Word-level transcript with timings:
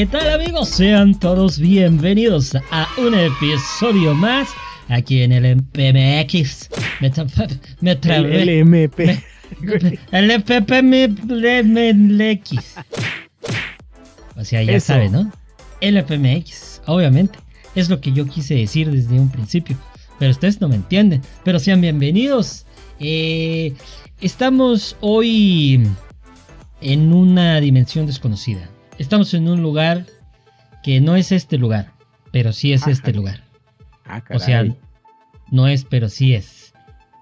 ¿qué 0.00 0.06
tal 0.06 0.30
amigos? 0.30 0.70
Sean 0.70 1.14
todos 1.20 1.58
bienvenidos 1.58 2.56
a 2.70 2.88
un 2.96 3.12
episodio 3.12 4.14
más 4.14 4.48
aquí 4.88 5.20
en 5.20 5.30
el 5.30 5.56
MPMX. 5.56 6.70
Me, 7.00 7.12
me 7.82 7.90
El, 7.90 8.48
MP. 8.48 9.22
el 10.10 10.30
FPMX. 10.42 11.66
O 14.36 14.42
sea, 14.42 14.62
ya 14.62 14.80
sabe, 14.80 15.10
¿no? 15.10 15.30
El 15.82 16.02
FMX, 16.02 16.80
obviamente. 16.86 17.38
Es 17.74 17.90
lo 17.90 18.00
que 18.00 18.12
yo 18.12 18.24
quise 18.24 18.54
decir 18.54 18.90
desde 18.90 19.20
un 19.20 19.30
principio. 19.30 19.76
Pero 20.18 20.30
ustedes 20.30 20.62
no 20.62 20.70
me 20.70 20.76
entienden. 20.76 21.20
Pero 21.44 21.58
sean 21.58 21.82
bienvenidos. 21.82 22.64
Eh, 23.00 23.74
estamos 24.22 24.96
hoy 25.00 25.86
en 26.80 27.12
una 27.12 27.60
dimensión 27.60 28.06
desconocida. 28.06 28.66
Estamos 29.00 29.32
en 29.32 29.48
un 29.48 29.62
lugar 29.62 30.04
que 30.82 31.00
no 31.00 31.16
es 31.16 31.32
este 31.32 31.56
lugar, 31.56 31.90
pero 32.32 32.52
sí 32.52 32.74
es 32.74 32.86
este 32.86 33.14
lugar. 33.14 33.42
Ah, 34.04 34.22
o 34.28 34.38
sea, 34.38 34.62
no 35.50 35.66
es, 35.66 35.86
pero 35.86 36.10
sí 36.10 36.34
es. 36.34 36.74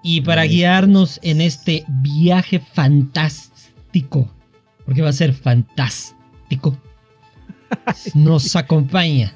Y 0.03 0.19
para 0.19 0.43
guiarnos 0.43 1.21
en 1.23 1.39
este 1.39 1.85
viaje 1.87 2.59
fantástico, 2.59 4.29
porque 4.83 5.01
va 5.01 5.07
a 5.07 5.13
ser 5.13 5.31
fantástico, 5.31 6.77
nos 8.13 8.57
acompaña 8.57 9.33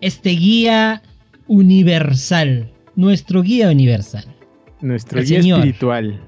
este 0.00 0.30
guía 0.30 1.02
universal, 1.46 2.72
nuestro 2.96 3.42
guía 3.42 3.68
universal. 3.68 4.24
Nuestro 4.80 5.20
guía 5.20 5.40
espiritual. 5.40 6.18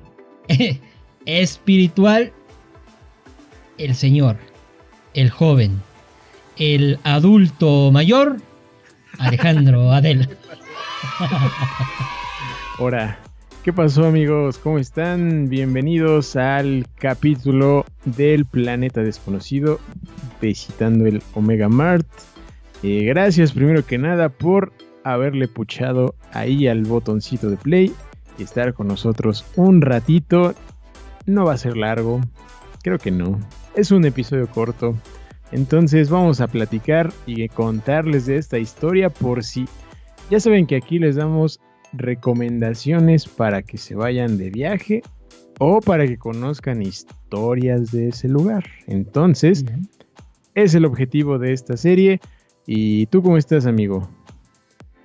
espiritual 1.24 2.34
el 3.78 3.94
señor, 3.94 4.36
el 5.14 5.30
joven, 5.30 5.80
el 6.58 6.98
adulto 7.04 7.90
mayor, 7.92 8.36
Alejandro 9.18 9.92
Adel. 9.92 10.28
Hola, 12.78 13.18
¿qué 13.62 13.72
pasó 13.72 14.06
amigos? 14.06 14.58
¿Cómo 14.58 14.78
están? 14.78 15.48
Bienvenidos 15.48 16.34
al 16.36 16.86
capítulo 16.96 17.84
del 18.04 18.44
planeta 18.44 19.02
desconocido, 19.02 19.80
visitando 20.40 21.06
el 21.06 21.22
Omega 21.34 21.68
Mart. 21.68 22.06
Eh, 22.82 23.04
gracias 23.04 23.52
primero 23.52 23.86
que 23.86 23.98
nada 23.98 24.28
por 24.28 24.72
haberle 25.04 25.48
puchado 25.48 26.16
ahí 26.32 26.66
al 26.66 26.82
botoncito 26.82 27.48
de 27.50 27.56
play 27.56 27.92
y 28.36 28.42
estar 28.42 28.74
con 28.74 28.88
nosotros 28.88 29.44
un 29.54 29.80
ratito. 29.80 30.54
No 31.26 31.44
va 31.44 31.54
a 31.54 31.58
ser 31.58 31.76
largo, 31.76 32.20
creo 32.82 32.98
que 32.98 33.12
no. 33.12 33.38
Es 33.77 33.91
un 33.91 34.05
episodio 34.05 34.48
corto. 34.48 34.97
Entonces 35.50 36.08
vamos 36.08 36.41
a 36.41 36.47
platicar 36.47 37.12
y 37.27 37.48
contarles 37.48 38.27
de 38.27 38.36
esta 38.36 38.58
historia 38.58 39.11
por 39.11 39.42
si 39.42 39.67
ya 40.30 40.39
saben 40.39 40.67
que 40.67 40.77
aquí 40.77 40.98
les 40.98 41.17
damos 41.17 41.61
recomendaciones 41.92 43.27
para 43.27 43.63
que 43.63 43.77
se 43.77 43.95
vayan 43.95 44.39
de 44.39 44.51
viaje 44.51 45.02
o 45.58 45.80
para 45.80 46.07
que 46.07 46.18
conozcan 46.18 46.83
historias 46.83 47.90
de 47.90 48.08
ese 48.08 48.29
lugar. 48.29 48.64
Entonces, 48.86 49.64
es 50.55 50.74
el 50.74 50.84
objetivo 50.84 51.39
de 51.39 51.52
esta 51.52 51.77
serie. 51.77 52.20
¿Y 52.67 53.07
tú 53.07 53.23
cómo 53.23 53.36
estás, 53.36 53.67
amigo? 53.67 54.08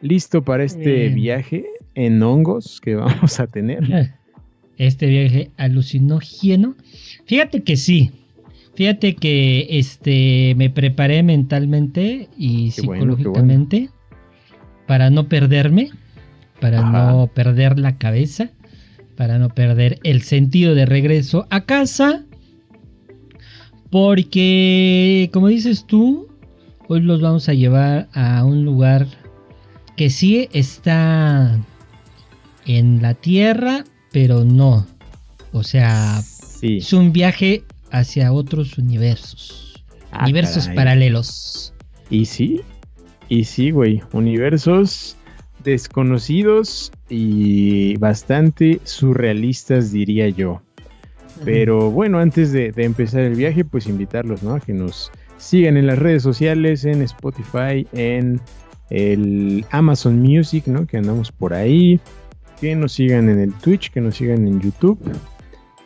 ¿Listo 0.02 0.44
para 0.44 0.63
este 0.63 1.09
viaje 1.09 1.66
en 1.96 2.22
hongos 2.22 2.79
que 2.81 2.96
vamos 2.96 3.40
a 3.40 3.47
tener? 3.47 4.13
Este 4.78 5.08
viaje 5.08 5.52
alucinógeno. 5.58 6.74
Fíjate 7.25 7.63
que 7.63 7.75
sí. 7.75 8.12
Fíjate 8.79 9.13
que 9.13 9.67
este 9.72 10.56
me 10.56 10.69
preparé 10.69 11.22
mentalmente 11.22 12.29
y 12.38 12.72
psicológicamente 12.72 13.90
para 14.88 15.09
no 15.09 15.28
perderme, 15.28 15.91
para 16.62 16.90
no 16.90 17.28
perder 17.28 17.78
la 17.78 17.97
cabeza, 17.97 18.51
para 19.17 19.38
no 19.38 19.50
perder 19.50 20.00
el 20.03 20.22
sentido 20.22 20.75
de 20.75 20.85
regreso 20.85 21.45
a 21.50 21.66
casa. 21.66 22.23
Porque, 23.90 25.29
como 25.34 25.50
dices 25.50 25.85
tú, 25.85 26.29
hoy 26.88 27.01
los 27.01 27.19
vamos 27.19 27.50
a 27.50 27.53
llevar 27.53 28.07
a 28.13 28.46
un 28.46 28.63
lugar 28.63 29.07
que 29.97 30.09
sí 30.09 30.47
está 30.53 31.59
en 32.66 33.01
la 33.01 33.13
tierra, 33.13 33.84
pero 34.13 34.46
no. 34.46 34.88
O 35.51 35.63
sea, 35.63 36.22
es 36.61 36.94
un 36.94 37.11
viaje 37.11 37.66
hacia 37.91 38.31
otros 38.31 38.77
universos. 38.77 39.85
Ah, 40.11 40.23
universos 40.23 40.67
paralelos. 40.69 41.73
Y 42.09 42.25
sí, 42.25 42.61
y 43.29 43.44
sí, 43.44 43.72
güey. 43.72 44.01
Universos 44.11 45.16
desconocidos 45.63 46.91
y 47.09 47.97
bastante 47.97 48.79
surrealistas, 48.83 49.91
diría 49.91 50.29
yo. 50.29 50.61
Pero 51.45 51.89
bueno, 51.91 52.19
antes 52.19 52.51
de, 52.51 52.73
empezar 52.75 53.22
el 53.22 53.35
viaje, 53.35 53.63
pues 53.63 53.88
invitarlos, 53.88 54.44
¿no? 54.44 54.55
A 54.55 54.59
que 54.59 54.73
nos 54.73 55.11
sigan 55.38 55.78
en 55.78 55.88
las 55.88 55.97
redes 55.97 56.22
sociales, 56.23 56.83
en 56.83 57.01
Spotify, 57.03 57.88
en 57.94 58.41
el 58.89 59.66
Amazon 59.72 60.19
Music, 60.19 60.67
¿no? 60.67 60.85
Que 60.85 60.97
andamos 60.97 61.31
por 61.31 61.53
ahí. 61.53 61.99
Que 62.59 62.75
nos 62.75 62.94
sigan 62.94 63.29
en 63.29 63.39
el 63.39 63.53
Twitch, 63.53 63.91
que 63.91 64.01
nos 64.01 64.17
sigan 64.17 64.45
en 64.45 64.59
YouTube. 64.59 64.99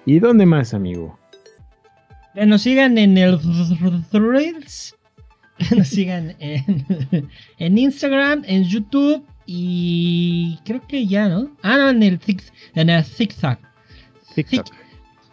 ¿Y 0.05 0.19
dónde 0.19 0.47
más, 0.47 0.73
amigo? 0.73 1.19
Que 2.33 2.45
nos 2.45 2.61
sigan 2.63 2.97
en 2.97 3.17
el 3.17 3.39
Threads. 4.11 4.95
Que 5.57 5.75
nos 5.75 5.87
sigan 5.87 6.35
en, 6.39 6.85
en 7.59 7.77
Instagram, 7.77 8.43
en 8.47 8.63
YouTube 8.63 9.23
y 9.45 10.59
creo 10.65 10.81
que 10.87 11.05
ya, 11.05 11.29
¿no? 11.29 11.55
Ah, 11.61 11.77
no, 11.77 11.89
en 11.89 12.01
el, 12.03 12.19
en 12.75 12.89
el 12.89 13.03
zigzag. 13.03 13.59
Zigzag. 14.33 14.65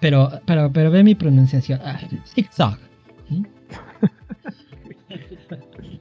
Pero, 0.01 0.31
pero, 0.47 0.73
pero 0.73 0.91
ve 0.91 1.05
mi 1.05 1.15
pronunciación. 1.15 1.81
Ah, 1.85 2.01
zigzag. 2.35 2.79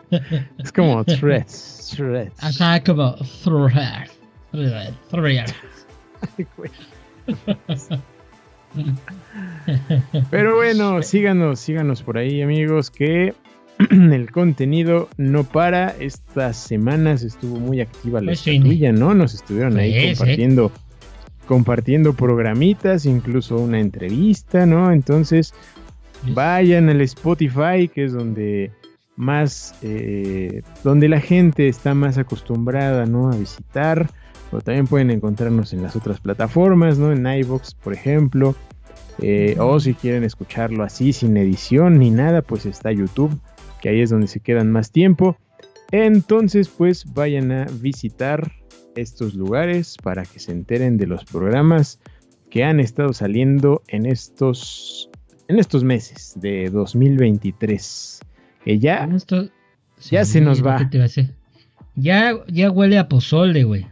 es 0.58 0.72
como 0.72 1.04
threads. 1.06 1.94
Threads. 1.96 2.44
Ajá, 2.44 2.84
como 2.84 3.16
threads. 3.44 4.20
Threads. 4.52 4.98
Threads. 5.12 5.54
Pero 10.32 10.56
bueno, 10.56 11.02
síganos, 11.02 11.60
síganos 11.60 12.04
por 12.04 12.18
ahí, 12.18 12.42
amigos, 12.42 12.92
que 12.92 13.34
el 13.90 14.32
contenido 14.32 15.10
no 15.18 15.44
para. 15.44 15.96
Estas 16.00 16.58
semanas 16.58 17.24
estuvo 17.24 17.60
muy 17.60 17.82
activa 17.82 18.20
la 18.22 18.28
pues 18.28 18.48
estatuilla, 18.48 18.92
¿no? 18.92 19.14
Nos 19.14 19.34
estuvieron 19.34 19.78
ahí 19.78 20.14
compartiendo, 20.16 20.72
compartiendo 21.48 22.14
programitas, 22.14 23.06
incluso 23.06 23.58
una 23.58 23.80
entrevista, 23.80 24.66
¿no? 24.66 24.92
Entonces, 24.92 25.54
vayan 26.34 26.90
al 26.90 27.02
Spotify, 27.02 27.88
que 27.94 28.06
es 28.06 28.14
donde 28.14 28.72
más, 29.16 29.76
eh, 29.82 30.62
donde 30.84 31.10
la 31.10 31.20
gente 31.20 31.68
está 31.68 31.94
más 31.94 32.18
acostumbrada, 32.18 33.06
¿no? 33.06 33.32
A 33.32 33.36
visitar. 33.36 34.10
O 34.52 34.62
también 34.62 34.88
pueden 34.88 35.12
encontrarnos 35.12 35.74
en 35.74 35.84
las 35.84 35.96
otras 35.96 36.20
plataformas, 36.20 36.98
¿no? 36.98 37.12
En 37.12 37.26
iVoox, 37.26 37.76
por 37.76 37.94
ejemplo. 37.94 38.56
Eh, 39.22 39.58
o 39.60 39.80
si 39.80 39.94
quieren 39.94 40.24
escucharlo 40.24 40.84
así, 40.84 41.14
sin 41.14 41.36
edición 41.38 42.00
ni 42.00 42.10
nada, 42.10 42.42
pues 42.42 42.66
está 42.66 42.92
YouTube, 42.92 43.38
que 43.82 43.90
ahí 43.90 44.02
es 44.02 44.10
donde 44.10 44.28
se 44.28 44.40
quedan 44.40 44.72
más 44.72 44.92
tiempo. 44.92 45.38
Entonces, 45.92 46.70
pues 46.70 47.14
vayan 47.14 47.52
a 47.52 47.66
visitar 47.82 48.52
estos 48.96 49.34
lugares 49.34 49.98
para 50.02 50.24
que 50.24 50.40
se 50.40 50.52
enteren 50.52 50.98
de 50.98 51.08
los 51.08 51.26
programas 51.26 52.00
que 52.50 52.64
han 52.64 52.80
estado 52.80 53.14
saliendo 53.14 53.84
en 53.88 54.06
estos, 54.06 55.10
en 55.48 55.60
estos 55.60 55.84
meses 55.84 56.34
de 56.36 56.70
2023. 56.70 58.20
Que 58.64 58.80
ya, 58.80 59.08
ya 60.10 60.26
se 60.26 60.42
nos 60.42 60.66
va. 60.66 60.90
Ya, 61.96 62.34
ya 62.48 62.72
huele 62.72 62.98
a 62.98 63.08
pozole, 63.10 63.64
güey. 63.64 63.86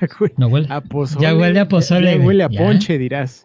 Ya 0.00 0.08
huele, 0.18 0.34
no 0.36 0.48
huele 0.48 0.66
a 0.70 0.80
pozole. 0.80 1.22
Ya 1.22 1.34
huele 1.34 1.60
a 1.60 1.68
pozole. 1.68 2.18
Ya, 2.18 2.24
huele 2.24 2.44
a 2.44 2.48
ponche, 2.48 2.98
dirás. 2.98 3.44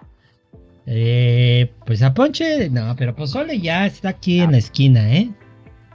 Eh, 0.88 1.72
pues 1.86 2.02
a 2.04 2.14
Ponche, 2.14 2.70
no, 2.70 2.96
pero 2.96 3.16
Pozole 3.16 3.60
ya 3.60 3.88
está 3.88 4.10
aquí 4.10 4.40
en 4.40 4.52
la 4.52 4.60
esquina, 4.60 5.16
¿eh? 5.16 5.32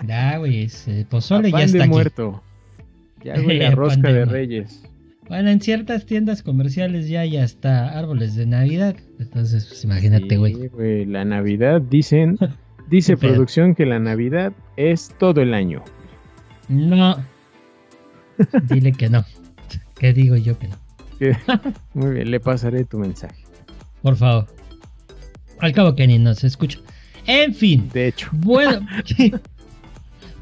Ya, 0.06 0.38
güey, 0.38 0.68
eh, 0.86 1.06
Pozole 1.08 1.50
ya 1.52 1.62
está 1.62 1.86
muerto. 1.86 2.42
Ya, 3.22 3.40
güey, 3.40 3.58
la 3.58 3.70
rosca 3.74 4.12
de 4.12 4.24
Reyes. 4.24 4.82
Bueno, 5.28 5.50
en 5.50 5.60
ciertas 5.60 6.06
tiendas 6.06 6.42
comerciales 6.42 7.08
ya 7.08 7.24
ya 7.24 7.44
está 7.44 7.96
árboles 7.96 8.34
de 8.34 8.46
Navidad. 8.46 8.96
Entonces, 9.20 9.66
pues 9.66 9.84
imagínate, 9.84 10.36
güey. 10.36 10.54
Sí, 10.54 10.66
güey, 10.68 11.04
la 11.04 11.24
Navidad, 11.24 11.80
dicen, 11.80 12.36
dice 12.90 13.16
producción 13.16 13.76
que 13.76 13.86
la 13.86 14.00
Navidad 14.00 14.52
es 14.76 15.14
todo 15.18 15.40
el 15.40 15.54
año. 15.54 15.84
No. 16.68 17.16
Dile 18.68 18.90
que 18.90 19.08
no. 19.08 19.24
¿Qué 20.00 20.14
digo 20.14 20.34
yo 20.34 20.58
que 20.58 20.66
no? 20.66 20.76
Muy 21.94 22.14
bien, 22.14 22.30
le 22.30 22.40
pasaré 22.40 22.86
tu 22.86 22.98
mensaje. 22.98 23.44
Por 24.00 24.16
favor. 24.16 24.46
Al 25.58 25.74
cabo 25.74 25.94
que 25.94 26.06
ni 26.06 26.18
nos 26.18 26.42
escucha. 26.42 26.78
En 27.26 27.54
fin. 27.54 27.90
De 27.92 28.08
hecho. 28.08 28.30
Bueno. 28.32 28.80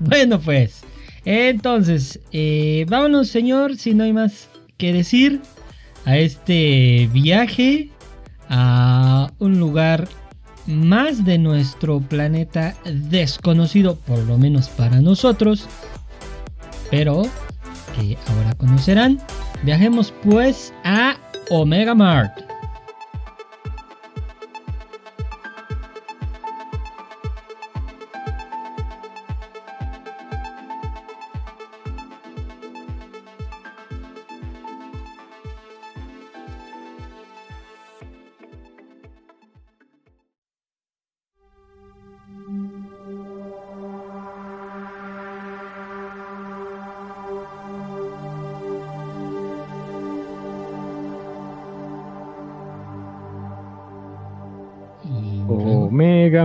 Bueno, 0.01 0.39
pues. 0.39 0.85
Entonces, 1.25 2.21
eh, 2.31 2.87
vámonos, 2.89 3.27
señor, 3.27 3.77
si 3.77 3.95
no 3.95 4.05
hay 4.05 4.13
más 4.13 4.49
que 4.77 4.93
decir, 4.93 5.43
a 6.05 6.17
este 6.17 7.11
viaje 7.13 7.91
a 8.49 9.33
un 9.41 9.59
lugar 9.59 10.07
más 10.67 11.25
de 11.25 11.37
nuestro 11.37 11.99
planeta 11.99 12.77
desconocido, 12.85 13.97
por 13.97 14.21
lo 14.21 14.39
menos 14.39 14.69
para 14.69 15.01
nosotros, 15.01 15.67
pero 16.93 17.23
que 17.97 18.17
ahora 18.29 18.55
conocerán. 18.55 19.19
Viajemos 19.63 20.13
pues 20.23 20.73
a 20.85 21.17
Omega 21.51 21.95
Mart. 21.95 22.48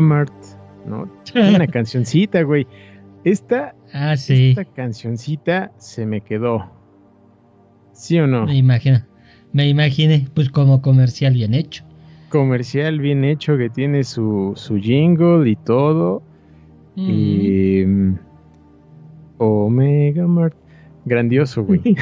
Mart, 0.01 0.33
¿no? 0.85 1.09
Una 1.35 1.67
cancioncita, 1.67 2.41
güey. 2.43 2.67
Esta, 3.23 3.73
ah, 3.93 4.17
sí. 4.17 4.49
esta 4.49 4.65
cancioncita 4.65 5.71
se 5.77 6.05
me 6.05 6.21
quedó. 6.21 6.69
¿Sí 7.93 8.19
o 8.19 8.27
no? 8.27 8.45
Me 8.45 8.57
imagino. 8.57 9.01
Me 9.53 9.67
imaginé, 9.67 10.27
pues 10.33 10.49
como 10.49 10.81
comercial 10.81 11.33
bien 11.33 11.53
hecho. 11.53 11.83
Comercial 12.29 12.99
bien 12.99 13.23
hecho 13.23 13.57
que 13.57 13.69
tiene 13.69 14.03
su, 14.03 14.53
su 14.55 14.77
jingle 14.77 15.49
y 15.49 15.55
todo. 15.55 16.23
Y. 16.95 17.83
Mm, 17.85 18.17
Omega 19.37 20.27
Mart. 20.27 20.55
Grandioso, 21.05 21.63
güey. 21.63 21.81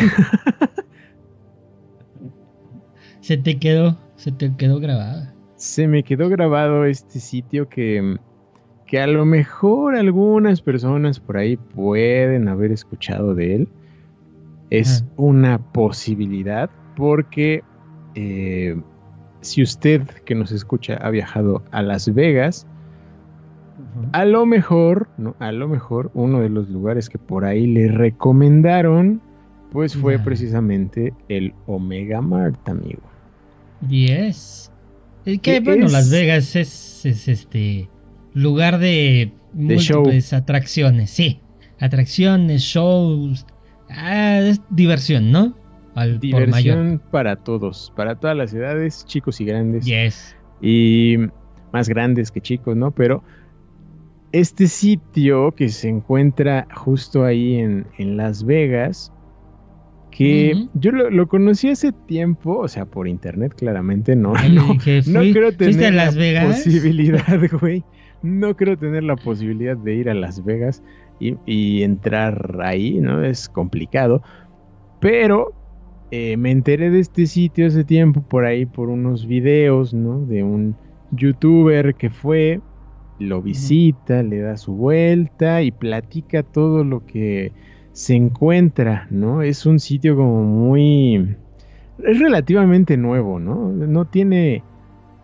se 3.22 3.38
te 3.38 3.58
quedó, 3.58 3.98
se 4.16 4.32
te 4.32 4.56
quedó 4.56 4.80
grabada 4.80 5.34
se 5.62 5.88
me 5.88 6.02
quedó 6.02 6.28
grabado 6.28 6.86
este 6.86 7.20
sitio 7.20 7.70
que, 7.70 8.18
que 8.88 9.00
a 9.00 9.06
lo 9.06 9.26
mejor 9.26 9.96
algunas 9.96 10.60
personas 10.60 11.20
por 11.20 11.38
ahí 11.38 11.56
pueden 11.56 12.48
haber 12.48 12.72
escuchado 12.72 13.36
de 13.36 13.56
él. 13.56 13.70
Es 14.72 15.06
una 15.18 15.60
posibilidad 15.60 16.72
porque 16.96 17.64
eh, 18.16 18.82
si 19.42 19.62
usted 19.62 20.02
que 20.26 20.34
nos 20.34 20.52
escucha 20.52 20.96
ha 20.96 21.12
viajado 21.12 21.62
a 21.70 21.84
Las 21.84 22.12
Vegas, 22.12 22.66
a 24.14 24.26
lo 24.26 24.48
mejor, 24.48 25.10
¿no? 25.20 25.36
A 25.38 25.52
lo 25.52 25.68
mejor 25.68 26.10
uno 26.16 26.40
de 26.40 26.50
los 26.50 26.70
lugares 26.70 27.08
que 27.08 27.20
por 27.20 27.46
ahí 27.46 27.68
le 27.68 27.88
recomendaron, 27.88 29.22
pues 29.72 29.96
fue 29.96 30.18
precisamente 30.18 31.14
el 31.30 31.54
Omega 31.68 32.20
Mart, 32.20 32.68
amigo. 32.68 33.04
Yes. 33.88 34.71
Que 35.26 35.60
bueno, 35.60 35.88
Las 35.88 36.10
Vegas 36.10 36.56
es, 36.56 37.06
este 37.06 37.90
lugar 38.34 38.80
de, 38.80 39.32
múltiples 39.54 40.34
atracciones, 40.34 41.12
sí. 41.12 41.40
Atracciones, 41.80 42.62
shows, 42.62 43.46
ah, 43.90 44.40
es 44.40 44.62
diversión, 44.70 45.32
¿no? 45.32 45.56
diversión 46.20 47.02
para 47.12 47.36
todos, 47.36 47.92
para 47.96 48.16
todas 48.16 48.38
las 48.38 48.54
edades, 48.54 49.06
chicos 49.06 49.42
y 49.42 49.46
grandes. 49.46 49.86
Yes. 49.86 50.36
Y 50.62 51.18
más 51.74 51.90
grandes 51.90 52.32
que 52.32 52.42
chicos, 52.42 52.76
¿no? 52.76 52.92
Pero 52.92 53.24
este 54.32 54.68
sitio 54.68 55.52
que 55.52 55.70
se 55.70 55.90
encuentra 55.90 56.68
justo 56.74 57.26
ahí 57.26 57.56
en, 57.56 57.88
en 57.98 58.18
Las 58.18 58.46
Vegas, 58.46 59.12
que 60.12 60.68
yo 60.74 60.92
lo, 60.92 61.28
conocí 61.28 61.70
hace 61.70 61.94
tiempo, 61.94 62.60
o 62.60 62.68
sea, 62.68 62.86
por 62.86 63.08
internet 63.08 63.54
claramente, 63.58 64.16
no, 64.16 64.34
no, 64.34 64.78
creo 64.78 65.56
tener 65.56 65.94
la 65.94 66.12
posibilidad, 66.48 67.40
güey, 67.62 67.84
no 68.22 68.56
creo 68.56 68.78
tener 68.78 69.04
la 69.04 69.16
posibilidad 69.16 69.78
de 69.78 69.96
ir 69.96 70.10
a 70.10 70.14
Las 70.14 70.44
Vegas 70.44 70.84
y, 71.20 71.84
entrar 71.84 72.60
ahí, 72.62 73.00
¿no? 73.00 73.24
Es 73.24 73.48
complicado, 73.48 74.22
pero 75.00 75.54
eh, 76.12 76.36
me 76.36 76.52
enteré 76.52 76.90
de 76.90 77.00
este 77.00 77.26
sitio 77.26 77.68
hace 77.68 77.84
tiempo 77.84 78.22
por 78.22 78.46
ahí, 78.46 78.66
por 78.66 78.90
unos 78.90 79.26
videos, 79.28 79.94
¿no? 79.94 80.26
De 80.26 80.44
un 80.44 80.76
youtuber 81.12 81.96
que 81.96 82.10
fue, 82.10 82.60
lo 83.20 83.42
visita, 83.42 84.24
le 84.24 84.40
da 84.40 84.58
su 84.58 84.74
vuelta 84.74 85.62
y 85.62 85.72
platica 85.72 86.44
todo 86.44 86.84
lo 86.84 87.06
que 87.06 87.54
se 87.94 88.16
encuentra, 88.16 89.08
¿no? 89.10 89.42
Es 89.42 89.66
un 89.66 89.80
sitio 89.80 90.16
como 90.16 90.44
muy... 90.44 91.36
Es 92.00 92.20
relativamente 92.20 92.98
nuevo, 92.98 93.40
¿no? 93.40 93.72
No 93.72 94.06
tiene... 94.06 94.64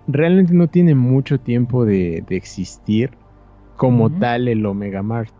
Realmente 0.07 0.53
no 0.53 0.67
tiene 0.67 0.95
mucho 0.95 1.39
tiempo 1.39 1.85
de, 1.85 2.23
existir 2.29 3.11
como 3.75 4.09
tal 4.09 4.47
el 4.47 4.65
Omega 4.65 5.03
Mart. 5.03 5.33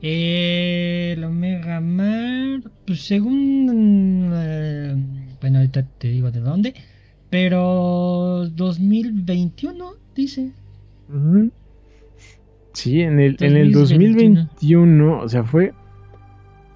el 0.00 1.24
Omega 1.24 1.80
Mart, 1.80 2.66
pues 2.86 3.02
según... 3.06 4.30
Eh, 4.34 4.96
bueno, 5.40 5.58
ahorita 5.58 5.84
te 5.98 6.08
digo 6.08 6.30
de 6.30 6.40
dónde. 6.40 6.74
Pero 7.30 8.48
2021, 8.54 9.92
dice. 10.14 10.52
Sí, 12.78 13.02
en 13.02 13.18
el, 13.18 13.36
en 13.40 13.56
el 13.56 13.72
2021, 13.72 15.18
o 15.18 15.28
sea, 15.28 15.42
fue, 15.42 15.74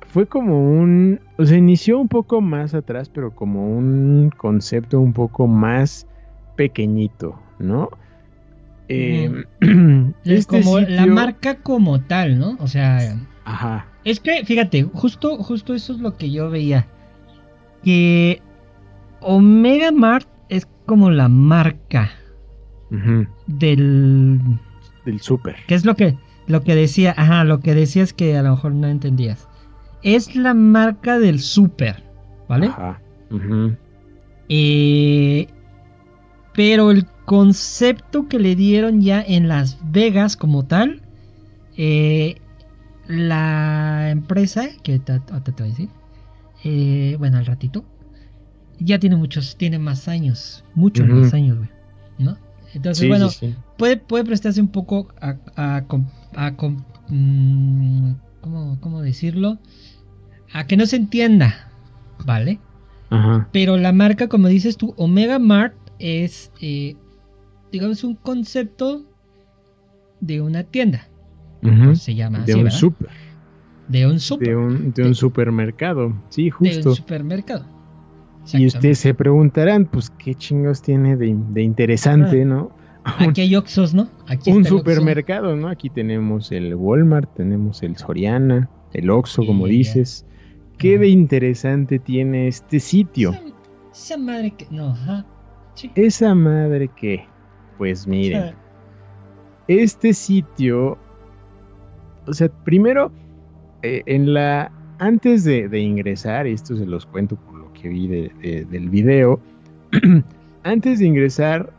fue 0.09 0.27
como 0.27 0.81
un, 0.81 1.21
o 1.39 1.47
sea, 1.47 1.57
inició 1.57 2.01
un 2.01 2.09
poco 2.09 2.41
más 2.41 2.75
atrás, 2.75 3.09
pero 3.09 3.37
como 3.37 3.69
un 3.69 4.33
concepto 4.37 4.99
un 4.99 5.13
poco 5.13 5.47
más 5.47 6.09
pequeñito, 6.57 7.39
¿no? 7.61 7.89
Em, 8.89 9.45
es 9.61 10.17
este 10.25 10.63
como 10.65 10.81
la 10.81 11.07
marca 11.07 11.55
como 11.63 12.01
tal, 12.01 12.37
¿no? 12.37 12.57
O 12.59 12.67
sea, 12.67 12.99
Ajá. 13.45 13.87
Es 14.03 14.19
que, 14.19 14.45
fíjate, 14.45 14.83
justo, 14.83 15.37
justo 15.37 15.73
eso 15.73 15.93
es 15.93 16.01
lo 16.01 16.17
que 16.17 16.33
yo 16.33 16.51
veía. 16.51 16.89
Que 17.85 18.43
Omega 19.21 19.93
Mart 19.93 20.29
es 20.49 20.67
como 20.85 21.13
la 21.13 21.29
marca 21.29 22.11
del 23.47 24.41
del 25.05 25.21
súper. 25.21 25.57
¿Qué 25.67 25.75
es 25.75 25.85
lo 25.85 25.97
que, 25.97 26.17
lo 26.47 26.63
que 26.63 26.75
decía? 26.75 27.15
Ajá, 27.17 27.45
lo 27.45 27.61
que 27.61 27.75
decías 27.75 28.13
que 28.13 28.37
a 28.37 28.43
lo 28.43 28.51
mejor 28.51 28.73
no 28.73 28.89
entendías. 28.89 29.49
Es 30.03 30.35
la 30.35 30.55
marca 30.55 31.19
del 31.19 31.41
súper, 31.41 32.03
¿vale? 32.49 32.67
Ajá. 32.67 33.01
Eh, 34.49 35.47
pero 36.53 36.91
el 36.91 37.07
concepto 37.25 38.29
que 38.29 38.39
le 38.39 38.57
dieron 38.57 39.01
ya 39.01 39.23
en 39.23 39.49
Las 39.49 39.79
Vegas 39.91 40.37
como 40.37 40.65
tal, 40.65 41.03
eh, 41.77 42.37
la 43.07 44.11
empresa, 44.11 44.69
que 44.83 44.99
te, 44.99 45.19
voy 45.19 45.41
a 45.41 45.65
decir, 45.65 45.89
eh, 46.65 47.17
bueno, 47.19 47.39
al 47.39 47.47
ratito, 47.47 47.85
ya 48.79 48.99
tiene 48.99 49.17
muchos, 49.17 49.57
tiene 49.57 49.79
más 49.79 50.09
años, 50.09 50.65
muchos 50.75 51.07
más 51.07 51.33
años, 51.33 51.59
güey, 51.59 51.71
¿no? 52.19 52.37
Entonces, 52.75 53.09
bueno, 53.09 53.29
Puede, 53.77 53.97
puede 53.97 54.25
prestarse 54.25 54.61
un 54.61 54.69
poco 54.69 55.09
a... 55.21 55.37
a, 55.57 56.53
mm, 57.09 58.13
¿cómo, 58.81 59.03
decirlo? 59.03 59.59
A 60.53 60.67
que 60.67 60.77
no 60.77 60.87
se 60.87 60.97
entienda, 60.97 61.71
¿vale? 62.25 62.61
Ajá. 63.11 63.49
Pero 63.53 63.77
la 63.77 63.93
marca, 63.93 64.29
como 64.29 64.49
dices 64.49 64.77
tú, 64.77 64.95
Omega 64.97 65.39
Mart 65.39 65.75
es, 65.99 66.51
eh, 66.61 66.97
digamos, 67.71 68.05
un 68.05 68.15
concepto 68.15 69.05
de 70.21 70.41
una 70.41 70.65
tienda. 70.65 71.09
Se 71.95 72.15
llama 72.15 72.41
de 72.41 72.57
un 72.57 72.71
super. 72.71 73.11
De 73.89 74.07
un 74.07 74.19
super. 74.19 74.49
De 74.49 74.57
un, 74.57 74.93
de 74.93 75.03
un 75.05 75.15
supermercado, 75.15 76.13
sí, 76.29 76.51
justo. 76.51 76.81
De 76.81 76.89
un 76.89 76.97
supermercado. 76.97 77.72
Y 78.53 78.67
ustedes 78.67 78.99
se 78.99 79.15
preguntarán, 79.15 79.87
pues, 79.87 80.11
¿qué 80.11 80.35
chingos 80.35 80.83
tiene 80.83 81.17
de, 81.17 81.63
interesante, 81.63 82.45
no? 82.45 82.71
Aquí 83.05 83.41
hay 83.41 83.57
Oxos, 83.57 83.95
¿no? 83.95 84.09
un 84.47 84.65
supermercado, 84.65 85.57
¿no? 85.57 85.69
Aquí 85.69 85.91
tenemos 85.91 86.53
el 86.53 86.75
Walmart, 86.75 87.35
tenemos 87.35 87.83
el 87.83 87.97
Soriana, 87.97 88.69
el 88.93 89.11
Oxxo, 89.11 89.45
como 89.45 89.67
dices. 89.67 90.25
¿Qué 90.79 90.99
de 90.99 91.09
interesante 91.09 91.99
tiene 91.99 92.49
este 92.49 92.81
sitio? 92.81 93.33
Esa, 93.93 94.17
madre 94.19 94.53
que... 94.53 94.67
No, 94.71 94.91
ajá. 94.91 95.27
Esa 95.95 96.35
madre 96.35 96.89
que... 96.89 97.25
Pues 97.79 98.07
miren. 98.07 98.55
Este 99.69 100.13
sitio 100.13 100.99
o 102.27 102.33
sea, 102.33 102.49
primero, 102.49 103.13
eh, 103.83 104.03
en 104.07 104.33
la, 104.33 104.71
antes 104.99 105.45
de, 105.45 105.79
ingresar, 105.79 106.47
y 106.47 106.53
esto 106.53 106.77
se 106.77 106.87
los 106.87 107.07
cuento 107.07 107.37
que 107.83 107.89
vi 107.89 108.07
del 108.07 108.89
video, 108.89 109.41
antes 110.63 111.01
de 111.01 111.07
ingresar, 111.07 111.73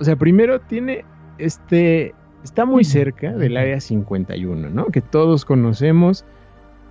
o 0.00 0.04
sea, 0.04 0.16
primero 0.16 0.60
tiene 0.60 1.04
este, 1.38 2.14
está 2.42 2.64
muy 2.64 2.84
cerca 2.84 3.32
del 3.32 3.56
área 3.56 3.80
51, 3.80 4.70
¿no? 4.70 4.86
Que 4.86 5.00
todos 5.00 5.44
conocemos 5.44 6.24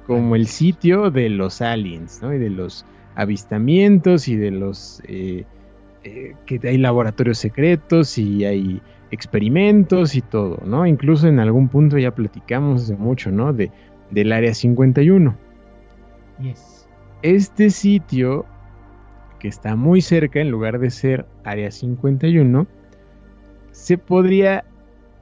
como 0.05 0.35
el 0.35 0.47
sitio 0.47 1.09
de 1.11 1.29
los 1.29 1.61
aliens, 1.61 2.21
¿no? 2.21 2.33
Y 2.33 2.37
de 2.37 2.49
los 2.49 2.85
avistamientos 3.15 4.27
y 4.27 4.35
de 4.35 4.51
los 4.51 5.01
eh, 5.07 5.45
eh, 6.03 6.35
que 6.45 6.59
hay 6.67 6.77
laboratorios 6.77 7.37
secretos 7.37 8.17
y 8.17 8.45
hay 8.45 8.81
experimentos 9.11 10.15
y 10.15 10.21
todo, 10.21 10.61
¿no? 10.65 10.85
Incluso 10.85 11.27
en 11.27 11.39
algún 11.39 11.69
punto 11.69 11.97
ya 11.97 12.13
platicamos 12.13 12.83
hace 12.83 12.95
mucho, 12.95 13.31
¿no? 13.31 13.53
De, 13.53 13.71
del 14.11 14.31
área 14.31 14.53
51. 14.53 15.35
Yes. 16.41 16.74
Este 17.25 17.71
sitio, 17.71 18.45
que 19.39 19.47
está 19.47 19.75
muy 19.75 20.01
cerca, 20.01 20.39
en 20.39 20.51
lugar 20.51 20.77
de 20.77 20.91
ser 20.91 21.25
área 21.43 21.71
51, 21.71 22.67
se 23.71 23.97
podría 23.97 24.63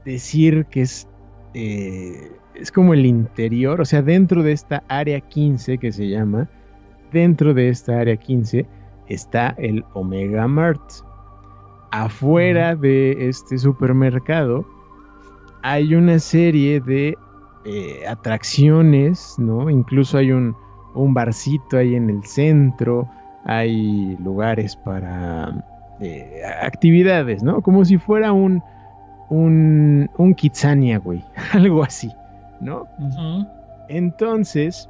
decir 0.03 0.65
que 0.65 0.81
es, 0.81 1.07
eh, 1.53 2.29
es 2.55 2.73
como 2.73 2.93
el 2.93 3.05
interior, 3.05 3.79
o 3.79 3.85
sea, 3.85 4.01
dentro 4.01 4.43
de 4.43 4.51
esta 4.51 4.83
área 4.89 5.21
15 5.21 5.77
que 5.77 5.93
se 5.93 6.09
llama, 6.09 6.49
dentro 7.13 7.53
de 7.53 7.69
esta 7.69 8.01
área 8.01 8.17
15 8.17 8.65
está 9.07 9.55
el 9.57 9.85
Omega 9.93 10.45
Mart. 10.45 10.81
Afuera 11.91 12.75
de 12.75 13.29
este 13.29 13.57
supermercado 13.57 14.67
hay 15.61 15.95
una 15.95 16.19
serie 16.19 16.81
de 16.81 17.15
eh, 17.63 18.03
atracciones, 18.09 19.35
¿no? 19.37 19.69
Incluso 19.69 20.17
hay 20.17 20.33
un, 20.33 20.53
un 20.93 21.13
barcito 21.13 21.77
ahí 21.77 21.95
en 21.95 22.09
el 22.09 22.23
centro, 22.23 23.07
hay 23.45 24.17
lugares 24.17 24.75
para 24.75 25.63
eh, 25.99 26.41
actividades, 26.61 27.43
¿no? 27.43 27.61
Como 27.61 27.85
si 27.85 27.97
fuera 27.97 28.31
un, 28.31 28.63
un, 29.29 30.09
un 30.17 30.33
Kitsania, 30.33 30.99
güey, 30.99 31.23
algo 31.53 31.83
así, 31.83 32.11
¿no? 32.61 32.87
Entonces, 33.89 34.89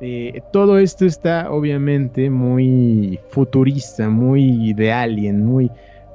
eh, 0.00 0.42
todo 0.52 0.78
esto 0.78 1.06
está 1.06 1.50
obviamente 1.50 2.28
muy 2.28 3.20
futurista, 3.30 4.08
muy 4.08 4.72
de 4.74 4.92
alien, 4.92 5.46
muy 5.46 5.70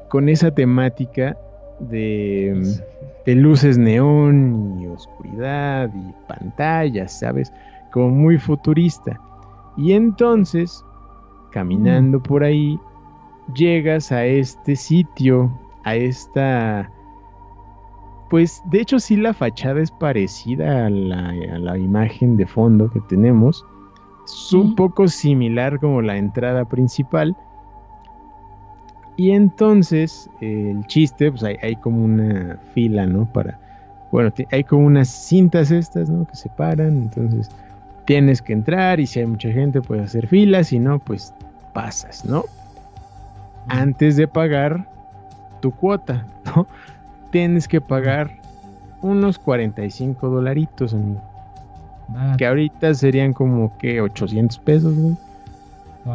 con 0.10 0.27
esa 0.27 0.51
temática 0.51 1.38
de, 1.79 2.62
de 3.25 3.36
luces 3.36 3.77
neón 3.77 4.79
y 4.81 4.88
oscuridad 4.88 5.89
y 5.96 6.13
pantallas, 6.27 7.19
¿sabes? 7.19 7.53
Como 7.91 8.10
muy 8.10 8.38
futurista. 8.38 9.19
Y 9.77 9.93
entonces, 9.93 10.84
caminando 11.51 12.22
por 12.22 12.43
ahí, 12.43 12.79
llegas 13.53 14.12
a 14.12 14.25
este 14.25 14.75
sitio, 14.75 15.51
a 15.84 15.96
esta... 15.96 16.91
Pues 18.29 18.62
de 18.65 18.81
hecho 18.81 19.00
sí 19.00 19.15
la 19.15 19.34
fachada 19.34 19.81
es 19.81 19.89
parecida 19.89 20.86
a 20.86 20.89
la, 20.89 21.77
imagen 21.77 22.38
de 22.38 22.46
fondo 22.46 22.89
que 22.91 23.00
tenemos. 23.01 23.65
Es 24.25 24.53
un 24.53 24.75
poco 24.75 25.08
similar 25.08 25.79
como 25.79 26.03
la 26.03 26.17
entrada 26.17 26.65
principal. 26.65 27.36
Y 29.17 29.31
entonces 29.31 30.29
el 30.41 30.86
chiste, 30.86 31.31
pues 31.31 31.43
hay, 31.43 31.75
como 31.77 32.03
una 32.03 32.60
fila, 32.74 33.08
¿no? 33.08 33.25
Para... 33.31 33.60
Bueno, 34.12 34.31
hay 34.51 34.63
como 34.63 34.86
unas 34.86 35.08
cintas 35.08 35.72
estas, 35.72 36.10
¿no? 36.10 36.27
Que 36.27 36.36
se 36.36 36.50
paran. 36.50 36.98
Entonces 37.03 37.50
tienes 38.09 38.41
que 38.41 38.53
entrar 38.53 38.99
y 38.99 39.05
si 39.05 39.19
hay 39.19 39.27
mucha 39.27 39.51
gente 39.51 39.83
puedes 39.83 40.05
hacer 40.05 40.25
filas. 40.25 40.69
Si 40.69 40.79
no, 40.79 40.97
pues 40.97 41.31
pasas, 41.75 42.25
¿no? 42.25 42.43
antes 43.67 44.15
de 44.15 44.27
pagar 44.27 44.89
tu 45.61 45.69
cuota, 45.69 46.25
¿no? 46.45 46.65
Tienes 47.29 47.67
que 47.67 47.79
pagar 47.79 48.41
unos 49.03 49.37
45 49.37 50.27
dolaritos, 50.27 50.95
amigo. 50.95 51.21
Que 52.39 52.47
ahorita 52.47 52.95
serían 52.95 53.31
como 53.31 53.77
que 53.77 54.01
800 54.01 54.57
pesos, 54.57 54.95
güey. 54.95 55.15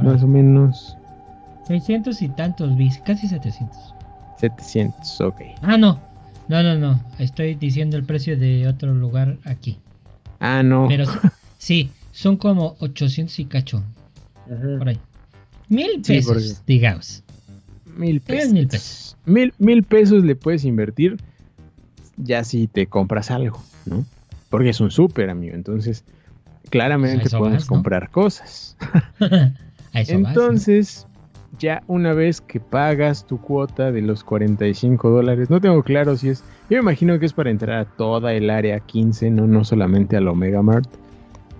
Más 0.03 0.25
o 0.25 0.27
menos. 0.27 0.99
600 1.69 2.21
y 2.23 2.29
tantos 2.31 2.77
bis, 2.77 2.99
casi 2.99 3.29
700. 3.29 3.95
700, 4.39 5.21
ok. 5.21 5.43
Ah, 5.63 5.77
no. 5.77 6.01
No, 6.49 6.61
no, 6.65 6.75
no. 6.75 6.99
Estoy 7.21 7.55
diciendo 7.55 7.97
el 7.97 8.03
precio 8.03 8.37
de 8.37 8.67
otro 8.67 8.93
lugar 8.93 9.37
aquí. 9.45 9.79
Ah, 10.41 10.65
no. 10.65 10.87
Pero 10.89 11.05
sí, 11.65 11.91
son 12.13 12.37
como 12.37 12.77
800 12.81 13.39
y 13.39 13.45
cacho. 13.47 13.83
Por 14.79 14.89
ahí. 14.89 14.99
Mil 15.69 16.03
pesos, 16.03 16.63
digamos 16.67 17.25
mil 17.97 18.21
pesos. 18.21 18.53
Mil 18.53 18.69
pesos. 18.69 19.17
Mil, 19.59 19.83
pesos 19.83 20.25
le 20.25 20.37
puedes 20.37 20.65
invertir 20.65 21.17
ya 22.17 22.45
si 22.45 22.67
te 22.67 22.87
compras 22.87 23.31
algo, 23.31 23.63
¿no? 23.87 24.05
Porque 24.51 24.71
es 24.71 24.81
un 24.81 24.91
súper, 24.91 25.31
amigo. 25.31 25.55
Entonces, 25.55 26.05
claramente 26.71 27.29
puedes 27.37 27.65
comprar 27.65 28.11
cosas. 28.11 28.77
Entonces, 29.95 31.07
ya 31.59 31.83
una 31.87 32.13
vez 32.13 32.41
que 32.41 32.61
pagas 32.61 33.27
tu 33.27 33.41
cuota 33.41 33.91
de 33.91 34.03
los 34.03 34.23
45 34.23 35.11
dólares, 35.11 35.51
no 35.51 35.61
tengo 35.61 35.83
claro 35.83 36.17
si 36.17 36.29
es. 36.29 36.45
Yo 36.71 36.77
me 36.77 36.83
imagino 36.83 37.19
que 37.19 37.27
es 37.27 37.33
para 37.33 37.51
entrar 37.51 37.79
a 37.79 37.85
toda 37.85 38.33
el 38.33 38.49
área 38.51 38.81
15, 38.81 39.31
no, 39.31 39.47
no 39.47 39.65
solamente 39.65 40.17
al 40.17 40.29
Omega 40.29 40.63
Mart. 40.63 40.89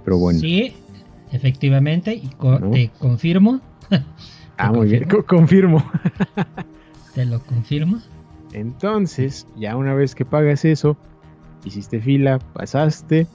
Pero 0.05 0.19
bueno. 0.19 0.39
Sí, 0.39 0.75
efectivamente, 1.33 2.15
y 2.15 2.31
te 2.73 2.91
confirmo 2.99 3.61
Ah, 4.57 4.73
muy 4.73 4.89
bien, 4.89 5.09
confirmo. 5.27 5.85
¿Te 7.15 7.25
lo 7.25 7.41
confirmo? 7.41 8.01
Entonces, 8.53 9.47
ya 9.57 9.77
una 9.77 9.95
vez 9.95 10.15
que 10.15 10.25
pagas 10.25 10.65
eso, 10.65 10.97
hiciste 11.65 12.01
fila, 12.01 12.39
pasaste. 12.39 13.27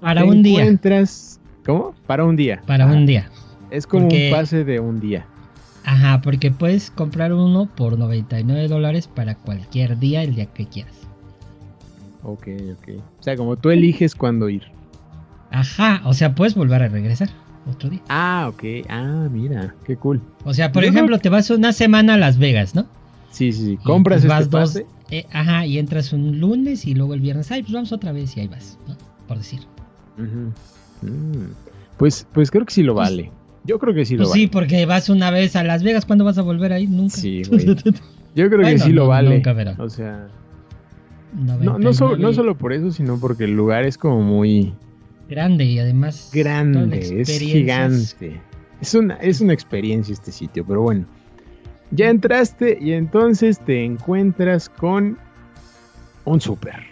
Para 0.00 0.24
un 0.24 0.42
día. 0.42 0.62
Encuentras. 0.62 1.40
¿Cómo? 1.64 1.94
Para 2.06 2.24
un 2.24 2.36
día. 2.36 2.62
Para 2.66 2.86
un 2.86 3.06
día. 3.06 3.30
Es 3.70 3.86
como 3.86 4.08
un 4.08 4.30
pase 4.30 4.64
de 4.64 4.80
un 4.80 5.00
día. 5.00 5.26
Ajá, 5.84 6.20
porque 6.20 6.50
puedes 6.50 6.90
comprar 6.90 7.32
uno 7.32 7.66
por 7.66 7.96
99 7.96 8.66
dólares 8.66 9.06
para 9.06 9.36
cualquier 9.36 9.98
día, 9.98 10.24
el 10.24 10.34
día 10.34 10.46
que 10.46 10.66
quieras. 10.66 10.96
Ok, 12.24 12.48
ok. 12.72 13.04
O 13.20 13.22
sea, 13.22 13.36
como 13.36 13.56
tú 13.56 13.70
eliges 13.70 14.16
cuándo 14.16 14.48
ir. 14.48 14.64
Ajá, 15.56 16.02
o 16.04 16.12
sea, 16.12 16.34
puedes 16.34 16.54
volver 16.54 16.82
a 16.82 16.88
regresar 16.88 17.30
otro 17.66 17.88
día. 17.88 18.02
Ah, 18.10 18.50
ok. 18.52 18.62
Ah, 18.90 19.26
mira, 19.32 19.74
qué 19.84 19.96
cool. 19.96 20.20
O 20.44 20.52
sea, 20.52 20.70
por 20.70 20.84
ejemplo, 20.84 21.18
te 21.18 21.30
vas 21.30 21.48
una 21.48 21.72
semana 21.72 22.14
a 22.14 22.16
Las 22.18 22.36
Vegas, 22.36 22.74
¿no? 22.74 22.86
Sí, 23.30 23.52
sí, 23.52 23.64
sí. 23.64 23.76
Compras 23.78 24.18
este 24.18 24.28
vas 24.28 24.50
dos, 24.50 24.82
eh, 25.10 25.24
ajá, 25.32 25.64
y 25.64 25.78
entras 25.78 26.12
un 26.12 26.40
lunes 26.40 26.86
y 26.86 26.92
luego 26.92 27.14
el 27.14 27.20
viernes, 27.20 27.50
ay, 27.50 27.62
pues 27.62 27.72
vamos 27.72 27.90
otra 27.92 28.12
vez 28.12 28.36
y 28.36 28.40
ahí 28.40 28.48
vas, 28.48 28.78
¿no? 28.86 28.96
Por 29.26 29.38
decir. 29.38 29.60
Mm. 30.18 31.46
Pues, 31.96 32.26
pues 32.34 32.50
creo 32.50 32.66
que 32.66 32.74
sí 32.74 32.82
lo 32.82 32.94
pues 32.94 33.08
vale. 33.08 33.30
Yo 33.64 33.78
creo 33.78 33.94
que 33.94 34.04
sí 34.04 34.14
lo 34.14 34.24
pues 34.24 34.30
vale. 34.30 34.42
Sí, 34.42 34.48
porque 34.48 34.84
vas 34.84 35.08
una 35.08 35.30
vez 35.30 35.56
a 35.56 35.64
Las 35.64 35.82
Vegas, 35.82 36.04
¿cuándo 36.04 36.26
vas 36.26 36.36
a 36.36 36.42
volver 36.42 36.74
ahí? 36.74 36.86
Nunca. 36.86 37.16
Sí, 37.16 37.44
güey. 37.48 37.64
Yo 38.34 38.50
creo 38.50 38.60
que 38.60 38.78
sí 38.78 38.92
lo 38.92 39.06
vale. 39.06 39.30
Nunca 39.30 39.54
verá. 39.54 39.74
O 39.78 39.88
sea. 39.88 40.28
No, 41.34 41.56
no, 41.56 41.78
no 41.78 42.32
solo 42.34 42.58
por 42.58 42.74
eso, 42.74 42.90
sino 42.90 43.18
porque 43.18 43.44
el 43.44 43.52
lugar 43.52 43.86
es 43.86 43.96
como 43.96 44.20
muy 44.20 44.74
Grande 45.28 45.64
y 45.64 45.78
además. 45.78 46.30
Grande, 46.32 47.20
es 47.20 47.38
gigante. 47.38 48.40
Es 48.80 48.94
una, 48.94 49.14
es 49.16 49.40
una 49.40 49.52
experiencia 49.52 50.12
este 50.12 50.32
sitio, 50.32 50.64
pero 50.66 50.82
bueno. 50.82 51.06
Ya 51.90 52.08
entraste 52.08 52.78
y 52.80 52.92
entonces 52.92 53.60
te 53.60 53.84
encuentras 53.84 54.68
con 54.68 55.18
un 56.24 56.40
súper. 56.40 56.82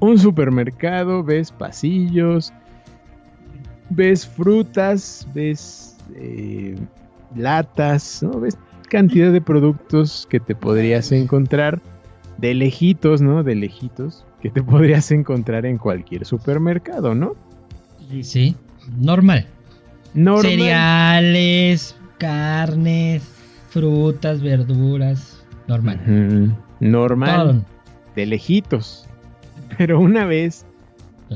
Un 0.00 0.18
supermercado, 0.18 1.22
ves 1.22 1.50
pasillos, 1.52 2.52
ves 3.90 4.26
frutas, 4.26 5.26
ves 5.34 5.96
eh, 6.14 6.76
latas, 7.36 8.22
¿no? 8.22 8.40
Ves 8.40 8.56
cantidad 8.88 9.32
de 9.32 9.40
productos 9.40 10.26
que 10.30 10.40
te 10.40 10.54
podrías 10.54 11.12
encontrar 11.12 11.80
de 12.38 12.54
lejitos, 12.54 13.20
¿no? 13.20 13.42
De 13.42 13.54
lejitos, 13.54 14.24
que 14.40 14.50
te 14.50 14.62
podrías 14.64 15.10
encontrar 15.10 15.66
en 15.66 15.78
cualquier 15.78 16.24
supermercado, 16.24 17.14
¿no? 17.14 17.36
Sí, 18.22 18.56
normal. 19.00 19.46
normal. 20.14 20.50
Cereales, 20.50 21.96
carnes, 22.18 23.22
frutas, 23.70 24.40
verduras, 24.42 25.44
normal. 25.66 26.56
Normal. 26.80 27.64
De 28.16 28.26
lejitos. 28.26 29.06
Pero 29.76 30.00
una 30.00 30.24
vez 30.24 30.64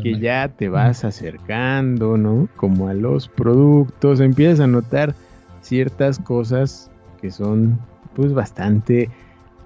que 0.02 0.18
ya 0.18 0.48
te 0.48 0.68
vas 0.68 1.04
acercando, 1.04 2.16
¿no? 2.16 2.48
Como 2.56 2.88
a 2.88 2.94
los 2.94 3.28
productos, 3.28 4.20
empiezas 4.20 4.60
a 4.60 4.66
notar 4.66 5.14
ciertas 5.60 6.18
cosas 6.18 6.90
que 7.20 7.30
son 7.30 7.78
pues 8.14 8.32
bastante 8.32 9.10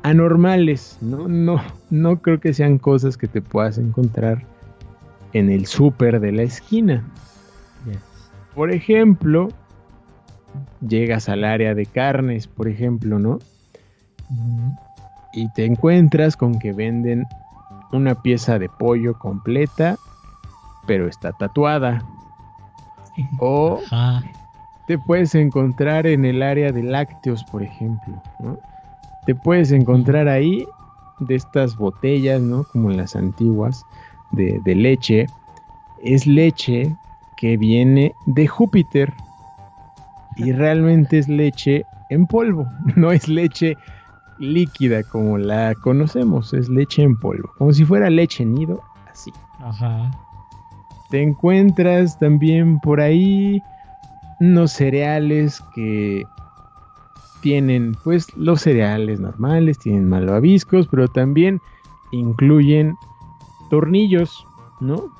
anormales, 0.03 0.99
¿no? 1.01 1.29
No, 1.29 1.63
no 1.91 2.21
creo 2.21 2.41
que 2.41 2.53
sean 2.53 2.79
cosas 2.79 3.17
que 3.17 3.29
te 3.29 3.41
puedas 3.41 3.79
encontrar 3.79 4.45
en 5.33 5.51
el 5.51 5.67
súper 5.67 6.21
de 6.21 6.33
la 6.33 6.43
esquina. 6.43 7.05
Por 8.55 8.73
ejemplo, 8.73 9.49
llegas 10.87 11.29
al 11.29 11.45
área 11.45 11.75
de 11.75 11.85
carnes, 11.85 12.47
por 12.47 12.69
ejemplo, 12.69 13.19
¿no? 13.19 13.39
Y 15.33 15.53
te 15.53 15.67
encuentras 15.67 16.37
con 16.37 16.59
que 16.59 16.73
venden 16.73 17.27
una 17.93 18.15
pieza 18.15 18.59
de 18.59 18.69
pollo 18.69 19.19
completa, 19.19 19.97
pero 20.87 21.09
está 21.09 21.33
tatuada. 21.33 22.03
O 23.41 23.81
te 24.87 24.99
puedes 24.99 25.35
encontrar 25.35 26.07
en 26.07 26.27
el 26.27 26.43
área 26.43 26.71
de 26.71 26.83
lácteos, 26.83 27.43
por 27.45 27.63
ejemplo, 27.63 28.23
¿no? 28.41 28.59
Te 29.25 29.35
puedes 29.35 29.73
encontrar 29.73 30.29
ahí 30.29 30.67
de 31.21 31.35
estas 31.35 31.77
botellas, 31.77 32.43
¿no? 32.43 32.65
Como 32.65 32.91
las 32.91 33.17
antiguas 33.17 33.85
de, 34.31 34.61
de 34.61 34.75
leche. 34.75 35.27
Es 36.03 36.27
leche 36.27 36.95
que 37.37 37.57
viene 37.57 38.15
de 38.27 38.47
Júpiter 38.47 39.13
y 40.37 40.53
realmente 40.53 41.19
es 41.19 41.29
leche 41.29 41.87
en 42.09 42.27
polvo, 42.27 42.71
no 42.97 43.13
es 43.13 43.29
leche 43.29 43.77
líquida 44.39 45.03
como 45.03 45.39
la 45.39 45.75
conocemos, 45.75 46.53
es 46.53 46.69
leche 46.69 47.03
en 47.03 47.17
polvo, 47.17 47.51
como 47.57 47.73
si 47.73 47.85
fuera 47.85 48.11
leche 48.11 48.45
nido, 48.45 48.81
así. 49.11 49.33
Ajá. 49.61 50.11
Te 51.11 51.23
encuentras 51.23 52.19
también 52.19 52.79
por 52.81 53.01
ahí 53.01 53.63
unos 54.41 54.73
cereales 54.73 55.63
que 55.75 56.25
tienen 57.41 57.97
pues 58.03 58.37
los 58.37 58.63
cereales 58.63 59.21
normales, 59.21 59.79
tienen 59.79 60.09
malvaviscos, 60.09 60.89
pero 60.89 61.09
también 61.09 61.61
incluyen 62.11 62.97
tornillos, 63.69 64.47
¿no? 64.81 65.13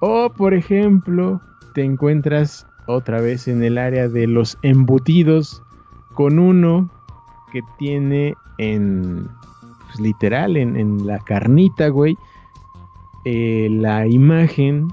o 0.00 0.30
por 0.30 0.54
ejemplo, 0.54 1.40
te 1.74 1.84
encuentras 1.84 2.66
otra 2.86 3.20
vez 3.20 3.48
en 3.48 3.62
el 3.62 3.78
área 3.78 4.08
de 4.08 4.26
los 4.26 4.58
embutidos 4.62 5.62
con 6.14 6.38
uno 6.38 6.88
que 7.52 7.62
tiene 7.78 8.34
en 8.58 9.28
pues, 9.86 10.00
literal 10.00 10.56
en, 10.56 11.06
la 11.06 11.18
carnita, 11.18 11.88
güey, 11.88 12.16
eh, 13.24 13.68
la 13.70 14.06
imagen 14.06 14.92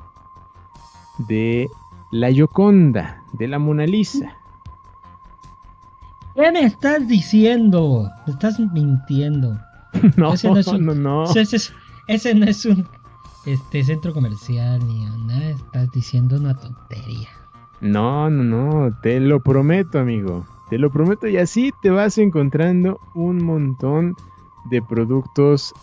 de 1.27 1.69
la 2.11 2.29
Yoconda, 2.29 3.23
de 3.33 3.47
la 3.47 3.59
Mona 3.59 3.85
Lisa. 3.85 4.37
¿Qué 6.35 6.51
me 6.51 6.61
estás 6.61 7.07
diciendo? 7.07 8.09
Me 8.25 8.33
estás 8.33 8.59
mintiendo. 8.59 9.57
no, 10.17 10.33
ese 10.33 10.49
no, 10.49 10.57
es 10.57 10.67
un, 10.67 11.03
no, 11.03 11.23
Ese, 11.23 11.73
no 12.07 12.45
es 12.45 12.65
un 12.65 12.87
este, 13.45 13.83
centro 13.83 14.13
comercial 14.13 14.85
ni 14.85 15.05
nada. 15.25 15.49
Estás 15.49 15.91
diciendo 15.91 16.37
una 16.37 16.55
tontería. 16.55 17.29
No, 17.81 18.29
no, 18.29 18.43
no. 18.43 18.95
Te 19.01 19.19
lo 19.19 19.41
prometo, 19.41 19.99
amigo. 19.99 20.45
Te 20.69 20.77
lo 20.77 20.91
prometo 20.91 21.27
y 21.27 21.37
así 21.37 21.71
te 21.81 21.89
vas 21.89 22.17
encontrando 22.17 22.99
un 23.13 23.43
montón 23.43 24.15
de 24.69 24.81
productos 24.81 25.73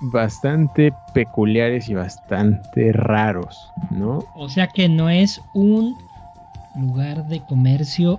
bastante 0.00 0.92
peculiares 1.14 1.88
y 1.88 1.94
bastante 1.94 2.92
raros, 2.92 3.56
¿no? 3.90 4.24
O 4.34 4.48
sea 4.48 4.66
que 4.66 4.88
no 4.88 5.08
es 5.08 5.40
un 5.54 5.96
lugar 6.74 7.28
de 7.28 7.40
comercio, 7.44 8.18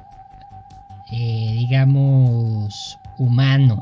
eh, 1.12 1.56
digamos, 1.58 2.98
humano. 3.18 3.82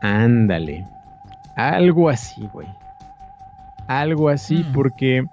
Ándale. 0.00 0.86
Algo 1.56 2.08
así, 2.08 2.48
güey. 2.52 2.68
Algo 3.86 4.28
así 4.28 4.64
mm. 4.64 4.72
porque 4.72 5.26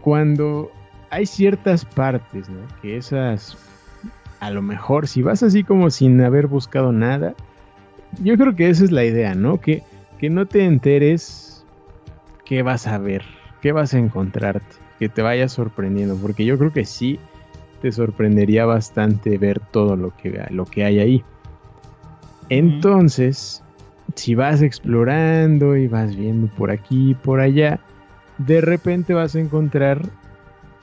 cuando 0.00 0.70
hay 1.10 1.26
ciertas 1.26 1.84
partes, 1.84 2.48
¿no? 2.48 2.60
Que 2.80 2.96
esas, 2.96 3.56
a 4.40 4.50
lo 4.50 4.62
mejor, 4.62 5.08
si 5.08 5.22
vas 5.22 5.42
así 5.42 5.64
como 5.64 5.90
sin 5.90 6.20
haber 6.20 6.46
buscado 6.46 6.92
nada, 6.92 7.34
yo 8.22 8.36
creo 8.36 8.54
que 8.54 8.70
esa 8.70 8.84
es 8.84 8.92
la 8.92 9.04
idea, 9.04 9.34
¿no? 9.34 9.60
Que, 9.60 9.82
que 10.18 10.30
no 10.30 10.46
te 10.46 10.64
enteres 10.64 11.64
qué 12.44 12.62
vas 12.62 12.86
a 12.86 12.98
ver, 12.98 13.22
qué 13.60 13.72
vas 13.72 13.94
a 13.94 13.98
encontrarte, 13.98 14.76
que 14.98 15.08
te 15.08 15.22
vayas 15.22 15.52
sorprendiendo, 15.52 16.16
porque 16.16 16.44
yo 16.44 16.58
creo 16.58 16.72
que 16.72 16.84
sí 16.84 17.18
te 17.82 17.92
sorprendería 17.92 18.64
bastante 18.66 19.38
ver 19.38 19.60
todo 19.60 19.96
lo 19.96 20.16
que, 20.16 20.44
lo 20.50 20.64
que 20.64 20.84
hay 20.84 20.98
ahí. 20.98 21.24
Entonces, 22.48 23.62
si 24.14 24.34
vas 24.34 24.62
explorando 24.62 25.76
y 25.76 25.88
vas 25.88 26.16
viendo 26.16 26.48
por 26.48 26.70
aquí 26.70 27.10
y 27.10 27.14
por 27.14 27.40
allá, 27.40 27.80
de 28.38 28.60
repente 28.60 29.14
vas 29.14 29.34
a 29.34 29.40
encontrar 29.40 30.02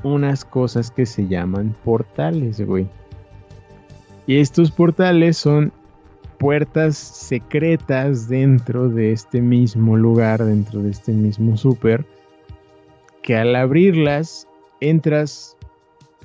unas 0.04 0.46
cosas 0.46 0.92
que 0.92 1.06
se 1.06 1.28
llaman 1.28 1.76
portales, 1.84 2.62
güey. 2.62 2.88
Y 4.28 4.38
estos 4.40 4.72
portales 4.72 5.38
son 5.38 5.72
puertas 6.38 6.98
secretas 6.98 8.28
dentro 8.28 8.90
de 8.90 9.12
este 9.12 9.42
mismo 9.42 9.98
lugar, 9.98 10.44
dentro 10.44 10.82
de 10.82 10.92
este 10.92 11.12
mismo 11.12 11.58
súper, 11.58 12.06
que 13.22 13.38
al 13.38 13.56
abrirlas 13.56 14.48
entras, 14.82 15.58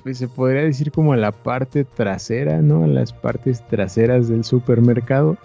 pues 0.03 0.17
se 0.17 0.27
podría 0.27 0.63
decir 0.63 0.91
como 0.91 1.13
a 1.13 1.17
la 1.17 1.31
parte 1.31 1.83
trasera, 1.83 2.61
¿no? 2.61 2.83
A 2.83 2.87
las 2.87 3.13
partes 3.13 3.65
traseras 3.67 4.27
del 4.27 4.43
supermercado 4.43 5.37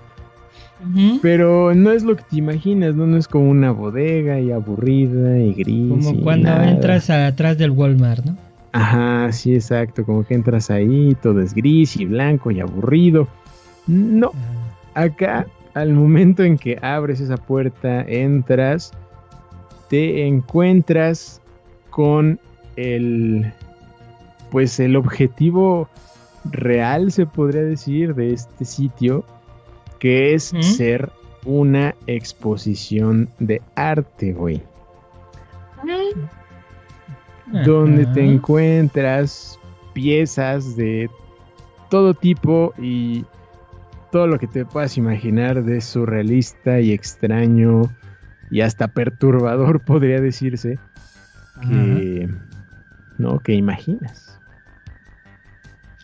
pero 1.23 1.75
no 1.75 1.91
es 1.91 2.03
lo 2.03 2.17
que 2.17 2.25
te 2.25 2.37
imaginas, 2.37 2.95
¿no? 2.95 3.07
No 3.07 3.17
es 3.17 3.29
como 3.29 3.51
una 3.51 3.71
bodega 3.71 4.41
y 4.41 4.53
aburrida 4.53 5.39
y 5.39 5.55
gris. 5.55 5.89
Como 5.89 6.23
cuando 6.23 6.51
entras 6.63 7.11
atrás 7.11 7.59
del 7.59 7.71
Walmart, 7.71 8.25
¿no? 8.25 8.37
Ajá, 8.73 9.33
sí, 9.33 9.55
exacto. 9.55 10.05
Como 10.05 10.25
que 10.25 10.35
entras 10.35 10.71
ahí, 10.71 11.17
todo 11.23 11.41
es 11.41 11.55
gris 11.55 11.97
y 11.97 12.05
blanco 12.05 12.51
y 12.51 12.61
aburrido. 12.61 13.27
No. 13.87 14.33
Ah. 14.95 15.03
Acá, 15.03 15.47
al 15.75 15.93
momento 15.93 16.43
en 16.43 16.59
que 16.59 16.79
abres 16.83 17.21
esa 17.21 17.37
puerta, 17.37 18.03
entras, 18.03 18.93
te 19.89 20.27
encuentras 20.27 21.41
con 21.91 22.39
el. 22.77 23.53
Pues 24.51 24.79
el 24.79 24.97
objetivo 24.97 25.89
real, 26.45 27.11
se 27.11 27.27
podría 27.27 27.63
decir, 27.63 28.15
de 28.15 28.33
este 28.33 28.65
sitio 28.65 29.25
que 29.99 30.35
es 30.35 30.53
ser 30.61 31.11
una 31.45 31.95
exposición 32.07 33.29
de 33.39 33.63
arte, 33.77 34.33
güey. 34.33 34.63
Donde 37.65 38.07
te 38.07 38.25
encuentras 38.25 39.59
piezas 39.95 40.77
de 40.77 41.09
todo 41.89 42.15
tipo 42.15 42.75
y 42.77 43.25
todo 44.11 44.27
lo 44.27 44.39
que 44.39 44.49
te 44.49 44.65
puedas 44.65 44.99
imaginar 44.99 45.63
de 45.63 45.81
surrealista 45.81 46.81
y 46.81 46.93
extraño 46.93 47.83
y 48.51 48.61
hasta 48.61 48.89
perturbador 48.89 49.81
podría 49.85 50.21
decirse 50.21 50.79
que 51.63 52.29
no 53.19 53.39
que 53.39 53.55
imaginas. 53.55 54.39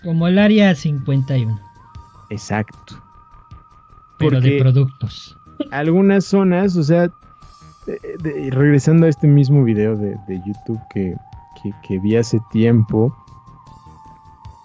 Como 0.03 0.29
el 0.29 0.39
área 0.39 0.75
51 0.75 1.61
exacto 2.31 3.02
pero 4.31 4.41
de 4.41 4.59
productos. 4.59 5.39
Algunas 5.71 6.25
zonas, 6.25 6.77
o 6.77 6.83
sea, 6.83 7.11
regresando 8.51 9.07
a 9.07 9.09
este 9.09 9.27
mismo 9.27 9.65
video 9.65 9.97
de, 9.97 10.17
YouTube 10.47 10.81
que, 10.91 11.99
vi 11.99 12.17
hace 12.17 12.41
tiempo, 12.51 13.15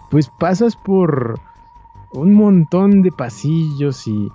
pues 0.10 0.30
pasas 0.40 0.76
por 0.76 1.40
un 2.14 2.34
montón 2.34 3.02
de 3.02 3.12
pasillos 3.12 4.08
y, 4.08 4.32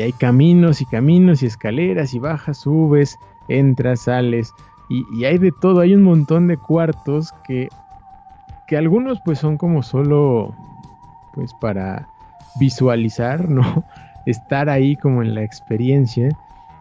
hay 0.00 0.12
caminos 0.12 0.80
y 0.80 0.86
caminos 0.86 1.42
y 1.42 1.46
escaleras 1.46 2.14
y 2.14 2.20
bajas, 2.20 2.58
subes, 2.58 3.18
entras, 3.48 4.02
sales 4.02 4.54
y, 4.88 5.04
y, 5.12 5.24
hay 5.24 5.38
de 5.38 5.50
todo, 5.52 5.80
hay 5.80 5.94
un 5.94 6.02
montón 6.02 6.46
de 6.46 6.56
cuartos 6.56 7.32
que, 7.44 7.68
que 8.68 8.76
algunos 8.76 9.18
pues 9.24 9.40
son 9.40 9.56
como 9.56 9.82
solo 9.82 10.54
pues 11.34 11.52
para 11.54 12.08
visualizar, 12.58 13.48
¿no? 13.48 13.84
Estar 14.26 14.68
ahí 14.68 14.96
como 14.96 15.22
en 15.22 15.34
la 15.34 15.42
experiencia 15.42 16.28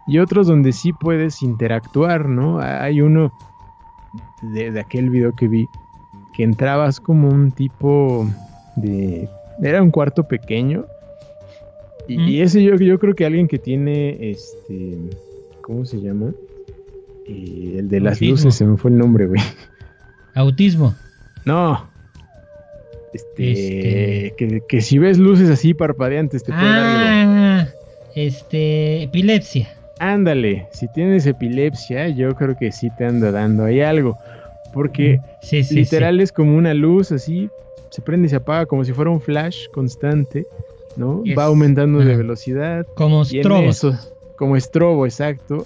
y 0.07 0.19
otros 0.19 0.47
donde 0.47 0.71
sí 0.71 0.91
puedes 0.93 1.41
interactuar, 1.41 2.27
¿no? 2.27 2.59
Hay 2.59 3.01
uno 3.01 3.31
de, 4.41 4.79
aquel 4.79 5.09
video 5.09 5.35
que 5.35 5.47
vi 5.47 5.67
que 6.33 6.43
entrabas 6.43 6.99
como 6.99 7.29
un 7.29 7.51
tipo 7.51 8.27
de... 8.75 9.29
Era 9.61 9.83
un 9.83 9.91
cuarto 9.91 10.27
pequeño 10.27 10.85
y, 12.07 12.41
ese 12.41 12.63
yo, 12.63 12.75
yo 12.75 12.97
creo 12.97 13.13
que 13.13 13.25
alguien 13.25 13.47
que 13.47 13.59
tiene 13.59 14.31
este... 14.31 14.97
¿Cómo 15.61 15.85
se 15.85 16.01
llama? 16.01 16.31
Eh, 17.27 17.75
el 17.77 17.89
de 17.89 17.99
las 17.99 18.19
luces, 18.19 18.55
se 18.55 18.65
me 18.65 18.77
fue 18.77 18.89
el 18.89 18.97
nombre, 18.97 19.27
güey. 19.27 19.41
Autismo. 20.33 20.95
No, 21.45 21.87
este, 23.13 24.27
este, 24.27 24.61
Que, 24.67 24.81
si 24.81 24.97
ves 24.97 25.17
luces 25.17 25.49
así 25.49 25.73
parpadeantes 25.73 26.43
te 26.43 26.51
ah, 26.53 27.67
este, 28.15 29.03
epilepsia. 29.03 29.69
ándale, 29.99 30.67
si 30.71 30.87
tienes 30.93 31.25
epilepsia, 31.25 32.09
yo 32.09 32.35
creo 32.35 32.57
que 32.57 32.71
sí 32.71 32.89
te 32.97 33.05
anda 33.05 33.31
dando 33.31 33.65
ahí 33.65 33.81
algo. 33.81 34.17
Porque 34.73 35.19
literal 35.71 36.19
es 36.19 36.31
como 36.31 36.55
una 36.55 36.73
luz 36.73 37.11
así, 37.11 37.49
se 37.89 38.01
prende 38.01 38.27
y 38.27 38.29
se 38.29 38.35
apaga 38.35 38.65
como 38.65 38.83
si 38.85 38.93
fuera 38.93 39.09
un 39.09 39.19
flash 39.19 39.67
constante, 39.73 40.45
¿no? 40.95 41.23
Va 41.37 41.45
aumentando 41.45 41.99
de 41.99 42.15
velocidad. 42.15 42.85
Como 42.95 43.23
estrobo. 43.23 43.71
Como 44.35 44.55
estrobo, 44.55 45.05
exacto. 45.05 45.65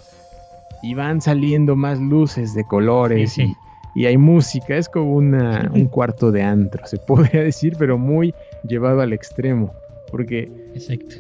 Y 0.82 0.96
van 0.96 1.22
saliendo 1.22 1.76
más 1.76 2.00
luces 2.00 2.54
de 2.54 2.64
colores 2.66 3.38
y, 3.38 3.54
y, 3.96 4.06
hay 4.06 4.18
música. 4.18 4.78
Es 4.78 4.90
como 4.90 5.16
una, 5.16 5.72
un 5.74 5.88
cuarto 5.88 6.32
de 6.32 6.42
antro, 6.42 6.86
se 6.88 6.98
podría 6.98 7.44
decir, 7.44 7.76
pero 7.78 7.98
muy 7.98 8.34
llevado 8.68 9.02
al 9.02 9.14
extremo. 9.14 9.74
Porque 10.12 10.52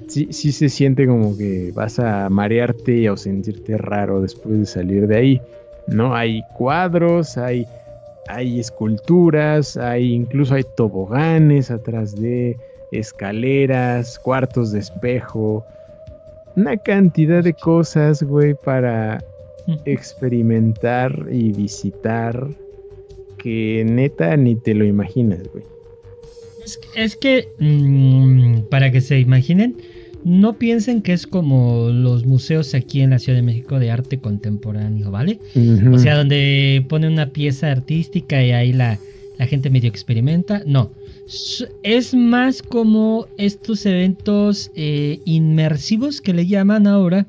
Sí, 0.07 0.27
sí 0.31 0.51
se 0.51 0.69
siente 0.69 1.07
como 1.07 1.37
que 1.37 1.71
vas 1.73 1.99
a 1.99 2.29
marearte 2.29 3.09
o 3.09 3.17
sentirte 3.17 3.77
raro 3.77 4.21
después 4.21 4.59
de 4.59 4.65
salir 4.65 5.07
de 5.07 5.15
ahí. 5.15 5.41
¿No? 5.87 6.15
Hay 6.15 6.43
cuadros, 6.55 7.37
hay, 7.37 7.65
hay 8.27 8.59
esculturas, 8.59 9.77
hay 9.77 10.13
incluso 10.13 10.55
hay 10.55 10.63
toboganes 10.75 11.71
atrás 11.71 12.15
de 12.15 12.57
escaleras, 12.91 14.17
cuartos 14.19 14.71
de 14.71 14.79
espejo. 14.79 15.65
Una 16.55 16.77
cantidad 16.77 17.43
de 17.43 17.53
cosas, 17.53 18.23
güey, 18.23 18.53
para 18.53 19.23
experimentar 19.85 21.27
y 21.31 21.51
visitar 21.51 22.47
que 23.43 23.83
neta 23.85 24.37
ni 24.37 24.55
te 24.55 24.73
lo 24.73 24.85
imaginas, 24.85 25.41
güey. 25.51 25.65
Es, 26.95 27.17
que, 27.17 27.49
mm, 27.59 28.69
para 28.69 28.89
que 28.89 29.01
se 29.01 29.19
imaginen, 29.19 29.75
no 30.23 30.53
piensen 30.53 31.01
que 31.01 31.11
es 31.11 31.27
como 31.27 31.89
los 31.89 32.25
museos 32.25 32.73
aquí 32.73 33.01
en 33.01 33.09
la 33.09 33.19
Ciudad 33.19 33.37
de 33.37 33.43
México 33.43 33.79
de 33.79 33.91
arte 33.91 34.17
contemporáneo, 34.19 35.11
¿vale? 35.11 35.39
O 35.91 35.97
sea, 35.97 36.15
donde 36.15 36.85
pone 36.87 37.07
una 37.07 37.27
pieza 37.27 37.69
artística 37.69 38.41
y 38.41 38.51
ahí 38.51 38.71
la, 38.71 38.97
gente 39.39 39.69
medio 39.69 39.89
experimenta. 39.89 40.63
No, 40.65 40.89
es 41.83 42.13
más 42.13 42.61
como 42.61 43.27
estos 43.37 43.85
eventos 43.85 44.71
eh, 44.75 45.19
inmersivos 45.25 46.21
que 46.21 46.33
le 46.33 46.47
llaman 46.47 46.87
ahora, 46.87 47.27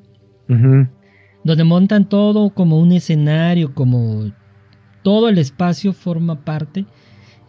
donde 1.43 1.65
montan 1.65 2.09
todo 2.09 2.51
como 2.51 2.79
un 2.79 2.93
escenario, 2.93 3.75
como 3.75 4.31
todo 5.05 5.29
el 5.29 5.39
espacio 5.39 5.93
forma 5.93 6.45
parte 6.45 6.85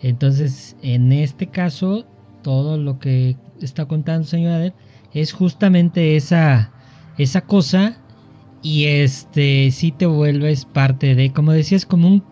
entonces, 0.01 0.75
en 0.83 1.11
este 1.11 1.47
caso, 1.47 2.05
todo 2.43 2.77
lo 2.77 2.99
que 2.99 3.35
está 3.59 3.85
contando 3.87 4.27
señor 4.27 4.53
Adel 4.53 4.73
es 5.13 5.33
justamente 5.33 6.15
esa, 6.15 6.71
esa 7.17 7.41
cosa 7.41 7.97
y 8.61 8.85
este 8.85 9.71
sí 9.71 9.91
te 9.91 10.05
vuelves 10.05 10.65
parte 10.65 11.15
de, 11.15 11.31
como 11.31 11.53
decías, 11.53 11.87
como 11.87 12.07
un 12.07 12.23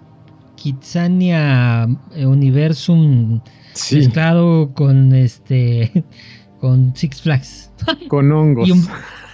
Kitsania 0.55 1.87
Universum 2.15 3.41
mezclado 3.91 4.71
con 4.75 5.15
este 5.15 6.03
con 6.59 6.95
Six 6.95 7.21
Flags. 7.23 7.71
Con 8.07 8.31
hongos. 8.31 8.69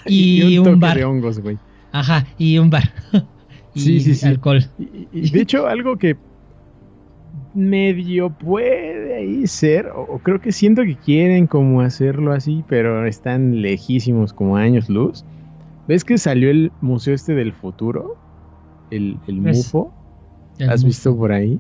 y 0.06 0.58
un, 0.60 0.80
bar. 0.80 0.96
de 0.96 1.04
hongos, 1.04 1.40
güey. 1.40 1.58
Ajá, 1.92 2.26
y 2.38 2.58
un 2.58 2.70
bar. 2.70 2.94
y 3.74 3.80
sí, 3.80 4.00
sí, 4.00 4.16
sí. 4.16 4.28
alcohol. 4.28 4.66
y 4.78 5.30
de 5.30 5.42
hecho, 5.42 5.68
algo 5.68 5.98
que 5.98 6.18
medio 7.54 8.30
puede 8.30 9.16
ahí 9.16 9.48
ser, 9.48 9.88
o, 9.96 10.20
creo 10.20 10.40
que 10.40 10.52
siento 10.52 10.84
que 10.84 10.96
quieren 10.96 11.48
como 11.48 11.82
hacerlo 11.82 12.34
así, 12.34 12.64
pero 12.68 13.06
están 13.06 13.62
lejísimos 13.62 14.34
como 14.34 14.58
años 14.58 14.90
luz. 14.90 15.26
¿Ves 15.88 16.04
que 16.04 16.18
salió 16.18 16.52
el 16.52 16.72
museo 16.82 17.16
este 17.16 17.34
del 17.34 17.52
futuro? 17.52 18.16
El, 18.92 19.18
el 19.28 19.42
MUFO. 19.42 19.92
¿Has 20.68 20.84
visto 20.84 21.16
por 21.16 21.32
ahí? 21.32 21.60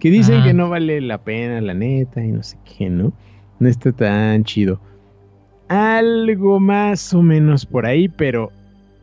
Que 0.00 0.10
dicen 0.10 0.42
que 0.42 0.52
no 0.52 0.68
vale 0.68 1.00
la 1.00 1.18
pena, 1.18 1.60
la 1.60 1.74
neta, 1.74 2.24
y 2.24 2.32
no 2.32 2.42
sé 2.42 2.58
qué, 2.64 2.90
¿no? 2.90 3.12
No 3.60 3.68
está 3.68 3.92
tan 3.92 4.44
chido. 4.44 4.80
Algo 5.68 6.58
más 6.58 7.14
o 7.14 7.22
menos 7.22 7.64
por 7.64 7.86
ahí, 7.86 8.08
pero 8.08 8.50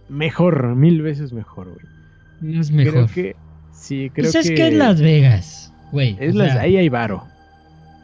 mejor, 0.09 0.75
mil 0.75 1.01
veces 1.01 1.33
mejor, 1.33 1.69
güey. 1.69 1.90
Es 2.41 2.71
mejor. 2.71 2.93
Creo 2.93 3.07
que, 3.07 3.35
sí, 3.71 4.09
creo 4.13 4.31
pues 4.31 4.35
es 4.35 4.51
que 4.51 4.67
es 4.67 4.73
Las 4.73 5.01
Vegas. 5.01 5.73
Es 5.93 6.35
ahí 6.39 6.77
hay 6.77 6.89
varo. 6.89 7.23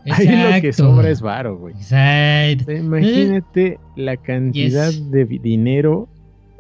Ahí 0.10 0.28
lo 0.28 0.62
que 0.62 0.74
sobra 0.74 1.10
es 1.10 1.22
varo, 1.22 1.58
güey. 1.58 1.76
imagínate 2.68 3.80
la 3.96 4.16
cantidad 4.18 4.94
de 4.94 5.26
dinero 5.26 6.08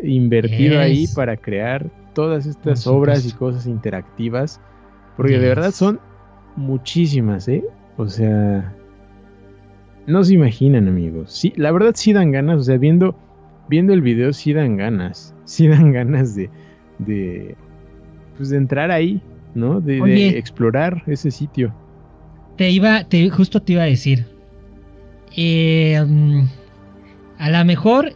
invertido 0.03 0.79
ahí 0.79 1.07
para 1.15 1.37
crear 1.37 1.89
todas 2.13 2.45
estas 2.45 2.85
obras 2.87 3.25
y 3.25 3.31
cosas 3.31 3.67
interactivas. 3.67 4.59
Porque 5.15 5.39
de 5.39 5.47
verdad 5.47 5.71
son 5.71 5.99
muchísimas, 6.55 7.47
¿eh? 7.47 7.63
O 7.97 8.07
sea, 8.07 8.75
no 10.05 10.23
se 10.23 10.33
imaginan, 10.33 10.87
amigos. 10.87 11.31
Sí, 11.33 11.53
la 11.55 11.71
verdad 11.71 11.93
sí 11.95 12.13
dan 12.13 12.31
ganas, 12.31 12.59
o 12.59 12.63
sea, 12.63 12.77
viendo, 12.77 13.15
viendo 13.67 13.93
el 13.93 14.01
video 14.01 14.33
sí 14.33 14.53
dan 14.53 14.77
ganas. 14.77 15.33
Sí 15.47 15.65
dan 15.69 15.93
ganas 15.93 16.35
de, 16.35 16.49
de, 16.99 17.55
pues 18.37 18.49
de 18.49 18.57
entrar 18.57 18.91
ahí 18.91 19.21
¿no? 19.57 19.81
De, 19.81 20.37
explorar 20.37 21.03
ese 21.07 21.31
sitio. 21.31 21.73
Te 22.55 22.69
iba, 22.69 23.03
te, 23.03 23.29
justo 23.29 23.61
te 23.61 23.73
iba 23.73 23.83
a 23.83 23.87
decir. 23.87 24.25
Eh, 25.35 26.01
mm, 26.05 26.43
a 27.39 27.49
lo 27.49 27.65
mejor 27.65 28.13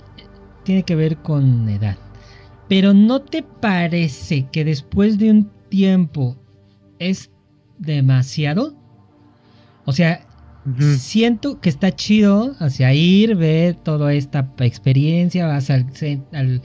tiene 0.64 0.84
que 0.84 0.96
ver 0.96 1.18
con 1.18 1.68
edad. 1.68 1.98
Pero 2.70 2.94
¿no 2.94 3.22
te 3.22 3.44
parece 3.44 4.48
que 4.52 4.64
después 4.64 5.18
de 5.18 5.32
un 5.32 5.52
tiempo 5.70 6.38
es 7.00 7.30
demasiado? 7.80 8.74
O 9.86 9.92
sea, 9.92 10.26
siento 10.98 11.60
que 11.60 11.70
está 11.70 11.94
chido 11.94 12.56
hacia 12.60 12.94
ir, 12.94 13.36
ver 13.36 13.76
toda 13.76 14.14
esta 14.14 14.48
experiencia, 14.60 15.48
vas 15.48 15.70
al, 15.70 15.88
al, 16.32 16.62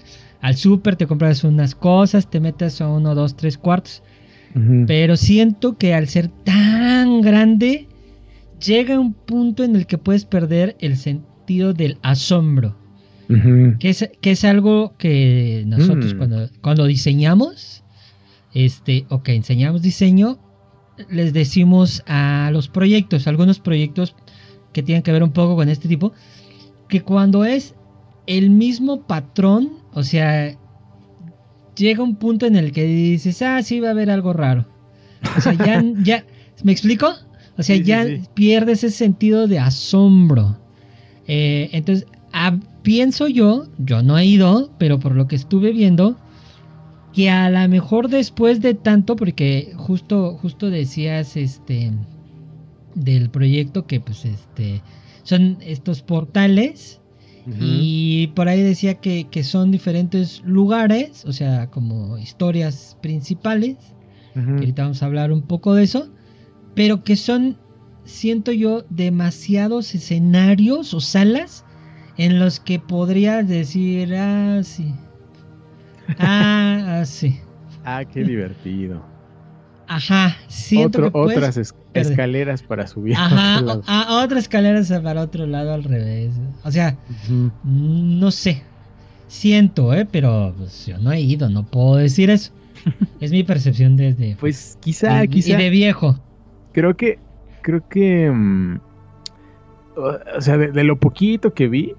al 0.46 0.56
súper, 0.56 0.94
te 0.94 1.08
compras 1.08 1.42
unas 1.42 1.74
cosas, 1.74 2.30
te 2.30 2.38
metes 2.38 2.80
a 2.80 2.88
uno, 2.88 3.16
dos, 3.16 3.34
tres 3.34 3.58
cuartos. 3.58 4.04
Pero 4.86 5.16
siento 5.16 5.76
que 5.76 5.92
al 5.92 6.06
ser 6.06 6.28
tan 6.28 7.20
grande, 7.20 7.88
llega 8.64 9.00
un 9.00 9.12
punto 9.12 9.64
en 9.64 9.74
el 9.74 9.86
que 9.86 9.98
puedes 9.98 10.24
perder 10.24 10.76
el 10.78 10.96
sentido 10.96 11.74
del 11.74 11.98
asombro. 12.02 12.76
que, 13.80 13.88
es, 13.90 14.08
que 14.20 14.30
es 14.30 14.44
algo 14.44 14.94
que 14.98 15.64
nosotros 15.66 16.14
mm. 16.14 16.16
cuando, 16.16 16.48
cuando 16.62 16.86
diseñamos, 16.86 17.82
este, 18.54 19.04
o 19.08 19.24
que 19.24 19.34
enseñamos 19.34 19.82
diseño, 19.82 20.38
les 21.10 21.32
decimos 21.32 22.04
a 22.06 22.50
los 22.52 22.68
proyectos, 22.68 23.26
algunos 23.26 23.58
proyectos 23.58 24.14
que 24.72 24.84
tienen 24.84 25.02
que 25.02 25.10
ver 25.10 25.24
un 25.24 25.32
poco 25.32 25.56
con 25.56 25.68
este 25.68 25.88
tipo, 25.88 26.12
que 26.88 27.00
cuando 27.00 27.44
es 27.44 27.74
el 28.28 28.50
mismo 28.50 29.02
patrón, 29.08 29.84
o 29.96 30.02
sea, 30.02 30.54
llega 31.74 32.02
un 32.02 32.16
punto 32.16 32.44
en 32.44 32.54
el 32.54 32.70
que 32.70 32.84
dices, 32.84 33.40
ah, 33.40 33.62
sí 33.62 33.80
va 33.80 33.88
a 33.88 33.90
haber 33.92 34.10
algo 34.10 34.34
raro. 34.34 34.66
O 35.38 35.40
sea, 35.40 35.54
ya, 35.54 35.82
ya, 36.02 36.22
¿me 36.62 36.72
explico? 36.72 37.14
O 37.56 37.62
sea, 37.62 37.76
ya 37.76 38.04
pierdes 38.34 38.84
ese 38.84 38.94
sentido 38.94 39.46
de 39.46 39.58
asombro. 39.58 40.58
Eh, 41.26 41.70
entonces, 41.72 42.06
ah, 42.34 42.58
pienso 42.82 43.26
yo, 43.26 43.68
yo 43.78 44.02
no 44.02 44.18
he 44.18 44.26
ido, 44.26 44.70
pero 44.76 45.00
por 45.00 45.16
lo 45.16 45.28
que 45.28 45.36
estuve 45.36 45.72
viendo, 45.72 46.18
que 47.14 47.30
a 47.30 47.48
lo 47.48 47.66
mejor 47.66 48.10
después 48.10 48.60
de 48.60 48.74
tanto, 48.74 49.16
porque 49.16 49.72
justo, 49.76 50.36
justo 50.42 50.68
decías, 50.68 51.38
este, 51.38 51.90
del 52.94 53.30
proyecto 53.30 53.86
que, 53.86 54.00
pues, 54.00 54.26
este, 54.26 54.82
son 55.22 55.56
estos 55.62 56.02
portales 56.02 57.00
y 57.60 58.28
por 58.28 58.48
ahí 58.48 58.60
decía 58.62 58.94
que, 58.94 59.44
son 59.44 59.70
diferentes 59.70 60.42
lugares, 60.44 61.24
o 61.24 61.32
sea, 61.32 61.70
como 61.70 62.18
historias 62.18 62.96
principales, 63.00 63.76
que 64.34 64.40
ahorita 64.40 64.82
vamos 64.82 65.02
a 65.02 65.06
hablar 65.06 65.32
un 65.32 65.42
poco 65.42 65.74
de 65.74 65.84
eso, 65.84 66.10
pero 66.74 67.04
que 67.04 67.16
son, 67.16 67.56
siento 68.04 68.52
yo, 68.52 68.84
demasiados 68.90 69.94
escenarios 69.94 70.92
o 70.92 71.00
salas 71.00 71.64
en 72.18 72.38
los 72.38 72.60
que 72.60 72.78
podrías 72.78 73.48
decir, 73.48 74.14
ah, 74.14 74.60
sí. 74.62 74.92
Ah, 76.18 77.00
ah 77.00 77.04
sí. 77.04 77.40
Ah, 77.84 78.04
qué 78.04 78.22
divertido. 78.22 79.15
Ajá, 79.88 80.36
siento 80.48 81.02
que 81.02 81.18
otras 81.18 81.56
escaleras 81.94 82.62
para 82.62 82.86
subir. 82.86 83.14
Ajá, 83.16 83.58
a, 83.86 84.22
otras 84.24 84.44
escaleras 84.44 84.92
para 85.02 85.22
otro 85.22 85.46
lado 85.46 85.72
al 85.72 85.84
revés. 85.84 86.34
O 86.64 86.70
sea, 86.70 86.96
no 87.64 88.30
sé. 88.30 88.62
Siento, 89.28 89.92
¿eh? 89.92 90.06
Pero 90.10 90.54
pues, 90.56 90.86
yo 90.86 90.98
no 90.98 91.12
he 91.12 91.20
ido, 91.20 91.48
no 91.48 91.64
puedo 91.64 91.96
decir 91.96 92.30
eso. 92.30 92.52
es 93.20 93.30
mi 93.32 93.42
percepción 93.42 93.96
desde... 93.96 94.36
Pues 94.38 94.78
quizá, 94.80 95.26
quizá... 95.26 95.52
Y 95.52 95.56
de 95.56 95.70
viejo. 95.70 96.18
Creo 96.72 96.96
que, 96.96 97.18
creo 97.62 97.86
que... 97.88 98.30
Mm, 98.30 98.78
o 99.96 100.40
sea, 100.40 100.58
de, 100.58 100.84
lo 100.84 100.96
poquito 100.98 101.54
que 101.54 101.68
vi, 101.68 101.94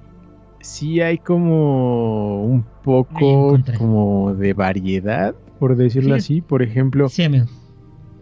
sí 0.62 1.02
hay 1.02 1.17
como 1.17 2.43
un 2.45 2.63
poco 2.84 3.58
como 3.78 4.36
de 4.36 4.54
variedad, 4.54 5.34
por 5.60 5.76
decirlo 5.76 6.15
así. 6.15 6.41
Por 6.41 6.62
ejemplo, 6.62 7.10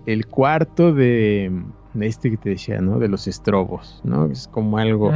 el 0.06 0.28
cuarto 0.28 0.94
de, 0.94 1.52
este 2.00 2.32
que 2.32 2.38
te 2.38 2.50
decía, 2.50 2.82
¿no? 2.82 3.00
De 3.00 3.08
los 3.08 3.28
estrobos, 3.28 4.02
¿no? 4.04 4.26
Es 4.28 4.48
como 4.48 4.78
algo 4.78 5.12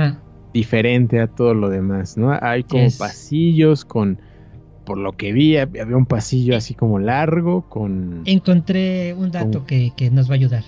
diferente 0.54 1.20
a 1.20 1.28
todo 1.28 1.54
lo 1.54 1.70
demás, 1.70 2.18
¿no? 2.18 2.38
Hay 2.42 2.64
como 2.64 2.88
pasillos 2.98 3.86
con 3.86 4.20
por 4.90 4.98
lo 4.98 5.12
que 5.12 5.34
vi, 5.34 5.56
había 5.56 5.96
un 5.96 6.08
pasillo 6.08 6.58
así 6.58 6.74
como 6.74 6.98
largo 6.98 7.70
con... 7.70 8.24
Encontré 8.26 9.14
un 9.14 9.30
dato 9.30 9.64
que, 9.68 9.94
nos 10.12 10.28
va 10.28 10.34
a 10.34 10.38
ayudar. 10.38 10.64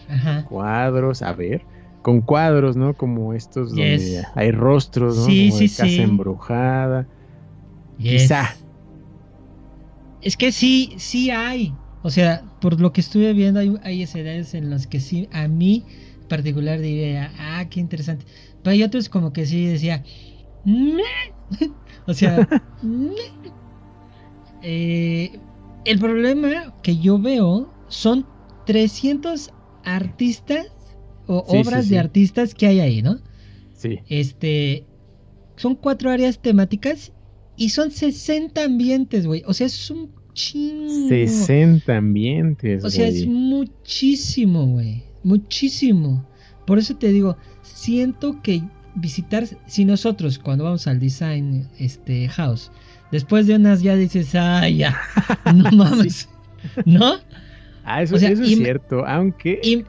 Cuadros, 0.47 1.23
a 1.23 1.33
ver, 1.33 1.65
con 2.03 2.21
cuadros, 2.21 2.77
¿no? 2.77 2.93
Como 2.93 3.33
estos 3.33 3.69
donde 3.69 4.23
hay 4.35 4.51
rostros, 4.51 5.17
¿no? 5.17 5.25
Sí, 5.25 5.51
sí, 5.51 5.67
casa 5.67 6.03
embrujada. 6.03 7.07
Quizá. 7.97 8.55
Es 10.21 10.37
que 10.37 10.51
sí, 10.51 10.93
sí 10.97 11.31
hay. 11.31 11.73
O 12.03 12.09
sea, 12.09 12.43
por 12.59 12.79
lo 12.79 12.93
que 12.93 13.01
estuve 13.01 13.33
viendo, 13.33 13.59
hay, 13.59 13.75
hay 13.83 14.03
escenarios 14.03 14.53
en 14.53 14.69
los 14.69 14.87
que 14.87 14.99
sí, 14.99 15.27
a 15.31 15.47
mí 15.47 15.85
particular 16.27 16.79
diría, 16.79 17.31
ah, 17.37 17.67
qué 17.69 17.79
interesante. 17.79 18.25
Pero 18.63 18.71
hay 18.73 18.83
otros 18.83 19.09
como 19.09 19.33
que 19.33 19.45
sí 19.45 19.65
decía, 19.65 20.03
o 22.07 22.13
sea, 22.13 22.47
eh, 24.63 25.31
el 25.83 25.99
problema 25.99 26.73
que 26.83 26.97
yo 26.97 27.19
veo 27.19 27.71
son 27.89 28.25
300 28.65 29.51
artistas 29.83 30.67
o 31.27 31.43
obras 31.47 31.89
de 31.89 31.99
artistas 31.99 32.53
que 32.53 32.67
hay 32.67 32.79
ahí, 32.79 33.01
¿no? 33.01 33.19
Sí. 33.73 33.99
Este, 34.07 34.85
son 35.57 35.75
cuatro 35.75 36.11
áreas 36.11 36.39
temáticas 36.39 37.11
y 37.57 37.69
son 37.69 37.91
60 37.91 38.63
ambientes, 38.63 39.27
güey. 39.27 39.43
O 39.45 39.53
sea, 39.53 39.67
es 39.67 39.91
un 39.91 40.11
chingo. 40.33 41.07
60 41.09 41.95
ambientes. 41.95 42.83
O 42.83 42.89
sea, 42.89 43.07
es 43.07 43.25
muchísimo, 43.25 44.65
güey. 44.65 45.03
Muchísimo. 45.23 46.25
Por 46.65 46.79
eso 46.79 46.95
te 46.95 47.09
digo, 47.09 47.37
siento 47.61 48.41
que 48.41 48.61
visitar, 48.95 49.45
si 49.67 49.85
nosotros 49.85 50.39
cuando 50.39 50.65
vamos 50.65 50.87
al 50.87 50.99
design 50.99 51.67
este 51.79 52.27
house 52.27 52.71
Después 53.11 53.45
de 53.45 53.55
unas 53.55 53.81
ya 53.81 53.95
dices, 53.95 54.33
ay, 54.35 54.77
ya, 54.77 54.97
no 55.53 55.69
mames, 55.75 56.29
¿no? 56.85 57.15
Ah, 57.83 58.01
eso, 58.01 58.15
es 58.15 58.39
cierto, 58.39 59.05
aunque 59.05 59.85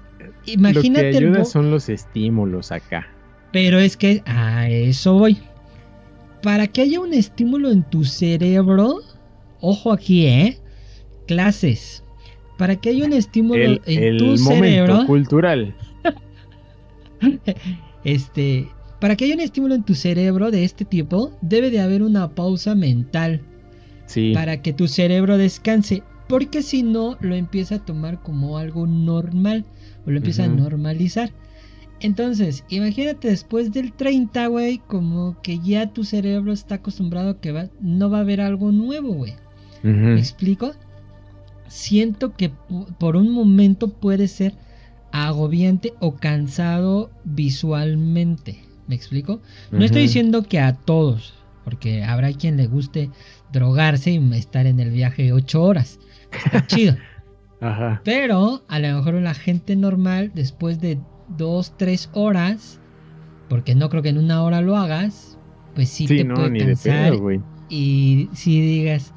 imagínate 0.47 1.13
lo 1.13 1.19
que 1.19 1.19
ayuda 1.19 1.45
son 1.45 1.71
los 1.71 1.89
estímulos 1.89 2.73
acá. 2.73 3.07
Pero 3.53 3.79
es 3.79 3.97
que 3.97 4.23
a 4.27 4.69
eso 4.69 5.15
voy. 5.15 5.39
Para 6.43 6.67
que 6.67 6.83
haya 6.83 6.99
un 6.99 7.15
estímulo 7.15 7.71
en 7.71 7.85
tu 7.85 8.05
cerebro, 8.05 9.01
ojo 9.63 9.93
aquí, 9.93 10.27
¿eh? 10.27 10.59
Clases. 11.27 12.05
Para 12.59 12.77
que 12.77 12.91
haya 12.91 13.07
un 13.07 13.15
estímulo 13.15 13.63
en 13.65 13.81
el 13.87 14.19
tu 14.19 14.25
momento 14.25 14.45
cerebro. 14.45 15.07
cultural. 15.07 15.75
este, 18.05 18.69
para 19.01 19.17
que 19.17 19.25
haya 19.25 19.35
un 19.35 19.41
estímulo 19.41 19.75
en 19.75 19.85
tu 19.85 19.95
cerebro 19.95 20.51
de 20.51 20.65
este 20.65 20.85
tipo, 20.85 21.33
debe 21.41 21.71
de 21.71 21.81
haber 21.81 22.03
una 22.03 22.35
pausa 22.35 22.75
mental. 22.75 23.41
Sí. 24.07 24.33
Para 24.35 24.61
que 24.61 24.75
tu 24.75 24.87
cerebro 24.87 25.39
descanse. 25.39 26.03
Porque 26.29 26.63
si 26.63 26.83
no, 26.83 27.17
lo 27.21 27.35
empieza 27.35 27.77
a 27.77 27.85
tomar 27.85 28.23
como 28.23 28.59
algo 28.59 28.87
normal. 28.87 29.65
O 30.07 30.11
lo 30.11 30.19
empieza 30.19 30.45
a 30.45 30.49
normalizar. 30.49 31.33
Entonces, 32.03 32.65
imagínate 32.69 33.29
después 33.29 33.73
del 33.73 33.93
30, 33.93 34.49
güey, 34.49 34.79
como 34.79 35.41
que 35.41 35.61
ya 35.61 35.93
tu 35.93 36.03
cerebro 36.03 36.53
está 36.53 36.77
acostumbrado 36.77 37.31
a 37.31 37.41
que 37.41 37.53
va, 37.53 37.69
no 37.81 38.11
va 38.11 38.19
a 38.19 38.21
haber 38.23 38.41
algo 38.41 38.73
nuevo, 38.73 39.13
güey. 39.15 39.35
¿Me 39.83 40.19
explico? 40.19 40.73
Siento 41.69 42.37
que 42.37 42.51
por 42.99 43.17
un 43.17 43.31
momento 43.31 43.89
puede 43.89 44.29
ser 44.29 44.55
agobiante 45.13 45.93
o 46.01 46.17
cansado 46.17 47.11
visualmente. 47.25 48.63
¿Me 48.87 48.95
explico? 48.95 49.41
No 49.71 49.85
estoy 49.85 50.03
diciendo 50.03 50.43
que 50.43 50.61
a 50.61 50.75
todos, 50.75 51.35
porque 51.65 52.03
habrá 52.05 52.33
quien 52.33 52.57
le 52.57 52.67
guste 52.67 53.11
drogarse 53.53 54.11
y 54.11 54.35
estar 54.35 54.67
en 54.67 54.81
el 54.81 54.91
viaje 54.91 55.33
ocho 55.33 55.63
horas. 55.63 55.99
Está 56.45 56.67
chido. 56.67 56.97
Ajá. 57.61 58.01
Pero 58.05 58.65
a 58.69 58.79
lo 58.79 58.97
mejor 58.97 59.15
la 59.15 59.35
gente 59.35 59.77
normal, 59.77 60.33
después 60.35 60.81
de 60.81 60.99
dos, 61.37 61.77
tres 61.77 62.11
horas, 62.13 62.81
porque 63.49 63.75
no 63.75 63.89
creo 63.89 64.03
que 64.03 64.09
en 64.09 64.19
una 64.19 64.43
hora 64.43 64.61
lo 64.61 64.77
hagas, 64.77 65.39
pues 65.75 65.89
sí, 65.89 66.07
te 66.07 66.25
puede 66.25 66.59
cansar. 66.59 67.15
y 67.69 68.29
si 68.33 68.61
digas, 68.61 69.15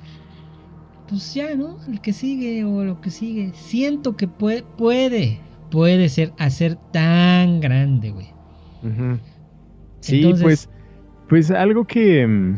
pues 1.08 1.34
ya, 1.34 1.56
¿no? 1.56 1.78
El 1.88 2.02
que 2.02 2.14
sigue 2.14 2.64
o 2.64 2.84
lo 2.84 3.02
que 3.02 3.10
sigue. 3.10 3.52
Siento 3.54 4.16
que 4.16 4.28
puede, 4.28 4.64
puede, 4.78 5.40
puede 5.72 6.10
ser 6.10 6.34
hacer 6.38 6.78
tan 6.92 7.60
grande, 7.60 8.12
güey. 8.12 8.34
Sí, 10.02 10.34
pues, 10.42 10.70
pues 11.28 11.50
algo 11.52 11.84
mm, 11.84 11.86
que, 11.88 12.56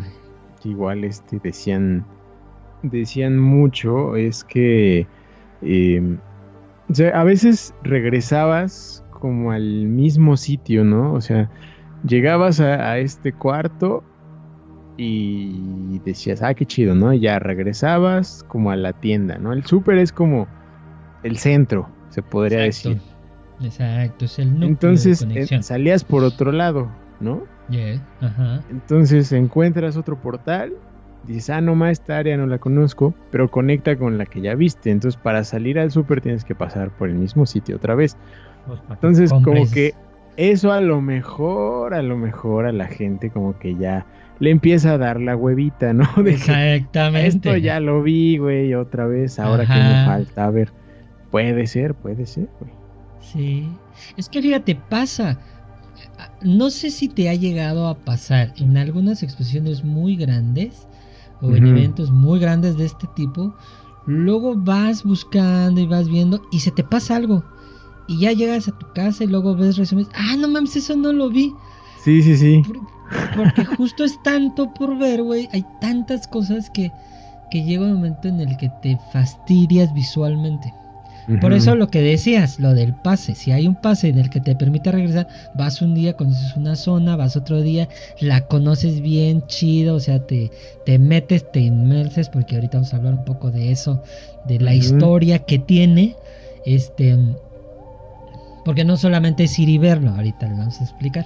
igual 0.65 1.03
este, 1.03 1.39
decían, 1.39 2.05
decían 2.83 3.39
mucho 3.39 4.15
es 4.17 4.43
que 4.43 5.07
em, 5.61 6.17
a 7.13 7.23
veces 7.23 7.73
regresabas 7.83 9.03
como 9.11 9.51
al 9.51 9.87
mismo 9.87 10.37
sitio, 10.37 10.83
¿no? 10.83 11.13
O 11.13 11.21
sea, 11.21 11.49
llegabas 12.05 12.59
a, 12.59 12.99
este 12.99 13.33
cuarto 13.33 14.03
y 14.97 15.99
decías, 15.99 16.41
ah, 16.41 16.53
qué 16.53 16.65
chido, 16.65 16.95
¿no? 16.95 17.13
Y 17.13 17.19
ya 17.19 17.39
regresabas 17.39 18.43
como 18.47 18.71
a 18.71 18.75
la 18.75 18.93
tienda, 18.93 19.37
¿no? 19.37 19.53
El 19.53 19.65
súper 19.65 19.99
es 19.99 20.11
como 20.11 20.47
el 21.23 21.37
centro, 21.37 21.89
se 22.09 22.21
podría 22.21 22.59
decir. 22.59 22.99
Exacto, 23.61 24.25
es 24.25 24.37
el 24.39 24.51
núcleo 24.51 24.69
Entonces 24.69 25.25
eh, 25.29 25.61
salías 25.61 26.03
por 26.03 26.23
otro 26.23 26.51
lado, 26.51 26.91
¿no? 27.19 27.43
Entonces 28.69 29.31
encuentras 29.31 29.97
otro 29.97 30.19
portal, 30.19 30.73
dices, 31.25 31.49
ah, 31.49 31.61
no 31.61 31.75
más, 31.75 31.91
esta 31.93 32.17
área 32.17 32.37
no 32.37 32.47
la 32.47 32.57
conozco, 32.57 33.13
pero 33.31 33.49
conecta 33.49 33.95
con 33.97 34.17
la 34.17 34.25
que 34.25 34.41
ya 34.41 34.55
viste. 34.55 34.89
Entonces, 34.91 35.19
para 35.21 35.43
salir 35.43 35.79
al 35.79 35.91
súper 35.91 36.21
tienes 36.21 36.45
que 36.45 36.55
pasar 36.55 36.89
por 36.91 37.09
el 37.09 37.15
mismo 37.15 37.45
sitio 37.45 37.75
otra 37.75 37.95
vez. 37.95 38.15
Pues, 38.65 38.79
Entonces, 38.89 39.31
como 39.31 39.69
que 39.69 39.93
eso 40.37 40.71
a 40.71 40.81
lo 40.81 41.01
mejor, 41.01 41.93
a 41.93 42.01
lo 42.01 42.17
mejor 42.17 42.65
a 42.65 42.71
la 42.71 42.87
gente 42.87 43.29
como 43.29 43.57
que 43.57 43.75
ya 43.75 44.05
le 44.39 44.51
empieza 44.51 44.93
a 44.93 44.97
dar 44.97 45.19
la 45.19 45.35
huevita, 45.35 45.93
¿no? 45.93 46.07
Exactamente. 46.25 47.27
esto 47.27 47.57
ya 47.57 47.79
lo 47.79 48.03
vi, 48.03 48.37
güey, 48.37 48.73
otra 48.73 49.07
vez, 49.07 49.39
ahora 49.39 49.65
que 49.65 49.73
me 49.73 50.05
falta. 50.05 50.45
A 50.45 50.51
ver, 50.51 50.71
puede 51.31 51.67
ser, 51.67 51.93
puede 51.95 52.25
ser, 52.25 52.49
güey. 52.59 52.71
Sí. 53.21 53.69
Es 54.15 54.29
que 54.29 54.41
fíjate, 54.41 54.75
pasa 54.75 55.37
no 56.41 56.69
sé 56.69 56.91
si 56.91 57.07
te 57.07 57.29
ha 57.29 57.35
llegado 57.35 57.87
a 57.87 57.97
pasar 57.97 58.53
en 58.57 58.77
algunas 58.77 59.23
exposiciones 59.23 59.83
muy 59.83 60.15
grandes 60.15 60.87
o 61.41 61.55
en 61.55 61.67
eventos 61.67 62.11
muy 62.11 62.39
grandes 62.39 62.77
de 62.77 62.85
este 62.85 63.07
tipo, 63.15 63.53
luego 64.05 64.55
vas 64.55 65.03
buscando 65.03 65.79
y 65.79 65.85
vas 65.85 66.09
viendo 66.09 66.41
y 66.51 66.59
se 66.59 66.71
te 66.71 66.83
pasa 66.83 67.15
algo. 67.15 67.43
Y 68.07 68.19
ya 68.19 68.31
llegas 68.31 68.67
a 68.67 68.77
tu 68.77 68.87
casa 68.93 69.23
y 69.23 69.27
luego 69.27 69.55
ves 69.55 69.77
resúmenes. 69.77 70.09
Ah, 70.15 70.35
no 70.37 70.47
mames, 70.47 70.75
eso 70.75 70.95
no 70.95 71.11
lo 71.11 71.29
vi. 71.29 71.53
Sí, 72.03 72.23
sí, 72.23 72.37
sí. 72.37 72.63
Porque 73.35 73.65
justo 73.65 74.03
es 74.03 74.21
tanto 74.23 74.73
por 74.73 74.97
ver, 74.97 75.23
güey. 75.23 75.49
Hay 75.51 75.65
tantas 75.79 76.27
cosas 76.27 76.69
que, 76.69 76.91
que 77.49 77.63
llega 77.63 77.85
un 77.85 77.93
momento 77.93 78.27
en 78.27 78.39
el 78.39 78.57
que 78.57 78.69
te 78.81 78.97
fastidias 79.11 79.93
visualmente. 79.93 80.73
Por 81.41 81.51
eso 81.51 81.75
lo 81.75 81.89
que 81.89 82.01
decías, 82.01 82.57
lo 82.57 82.73
del 82.73 82.93
pase, 82.93 83.35
si 83.35 83.51
hay 83.51 83.67
un 83.67 83.75
pase 83.75 84.07
en 84.07 84.17
el 84.17 84.29
que 84.29 84.39
te 84.39 84.55
permite 84.55 84.93
regresar, 84.93 85.27
vas 85.55 85.81
un 85.81 85.93
día, 85.93 86.13
conoces 86.13 86.55
una 86.55 86.77
zona, 86.77 87.17
vas 87.17 87.35
otro 87.35 87.61
día, 87.61 87.89
la 88.21 88.47
conoces 88.47 89.01
bien 89.01 89.45
chido, 89.47 89.95
o 89.95 89.99
sea, 89.99 90.25
te, 90.25 90.51
te 90.85 90.97
metes, 90.99 91.51
te 91.51 91.59
inmerses, 91.59 92.29
porque 92.29 92.55
ahorita 92.55 92.77
vamos 92.77 92.93
a 92.93 92.97
hablar 92.97 93.15
un 93.15 93.25
poco 93.25 93.51
de 93.51 93.73
eso, 93.73 94.01
de 94.45 94.59
la 94.59 94.73
historia 94.73 95.39
que 95.39 95.59
tiene, 95.59 96.15
este, 96.65 97.17
porque 98.63 98.85
no 98.85 98.95
solamente 98.95 99.43
es 99.43 99.59
ir 99.59 99.67
y 99.67 99.77
verlo, 99.77 100.11
ahorita 100.11 100.47
le 100.47 100.55
vamos 100.55 100.79
a 100.79 100.85
explicar. 100.85 101.25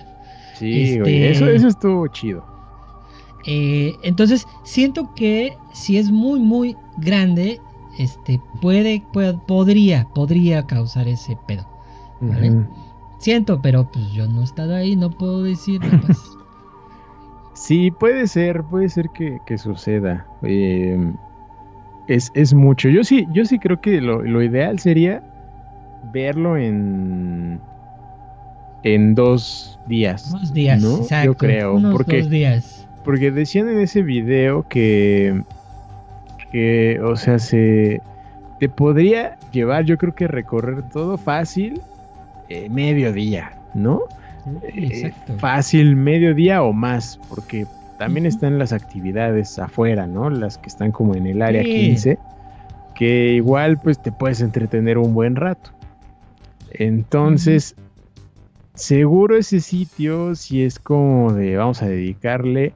Sí, 0.62 0.93
este, 0.93 1.32
eso, 1.32 1.47
eso 1.47 1.67
estuvo 1.69 2.08
chido. 2.10 2.45
Eh, 3.47 3.97
entonces, 4.04 4.47
siento 4.63 5.10
que 5.15 5.58
si 5.74 5.97
es 5.97 6.12
muy, 6.12 6.39
muy 6.39 6.78
grande, 6.97 7.60
este, 7.97 8.39
puede, 8.62 9.02
podría, 9.47 10.08
podría 10.13 10.67
causar 10.67 11.08
ese 11.08 11.36
pedo. 11.47 11.65
Siento, 13.17 13.60
pero 13.60 13.89
pues 13.91 14.12
yo 14.12 14.28
no 14.28 14.41
he 14.41 14.43
estado 14.43 14.76
ahí, 14.76 14.95
no 14.95 15.10
puedo 15.10 15.41
decir 15.41 15.82
nada 15.82 16.00
más. 16.08 16.38
sí, 17.56 17.89
puede 17.89 18.28
ser, 18.28 18.62
puede 18.63 18.88
ser 18.89 19.10
que, 19.10 19.58
suceda. 19.58 20.28
Em, 20.43 21.15
es, 22.08 22.30
es, 22.36 22.54
mucho. 22.54 22.88
Yo 22.88 23.04
sí, 23.04 23.28
yo 23.32 23.45
sí 23.45 23.58
creo 23.58 23.82
que 23.82 24.00
lo, 24.00 24.43
ideal 24.43 24.78
sería 24.78 25.24
verlo 26.13 26.56
en 26.56 27.60
en 28.84 29.15
dos 29.15 29.80
días. 29.91 30.32
Dos 30.32 30.54
días, 30.54 30.82
¿no? 30.82 30.97
exacto. 30.97 31.25
Yo 31.25 31.38
creo. 31.38 31.80
porque 31.91 32.21
dos 32.21 32.30
días. 32.30 32.88
porque 33.04 33.30
decían 33.30 33.69
en 33.69 33.80
ese 33.80 34.01
video 34.01 34.67
que, 34.67 35.43
que, 36.51 36.99
o 37.04 37.15
sea, 37.15 37.38
se 37.38 38.01
te 38.60 38.69
podría 38.69 39.38
llevar, 39.51 39.86
yo 39.86 39.97
creo 39.97 40.15
que 40.15 40.27
recorrer 40.27 40.84
todo 40.89 41.17
fácil, 41.17 41.82
eh, 42.49 42.69
mediodía, 42.69 43.54
¿no? 43.73 44.04
Eh, 44.63 45.12
fácil, 45.38 45.95
mediodía 45.95 46.63
o 46.63 46.71
más, 46.71 47.19
porque 47.30 47.67
también 47.97 48.25
están 48.25 48.58
las 48.58 48.71
actividades 48.71 49.60
afuera, 49.60 50.08
¿no? 50.08 50.30
Las 50.30 50.58
que 50.58 50.69
están 50.69 50.91
como 50.91 51.15
en 51.15 51.27
el 51.27 51.41
área 51.41 51.63
15, 51.63 52.17
que 52.95 53.34
igual 53.34 53.77
pues 53.77 54.01
te 54.01 54.12
puedes 54.12 54.41
entretener 54.41 54.97
un 54.97 55.13
buen 55.13 55.36
rato. 55.36 55.71
Entonces, 56.71 57.75
seguro 58.82 59.38
ese 59.38 59.60
sitio, 59.60 60.36
si 60.36 60.63
es 60.63 60.80
como 60.80 61.34
de 61.34 61.56
vamos 61.56 61.82
a 61.82 61.88
dedicarle 61.88 62.74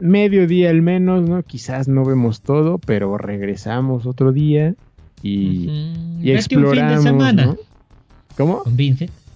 medio 0.00 0.46
día 0.46 0.70
al 0.70 0.82
menos, 0.82 1.28
¿no? 1.28 1.42
Quizás 1.42 1.88
no 1.88 2.04
vemos 2.04 2.40
todo, 2.40 2.78
pero 2.78 3.18
regresamos 3.18 4.06
otro 4.06 4.32
día 4.32 4.74
y, 5.22 5.68
exploramos. 6.24 7.02
semana. 7.02 7.56
¿Cómo? 8.36 8.62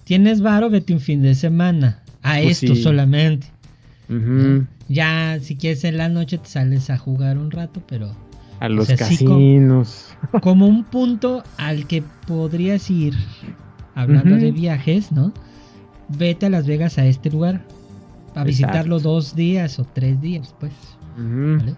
Tienes 0.05 0.41
varo, 0.41 0.69
vete 0.69 0.93
un 0.93 0.99
fin 0.99 1.21
de 1.21 1.35
semana. 1.35 2.01
A 2.21 2.39
pues 2.41 2.63
esto 2.63 2.75
solamente. 2.75 3.47
Ya, 4.89 5.39
si 5.41 5.55
quieres 5.55 5.83
en 5.83 5.97
la 5.97 6.09
noche 6.09 6.37
te 6.37 6.47
sales 6.47 6.89
a 6.89 6.97
jugar 6.97 7.37
un 7.37 7.51
rato, 7.51 7.81
pero. 7.87 8.15
A 8.59 8.69
los 8.69 8.87
casinos. 8.87 10.07
como, 10.41 10.67
un 10.67 10.83
punto 10.85 11.43
al 11.57 11.85
que 11.85 12.03
podrías 12.27 12.89
ir, 12.89 13.13
hablando 13.95 14.35
de 14.35 14.51
viajes, 14.51 15.11
¿no? 15.11 15.33
Vete 16.09 16.47
a 16.47 16.49
Las 16.49 16.67
Vegas 16.67 16.97
a 16.97 17.05
este 17.05 17.29
lugar 17.29 17.61
a 18.35 18.43
visitarlo 18.43 18.99
dos 18.99 19.35
días 19.35 19.79
o 19.79 19.85
tres 19.85 20.19
días, 20.21 20.55
pues. 20.59 20.73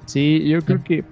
Sí, 0.05 0.47
yo 0.47 0.61
creo 0.61 0.83
que 0.83 1.03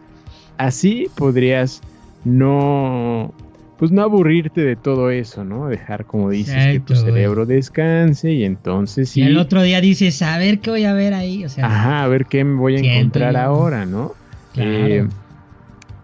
así 0.57 1.07
podrías 1.15 1.81
no, 2.23 3.33
pues 3.77 3.91
no 3.91 4.01
aburrirte 4.01 4.61
de 4.61 4.75
todo 4.75 5.09
eso, 5.09 5.43
¿no? 5.43 5.67
Dejar, 5.67 6.05
como 6.05 6.29
dices, 6.29 6.55
que 6.67 6.79
tu 6.79 6.95
cerebro 6.95 7.45
descanse 7.45 8.31
y 8.31 8.45
entonces 8.45 9.09
sí. 9.09 9.21
Y 9.21 9.23
el 9.23 9.37
otro 9.37 9.61
día 9.61 9.81
dices, 9.81 10.21
a 10.21 10.37
ver 10.37 10.59
qué 10.59 10.69
voy 10.69 10.85
a 10.85 10.93
ver 10.93 11.13
ahí, 11.13 11.43
o 11.43 11.49
sea. 11.49 11.65
Ajá, 11.65 12.03
a 12.03 12.07
ver 12.07 12.25
qué 12.25 12.43
me 12.43 12.57
voy 12.57 12.77
a 12.77 12.79
encontrar 12.79 13.35
ahora, 13.35 13.85
¿no? 13.85 14.13
Eh, 14.55 15.07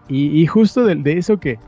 y, 0.08 0.44
justo 0.46 0.84
de, 0.84 1.12
eso 1.16 1.38
que, 1.38 1.58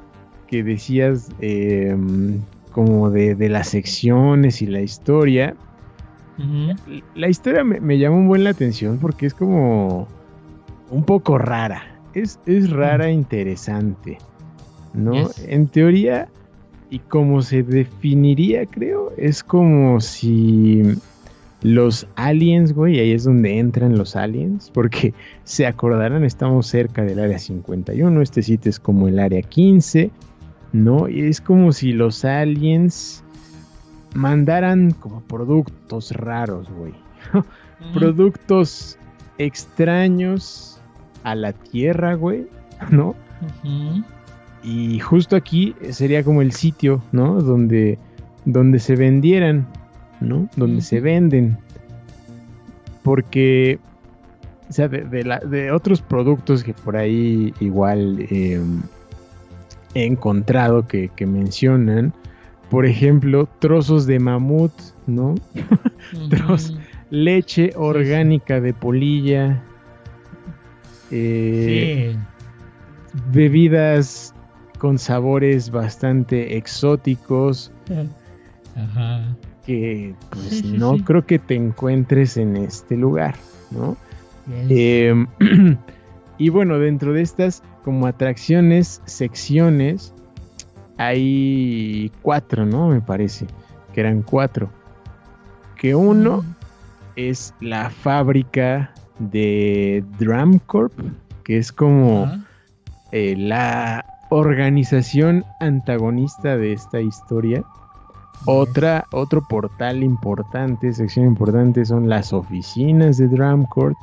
que 0.48 0.64
decías, 0.64 1.30
em, 1.40 2.40
como 2.72 3.11
de, 3.11 3.35
de 3.35 3.48
las 3.48 3.68
secciones 3.68 4.62
y 4.62 4.66
la 4.66 4.80
historia, 4.80 5.54
la 7.14 7.28
historia 7.28 7.62
me, 7.62 7.98
llama 7.98 8.16
un 8.16 8.26
buen 8.26 8.44
la 8.44 8.50
atención 8.50 8.98
porque 8.98 9.26
es 9.26 9.35
como 9.35 10.08
un 10.90 11.04
poco 11.04 11.38
rara. 11.38 11.82
Es, 12.14 12.38
es 12.46 12.70
rara 12.70 13.08
e 13.08 13.12
interesante. 13.12 14.18
¿No? 14.94 15.30
En 15.46 15.68
teoría, 15.68 16.28
y 16.90 16.98
como 16.98 17.40
se 17.40 17.62
definiría, 17.62 18.66
creo, 18.66 19.12
es 19.16 19.42
como 19.42 20.00
si 20.00 20.82
los 21.62 22.06
aliens, 22.16 22.74
güey, 22.74 22.98
ahí 22.98 23.12
es 23.12 23.24
donde 23.24 23.58
entran 23.58 23.96
los 23.96 24.16
aliens, 24.16 24.70
porque 24.74 25.14
se 25.44 25.66
acordarán, 25.66 26.24
estamos 26.24 26.66
cerca 26.66 27.02
del 27.02 27.20
área 27.20 27.38
51, 27.38 28.20
este 28.20 28.42
sitio 28.42 28.68
es 28.68 28.78
como 28.78 29.08
el 29.08 29.18
área 29.18 29.40
15, 29.40 30.11
¿no? 30.72 31.08
Y 31.08 31.22
es 31.22 31.40
como 31.40 31.72
si 31.72 31.92
los 31.92 32.24
aliens 32.24 33.22
mandaran 34.14 34.92
como 34.92 35.20
productos 35.20 36.12
raros, 36.12 36.68
güey. 36.70 36.92
productos 37.94 38.98
extraños 39.38 40.80
a 41.24 41.35
la 41.35 41.52
Tierra, 41.52 42.14
güey, 42.14 42.46
¿no? 42.90 43.14
Y 44.62 45.00
justo 45.00 45.37
aquí 45.37 45.74
sería 45.90 46.22
como 46.22 46.42
el 46.42 46.52
sitio, 46.52 47.02
¿no? 47.12 47.40
Donde, 47.40 47.98
donde 48.44 48.78
se 48.78 48.96
vendieran, 48.96 49.66
¿no? 50.20 50.48
Donde 50.56 50.82
se 50.82 51.00
venden. 51.00 51.58
Porque, 53.02 53.80
o 54.68 54.72
sea, 54.72 54.88
de, 54.88 55.72
otros 55.72 56.00
productos 56.00 56.62
que 56.62 56.74
por 56.74 56.96
ahí 56.96 57.52
igual 57.58 58.24
em, 58.30 58.82
encontrado 59.94 60.87
que, 60.87 61.11
que 61.14 61.26
mencionan, 61.26 62.12
por 62.70 62.87
ejemplo, 62.87 63.48
trozos 63.59 64.07
de 64.07 64.18
mamut, 64.18 64.72
¿no? 65.07 65.35
leche 67.11 67.72
orgánica 67.76 68.61
de 68.61 68.72
polilla. 68.72 69.62
Eh, 71.11 72.16
bebidas 73.31 74.35
con 74.78 74.98
sabores 74.98 75.70
bastante 75.70 76.57
exóticos. 76.57 77.70
Ajá. 78.74 79.37
Que 79.66 80.14
pues 80.31 80.64
no 80.64 80.96
creo 81.05 81.26
que 81.26 81.38
te 81.38 81.55
encuentres 81.55 82.38
en 82.38 82.57
este 82.57 82.96
lugar, 82.96 83.37
¿no? 83.70 83.96
Em, 84.70 85.26
y 86.38 86.48
bueno, 86.48 86.78
dentro 86.78 87.12
de 87.12 87.20
estas 87.20 87.62
como 87.84 88.06
atracciones, 88.06 89.02
secciones, 89.04 90.14
hay 90.98 92.12
cuatro, 92.22 92.64
¿no? 92.64 92.88
Me 92.88 93.00
parece 93.00 93.46
que 93.92 94.00
eran 94.00 94.22
cuatro. 94.22 94.70
Que 95.76 95.94
uno 95.94 96.44
es 97.16 97.54
la 97.60 97.90
fábrica 97.90 98.92
de 99.18 100.04
Drumcorp, 100.18 100.92
que 101.44 101.58
es 101.58 101.72
como 101.72 102.30
eh, 103.10 103.34
la 103.36 104.04
organización 104.30 105.44
antagonista 105.60 106.56
de 106.56 106.72
esta 106.72 107.00
historia. 107.00 107.64
Otra, 108.44 109.04
otro 109.12 109.42
portal 109.46 110.02
importante, 110.02 110.92
sección 110.92 111.26
importante, 111.26 111.84
son 111.84 112.08
las 112.08 112.32
oficinas 112.32 113.18
de 113.18 113.28
Drumcorp. 113.28 113.96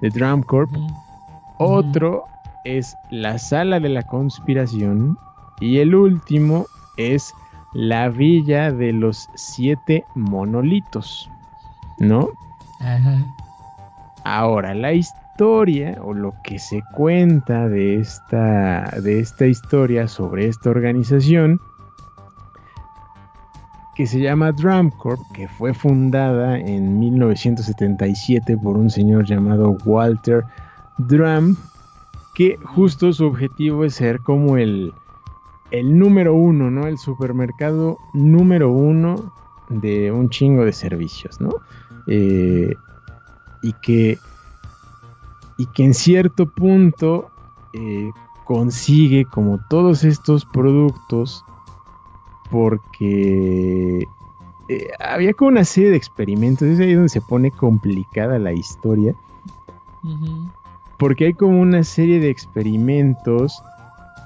De 0.00 0.10
Drumcorp. 0.10 0.70
Otro 1.58 2.24
es 2.64 2.96
la 3.10 3.38
sala 3.38 3.80
de 3.80 3.90
la 3.90 4.02
conspiración 4.02 5.16
y 5.60 5.78
el 5.78 5.94
último 5.94 6.66
es 6.96 7.32
la 7.72 8.08
villa 8.08 8.72
de 8.72 8.92
los 8.92 9.28
siete 9.34 10.04
monolitos, 10.14 11.30
¿no? 11.98 12.28
Ajá. 12.80 13.24
Ahora, 14.24 14.74
la 14.74 14.92
historia 14.92 15.98
o 16.02 16.14
lo 16.14 16.34
que 16.44 16.58
se 16.58 16.82
cuenta 16.94 17.68
de 17.68 17.96
esta, 17.96 18.90
de 19.02 19.20
esta 19.20 19.46
historia 19.46 20.08
sobre 20.08 20.46
esta 20.46 20.70
organización 20.70 21.60
que 23.94 24.06
se 24.06 24.20
llama 24.20 24.52
Drumcorp, 24.52 25.20
que 25.32 25.46
fue 25.46 25.72
fundada 25.72 26.58
en 26.58 26.98
1977 26.98 28.56
por 28.56 28.76
un 28.76 28.90
señor 28.90 29.24
llamado 29.24 29.76
Walter 29.84 30.44
Drum, 30.98 31.56
que 32.34 32.58
justo 32.64 33.12
su 33.12 33.26
objetivo 33.26 33.84
es 33.84 33.94
ser 33.94 34.20
como 34.20 34.56
el, 34.56 34.92
el 35.70 35.98
número 35.98 36.34
uno, 36.34 36.70
¿no? 36.70 36.86
El 36.86 36.98
supermercado 36.98 37.98
número 38.12 38.70
uno 38.70 39.32
de 39.68 40.12
un 40.12 40.28
chingo 40.28 40.64
de 40.64 40.72
servicios, 40.72 41.40
¿no? 41.40 41.50
Eh, 42.06 42.74
y 43.62 43.72
que 43.74 44.18
y 45.56 45.66
que 45.66 45.84
en 45.84 45.94
cierto 45.94 46.50
punto 46.50 47.30
eh, 47.72 48.10
consigue 48.44 49.24
como 49.24 49.58
todos 49.70 50.04
estos 50.04 50.44
productos 50.44 51.44
porque 52.50 54.06
eh, 54.68 54.88
había 54.98 55.32
como 55.32 55.48
una 55.48 55.64
serie 55.64 55.90
de 55.90 55.96
experimentos, 55.96 56.68
es 56.68 56.80
ahí 56.80 56.94
donde 56.94 57.08
se 57.08 57.20
pone 57.20 57.50
complicada 57.50 58.38
la 58.38 58.52
historia, 58.52 59.14
porque 60.98 61.26
hay 61.26 61.34
como 61.34 61.60
una 61.60 61.84
serie 61.84 62.20
de 62.20 62.30
experimentos 62.30 63.62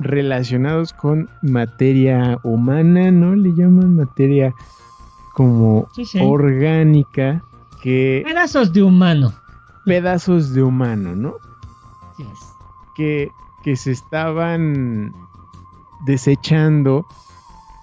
relacionados 0.01 0.93
con 0.93 1.29
materia 1.43 2.39
humana, 2.45 3.11
¿no? 3.11 3.35
Le 3.35 3.51
llaman 3.55 3.97
materia 3.97 4.55
como 5.35 5.89
orgánica 6.21 7.43
que... 7.83 8.23
Pedazos 8.25 8.73
de 8.73 8.83
humano. 8.83 9.33
Pedazos 9.85 10.53
de 10.53 10.63
humano, 10.63 11.15
¿no? 11.15 11.35
Que, 12.95 13.31
que 13.63 13.77
se 13.77 13.93
estaban 13.93 15.15
desechando 16.05 17.07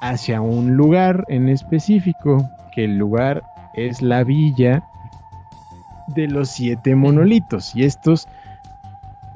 hacia 0.01 0.41
un 0.41 0.75
lugar 0.75 1.25
en 1.29 1.49
específico, 1.49 2.47
que 2.73 2.85
el 2.85 2.97
lugar 2.97 3.41
es 3.73 4.01
la 4.01 4.23
villa 4.23 4.83
de 6.07 6.27
los 6.27 6.49
siete 6.49 6.95
monolitos. 6.95 7.75
Y 7.75 7.83
estos, 7.83 8.27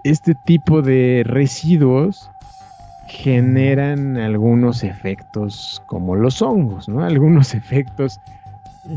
este 0.03 0.35
tipo 0.35 0.81
de 0.81 1.23
residuos 1.25 2.29
generan 3.07 4.17
algunos 4.17 4.83
efectos 4.83 5.81
como 5.87 6.15
los 6.15 6.41
hongos, 6.41 6.87
¿no? 6.87 7.03
Algunos 7.03 7.53
efectos 7.55 8.19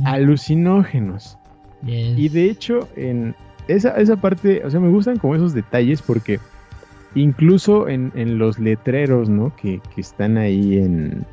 alucinógenos. 0.05 1.39
Y 1.85 2.29
de 2.29 2.45
hecho, 2.45 2.89
en, 2.95 3.35
esa, 3.67 3.97
esa 3.97 4.17
parte, 4.17 4.63
o 4.65 4.71
sea, 4.71 4.79
me 4.79 4.89
gustan 4.89 5.19
como 5.19 5.35
esos 5.35 5.53
detalles 5.53 6.01
porque 6.01 6.39
incluso 7.17 7.89
en, 7.89 8.13
los 8.39 8.59
letreros, 8.61 9.29
¿no? 9.29 9.55
Que, 9.57 9.81
que, 9.95 10.01
están 10.01 10.39
ahí 10.39 10.79
en 10.79 11.25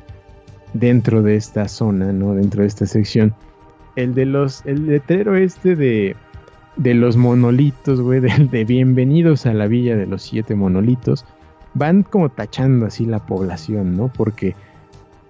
dentro 0.72 1.22
de 1.22 1.36
esta 1.36 1.68
zona, 1.68 2.12
¿no? 2.12 2.34
Dentro 2.34 2.62
de 2.62 2.68
esta 2.68 2.86
sección. 2.86 3.32
El 3.94 4.14
de 4.14 4.26
los, 4.26 4.64
el 4.66 4.86
letrero 4.86 5.36
este 5.36 5.76
de, 5.76 6.16
de 6.76 6.94
los 6.94 7.16
monolitos, 7.16 8.00
güey, 8.00 8.20
de, 8.20 8.48
de 8.50 8.64
bienvenidos 8.64 9.46
a 9.46 9.54
la 9.54 9.66
villa 9.66 9.96
de 9.96 10.06
los 10.06 10.22
siete 10.22 10.54
monolitos, 10.54 11.24
van 11.74 12.02
como 12.02 12.28
tachando 12.28 12.86
así 12.86 13.06
la 13.06 13.24
población, 13.24 13.96
¿no? 13.96 14.08
Porque 14.08 14.54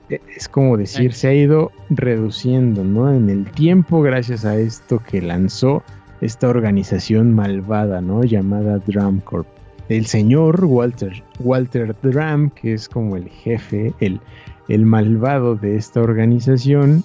e, 0.09 0.21
es 0.37 0.49
como 0.49 0.77
decir, 0.77 1.13
se 1.13 1.29
ha 1.29 1.35
ido 1.35 1.71
reduciendo, 1.89 2.85
¿no? 2.85 3.13
En 3.13 3.31
el 3.31 3.51
tiempo 3.51 4.03
gracias 4.03 4.45
a 4.45 4.57
esto 4.59 5.01
que 5.01 5.23
lanzó 5.23 5.83
esta 6.21 6.49
organización 6.49 7.35
malvada, 7.35 8.01
¿no? 8.01 8.25
Llamada 8.25 8.79
Drum 8.79 9.21
Corp. 9.21 9.47
El 9.89 10.07
señor 10.07 10.65
Walter, 10.65 11.23
Walter 11.41 11.97
Drum, 12.03 12.51
que 12.51 12.75
es 12.75 12.89
como 12.89 13.17
el 13.17 13.29
jefe, 13.29 13.93
el, 14.01 14.21
el 14.69 14.87
malvado 14.87 15.57
de 15.57 15.77
esta 15.77 16.01
organización, 16.01 17.03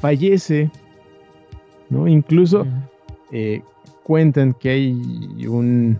fallece, 0.00 0.70
¿no? 1.90 2.08
Incluso 2.08 2.66
eh, 3.32 3.62
cuentan 4.02 4.54
que 4.54 4.70
hay 4.70 5.46
un, 5.46 5.98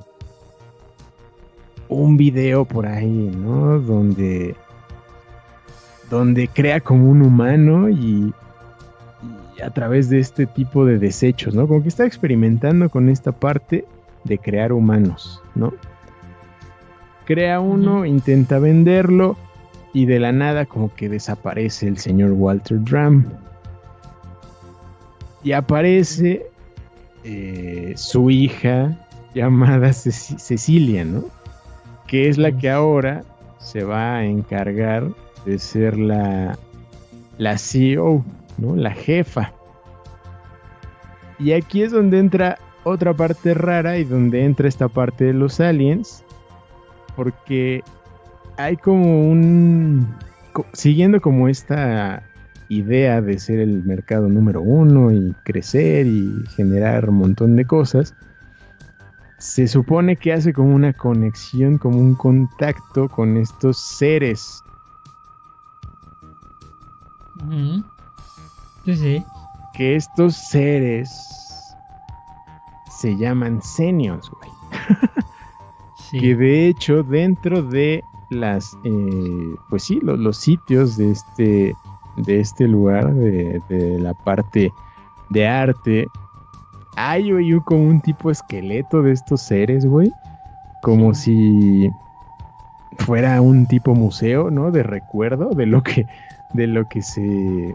un 1.89 2.17
video 2.17 2.65
por 2.65 2.87
ahí, 2.87 3.31
¿no? 3.37 3.81
Donde, 3.81 4.55
donde 6.11 6.49
crea 6.49 6.81
como 6.81 7.11
un 7.11 7.23
humano 7.23 7.89
y, 7.89 8.33
a 9.63 9.71
través 9.71 10.09
de 10.11 10.19
este 10.19 10.47
tipo 10.47 10.85
de 10.85 10.99
desechos, 10.99 11.55
¿no? 11.55 11.67
Como 11.67 11.83
que 11.83 11.89
está 11.89 12.05
experimentando 12.05 12.89
con 12.91 13.09
esta 13.09 13.33
parte 13.33 13.85
de 14.25 14.39
crear 14.39 14.73
humanos, 14.73 15.43
¿no? 15.55 15.73
Crea 17.25 17.59
uno, 17.59 18.05
intenta 18.05 18.59
venderlo 18.59 19.37
y 19.93 20.07
de 20.07 20.21
la 20.21 20.31
nada 20.31 20.67
como 20.67 20.95
que 20.95 21.09
desaparece 21.09 21.89
el 21.89 21.99
señor 21.99 22.33
Walter 22.33 22.79
Drum. 22.85 23.25
Y 25.43 25.53
aparece 25.53 26.47
eh, 27.29 27.95
su 27.97 28.31
hija 28.31 28.97
llamada 29.35 29.93
Cecilia, 29.93 31.05
¿no? 31.05 31.25
Que 32.07 32.29
es 32.29 32.39
la 32.39 32.53
que 32.53 32.71
ahora 32.71 33.25
se 33.59 33.83
va 33.83 34.15
a 34.15 34.25
encargar 34.25 35.09
de 35.45 35.59
ser 35.59 35.99
la, 35.99 36.57
la 37.37 37.59
CEO 37.59 38.25
¿no? 38.59 38.77
La 38.77 38.93
jefa. 38.93 39.53
Y 41.41 41.53
aquí 41.53 41.83
es 41.83 41.91
donde 41.91 42.21
entra 42.21 42.59
otra 42.85 43.13
parte 43.13 43.55
rara 43.55 43.99
y 43.99 44.05
donde 44.05 44.45
entra 44.45 44.69
esta 44.69 44.89
parte 44.89 45.25
de 45.25 45.33
los 45.33 45.59
aliens. 45.61 46.25
Porque 47.17 47.83
hay 48.57 48.77
como 48.77 49.29
un... 49.29 50.15
Siguiendo 50.73 51.21
como 51.21 51.49
esta 51.49 52.23
idea 52.69 53.21
de 53.21 53.39
ser 53.39 53.61
el 53.61 53.85
mercado 53.85 54.29
número 54.29 54.63
uno 54.63 55.13
y 55.13 55.35
crecer 55.45 56.07
y 56.07 56.45
generar 56.57 57.09
un 57.09 57.17
montón 57.17 57.57
de 57.57 57.65
cosas, 57.65 58.15
se 59.39 59.69
supone 59.69 60.17
que 60.17 60.33
hace 60.33 60.53
como 60.53 60.75
una 60.75 60.93
conexión, 60.93 61.79
como 61.79 61.99
un 61.99 62.15
contacto 62.15 63.09
con 63.09 63.37
estos 63.37 63.79
seres. 63.79 64.63
Que 69.75 69.97
estos 69.97 70.35
seres 70.37 71.11
se 72.91 73.17
llaman 73.17 73.61
senios, 73.63 74.31
güey. 74.31 74.51
Que 76.21 76.35
de 76.35 76.69
hecho, 76.69 77.03
dentro 77.03 77.63
de 77.63 78.03
las, 78.31 78.77
eh, 78.85 79.55
pues 79.69 79.85
sí, 79.85 80.01
los, 80.03 80.37
sitios 80.37 80.97
de 80.97 81.11
este, 81.11 81.77
de 82.17 82.41
este 82.41 82.67
lugar, 82.67 83.15
de, 83.15 83.61
la 83.99 84.15
parte 84.15 84.73
de 85.31 85.47
arte, 85.47 86.07
hay, 86.97 87.31
güey, 87.31 87.53
como 87.61 87.83
un 87.89 88.01
tipo 88.01 88.31
esqueleto 88.31 89.03
de 89.03 89.13
estos 89.13 89.43
seres, 89.43 89.85
güey. 89.85 90.11
Como 90.83 91.15
si 91.15 91.91
fuera 92.99 93.41
un 93.41 93.67
tipo 93.67 93.95
museo, 93.95 94.51
¿no? 94.51 94.71
De 94.71 94.83
recuerdo 94.83 95.51
de 95.51 95.67
lo 95.67 95.83
que 95.83 96.07
de 96.55 96.67
lo 96.67 96.89
que 96.89 97.03
se 97.03 97.21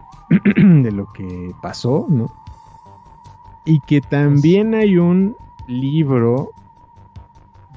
de 0.56 0.92
lo 0.92 1.06
que 1.12 1.52
pasó, 1.60 2.06
¿no? 2.08 2.32
Y 3.64 3.80
que 3.80 4.00
también 4.00 4.74
hay 4.74 4.98
un 4.98 5.36
libro 5.68 6.52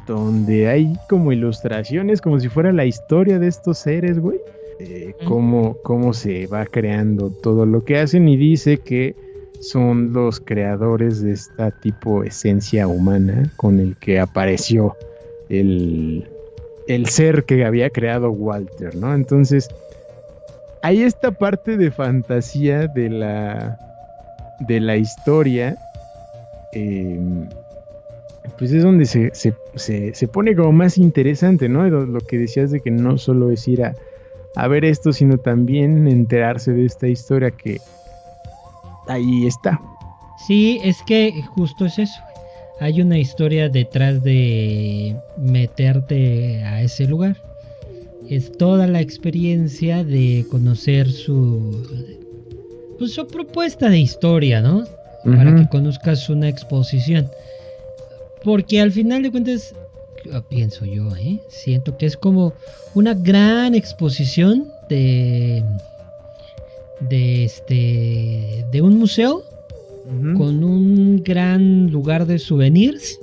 donde 0.07 0.67
hay 0.67 0.97
como 1.09 1.31
ilustraciones, 1.31 2.21
como 2.21 2.39
si 2.39 2.49
fuera 2.49 2.71
la 2.71 2.85
historia 2.85 3.39
de 3.39 3.47
estos 3.47 3.77
seres, 3.79 4.19
güey. 4.19 4.39
Eh, 4.79 5.13
cómo, 5.25 5.77
cómo 5.83 6.13
se 6.13 6.47
va 6.47 6.65
creando 6.65 7.29
todo 7.29 7.65
lo 7.65 7.85
que 7.85 7.97
hacen 7.97 8.27
y 8.27 8.35
dice 8.35 8.77
que 8.77 9.15
son 9.61 10.11
los 10.11 10.41
creadores 10.41 11.21
de 11.21 11.31
esta 11.31 11.71
tipo 11.71 12.23
esencia 12.23 12.85
humana 12.85 13.49
con 13.55 13.79
el 13.79 13.95
que 13.95 14.19
apareció 14.19 14.97
el, 15.47 16.29
el 16.87 17.05
ser 17.07 17.45
que 17.45 17.63
había 17.63 17.89
creado 17.89 18.31
Walter, 18.31 18.95
¿no? 18.95 19.13
Entonces, 19.13 19.69
hay 20.81 21.01
esta 21.01 21.31
parte 21.31 21.77
de 21.77 21.89
fantasía 21.89 22.87
de 22.87 23.09
la, 23.09 23.79
de 24.59 24.79
la 24.79 24.97
historia. 24.97 25.77
Em, 26.73 27.47
pues 28.57 28.71
es 28.71 28.83
donde 28.83 29.05
se, 29.05 29.31
se, 29.33 30.27
pone 30.27 30.55
como 30.55 30.71
más 30.71 30.97
interesante, 30.97 31.67
¿no? 31.67 31.87
Lo, 31.87 32.19
que 32.19 32.37
decías 32.37 32.71
de 32.71 32.81
que 32.81 32.91
no 32.91 33.17
solo 33.17 33.51
es 33.51 33.67
ir 33.67 33.83
a, 33.83 33.95
a, 34.55 34.67
ver 34.67 34.85
esto, 34.85 35.13
sino 35.13 35.37
también 35.37 36.07
enterarse 36.07 36.71
de 36.71 36.85
esta 36.85 37.07
historia 37.07 37.51
que 37.51 37.79
ahí 39.07 39.45
está. 39.45 39.79
Sí, 40.47 40.79
es 40.83 41.01
que 41.03 41.41
justo 41.55 41.85
es 41.85 41.99
eso. 41.99 42.21
Hay 42.79 43.01
una 43.01 43.17
historia 43.17 43.69
detrás 43.69 44.21
de 44.23 45.15
meterte 45.37 46.63
a 46.63 46.81
ese 46.81 47.07
lugar 47.07 47.37
es 48.29 48.51
toda 48.57 48.87
la 48.87 49.01
experiencia 49.01 50.03
de 50.03 50.45
conocer 50.49 51.11
su 51.11 51.87
pues 52.97 53.13
su 53.13 53.27
propuesta 53.27 53.89
de 53.89 53.99
historia, 53.99 54.61
¿no? 54.61 54.85
Para 55.25 55.55
que 55.55 55.67
conozcas 55.67 56.29
una 56.29 56.47
exposición. 56.47 57.29
Porque 58.43 58.79
al 58.79 58.91
final 58.91 59.23
de 59.23 59.31
cuentas, 59.31 59.73
pienso 60.49 60.85
yo, 60.85 61.15
¿eh? 61.15 61.39
siento 61.49 61.97
que 61.97 62.05
es 62.05 62.17
como 62.17 62.53
una 62.93 63.13
gran 63.13 63.75
exposición 63.75 64.67
de 64.89 65.63
de 67.09 67.43
este 67.43 68.65
de 68.71 68.81
un 68.81 68.97
museo 68.97 69.43
con 70.37 70.63
un 70.63 71.23
gran 71.23 71.91
lugar 71.91 72.27
de 72.27 72.37
souvenirs. 72.39 73.19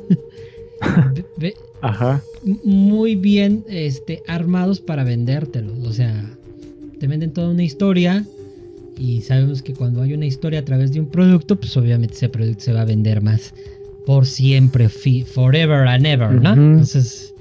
Ajá. 1.80 2.22
Muy 2.64 3.16
bien 3.16 3.64
este, 3.68 4.22
armados 4.26 4.80
para 4.80 5.04
vendértelos. 5.04 5.86
O 5.86 5.92
sea, 5.92 6.36
te 6.98 7.06
venden 7.06 7.32
toda 7.32 7.50
una 7.50 7.62
historia. 7.62 8.24
Y 8.98 9.22
sabemos 9.22 9.62
que 9.62 9.74
cuando 9.74 10.02
hay 10.02 10.12
una 10.12 10.26
historia 10.26 10.60
a 10.60 10.64
través 10.64 10.92
de 10.92 11.00
un 11.00 11.06
producto, 11.06 11.56
pues 11.56 11.76
obviamente 11.76 12.14
ese 12.14 12.28
producto 12.28 12.64
se 12.64 12.72
va 12.72 12.82
a 12.82 12.84
vender 12.84 13.22
más 13.22 13.54
por 14.06 14.26
siempre, 14.26 14.88
forever 14.88 15.86
and 15.86 16.06
ever, 16.06 16.32
¿no? 16.32 16.52
Entonces, 16.52 17.32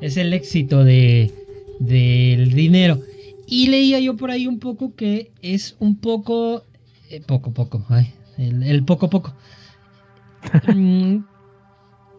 es 0.00 0.16
el 0.16 0.32
éxito 0.32 0.84
de, 0.84 1.32
del 1.78 2.52
dinero. 2.52 3.00
Y 3.46 3.68
leía 3.68 3.98
yo 4.00 4.16
por 4.16 4.30
ahí 4.30 4.46
un 4.46 4.58
poco 4.58 4.94
que 4.94 5.30
es 5.42 5.76
un 5.78 5.96
poco, 5.96 6.64
eh, 7.10 7.22
poco, 7.26 7.52
poco, 7.52 7.84
ay, 7.88 8.12
el, 8.36 8.62
el 8.62 8.84
poco, 8.84 9.08
poco. 9.10 9.34
Mm, 10.72 11.24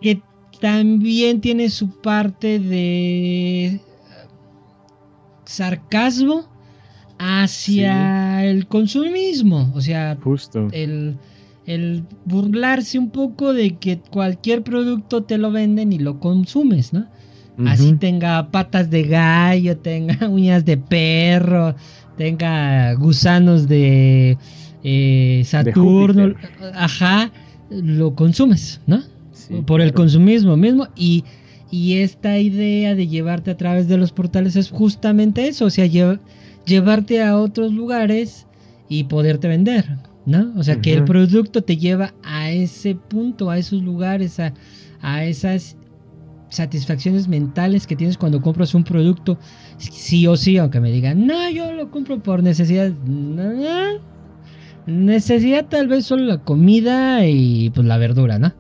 que 0.02 0.22
también 0.60 1.40
tiene 1.40 1.70
su 1.70 1.90
parte 2.02 2.60
de 2.60 3.80
sarcasmo 5.46 6.50
hacia 7.18 8.46
el 8.46 8.68
consumismo. 8.68 9.72
O 9.74 9.82
sea, 9.82 10.18
Justo. 10.22 10.68
El, 10.72 11.18
burlarse 12.26 12.98
un 12.98 13.12
poco 13.12 13.54
de 13.54 13.78
que 13.78 14.00
cualquier 14.00 14.64
producto 14.64 15.24
te 15.24 15.38
lo 15.38 15.52
venden 15.52 15.94
y 15.94 16.00
lo 16.00 16.20
consumes, 16.20 16.94
¿no? 16.94 17.08
Así 17.66 17.94
tenga 17.94 18.52
patas 18.52 18.90
de 18.90 19.04
gallo, 19.04 19.78
tenga 19.78 20.18
uñas 20.30 20.64
de 20.64 20.78
perro, 20.78 21.76
tenga 22.18 22.94
gusanos 22.94 23.68
de 23.68 24.38
eh, 24.84 25.42
Saturno, 25.46 26.36
ajá, 26.74 27.32
lo 27.70 28.16
consumes, 28.16 28.80
¿no? 28.88 29.04
por 29.66 29.82
el 29.82 29.94
consumismo 29.94 30.58
mismo. 30.58 30.88
Y, 30.96 31.24
esta 31.72 32.40
idea 32.40 32.96
de 32.96 33.08
llevarte 33.08 33.52
a 33.52 33.58
través 33.58 33.88
de 33.88 33.98
los 33.98 34.12
portales 34.12 34.56
es 34.56 34.72
justamente 34.72 35.48
eso, 35.48 35.66
o 35.66 35.70
sea, 35.70 35.86
llevarte 36.66 37.22
a 37.22 37.38
otros 37.38 37.72
lugares 37.74 38.48
y 38.88 39.04
poderte 39.04 39.48
vender, 39.48 39.86
¿no? 40.30 40.54
O 40.56 40.64
sea, 40.64 40.80
que 40.82 40.94
el 40.94 41.04
producto 41.04 41.62
te 41.62 41.78
lleva 41.78 42.14
a 42.24 42.52
ese 42.52 42.96
punto, 42.96 43.50
a 43.50 43.58
esos 43.58 43.82
lugares, 43.82 44.40
a, 44.40 44.54
a 45.02 45.26
esas 45.26 45.76
satisfacciones 46.50 47.28
mentales 47.28 47.86
que 47.86 47.96
tienes 47.96 48.18
cuando 48.18 48.42
compras 48.42 48.74
un 48.74 48.84
producto, 48.84 49.38
sí 49.78 50.28
o 50.28 50.36
sí, 50.36 50.58
aunque 50.58 50.80
me 50.80 50.92
digan, 50.92 51.26
no, 51.28 51.50
yo 51.50 51.72
lo 51.74 51.92
compro 51.92 52.22
por 52.22 52.44
necesidad. 52.44 52.92
necesidad 54.86 55.68
tal 55.68 55.88
vez 55.88 56.06
solo 56.06 56.24
la 56.24 56.44
comida 56.44 57.26
y 57.28 57.70
pues 57.72 57.86
la 57.86 57.98
verdura, 57.98 58.40
¿no? 58.40 58.54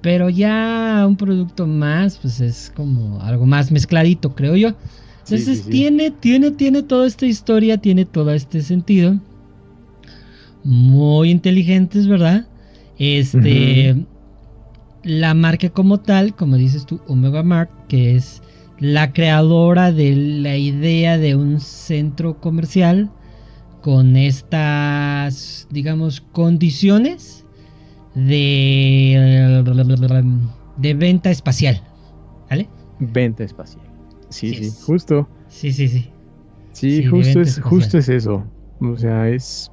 Pero 0.00 0.28
ya 0.28 1.04
un 1.06 1.16
producto 1.16 1.66
más, 1.66 2.18
pues 2.18 2.40
es 2.40 2.72
como 2.74 3.20
algo 3.22 3.46
más 3.46 3.70
mezcladito, 3.70 4.34
creo 4.34 4.56
yo. 4.56 4.74
Entonces 5.20 5.64
tiene, 5.66 6.10
tiene, 6.10 6.50
tiene 6.50 6.82
toda 6.82 7.06
esta 7.06 7.24
historia, 7.24 7.78
tiene 7.78 8.04
todo 8.04 8.30
este 8.32 8.60
sentido. 8.60 9.18
Muy 10.64 11.30
inteligentes, 11.30 12.08
¿verdad? 12.08 12.46
Este, 12.98 13.94
la 15.02 15.34
marca 15.34 15.68
como 15.68 16.00
tal, 16.00 16.34
como 16.34 16.56
dices 16.56 16.86
tú, 16.86 17.00
Omega 17.06 17.42
Mark, 17.42 17.70
que 17.88 18.16
es 18.16 18.42
la 18.78 19.12
creadora 19.12 19.92
de 19.92 20.16
la 20.16 20.56
idea 20.56 21.18
de 21.18 21.36
un 21.36 21.60
centro 21.60 22.40
comercial 22.40 23.10
con 23.82 24.16
estas, 24.16 25.68
digamos, 25.70 26.22
condiciones 26.32 27.44
de, 28.14 29.62
de 30.78 30.94
venta 30.94 31.30
espacial. 31.30 31.82
¿Vale? 32.48 32.68
Venta 32.98 33.44
espacial. 33.44 33.84
Sí, 34.30 34.54
sí, 34.54 34.72
justo. 34.86 35.28
Sí, 35.48 35.72
sí, 35.72 35.88
sí. 35.88 36.10
Sí, 36.72 37.04
justo, 37.04 37.40
es, 37.40 37.60
justo 37.60 37.98
es 37.98 38.08
eso. 38.08 38.42
O 38.80 38.96
sea, 38.96 39.28
es 39.28 39.70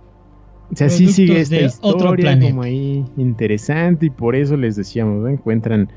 o 0.72 0.76
sea, 0.76 0.89
sí 0.89 1.07
sigue 1.07 1.41
esta 1.41 1.59
historia 1.59 2.39
como 2.39 2.63
ahí 2.63 3.05
interesante 3.17 4.05
y 4.05 4.09
por 4.09 4.36
eso 4.36 4.55
les 4.55 4.76
decíamos, 4.76 5.30
encuentran 5.30 5.91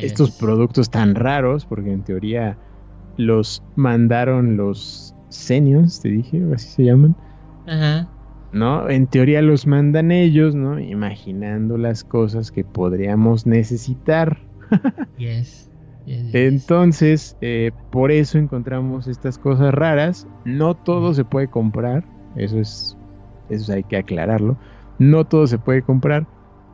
estos 0.00 0.30
productos 0.32 0.88
tan 0.88 1.14
raros, 1.14 1.66
porque 1.66 1.92
en 1.92 2.02
teoría 2.02 2.56
los 3.16 3.62
mandaron 3.76 4.56
los 4.56 5.14
Senions, 5.28 6.00
te 6.00 6.10
dije, 6.10 6.42
así 6.54 6.68
se 6.68 6.84
llaman. 6.84 7.16
Ajá. 7.66 8.08
¿No? 8.52 8.88
En 8.88 9.08
teoría 9.08 9.42
los 9.42 9.66
mandan 9.66 10.12
ellos, 10.12 10.54
¿no? 10.54 10.78
Imaginando 10.78 11.76
las 11.76 12.04
cosas 12.04 12.52
que 12.52 12.62
podríamos 12.64 13.46
necesitar. 13.46 14.38
yes. 15.18 15.68
Entonces, 16.06 17.36
eh, 17.40 17.72
por 17.90 18.12
eso 18.12 18.38
encontramos 18.38 19.08
estas 19.08 19.38
cosas 19.38 19.74
raras. 19.74 20.28
No 20.44 20.74
todo 20.74 21.14
se 21.14 21.24
puede 21.24 21.48
comprar. 21.48 22.04
Eso 22.36 22.60
es 22.60 22.96
eso 23.48 23.72
hay 23.72 23.84
que 23.84 23.96
aclararlo. 23.96 24.56
No 24.98 25.24
todo 25.24 25.46
se 25.46 25.58
puede 25.58 25.82
comprar. 25.82 26.26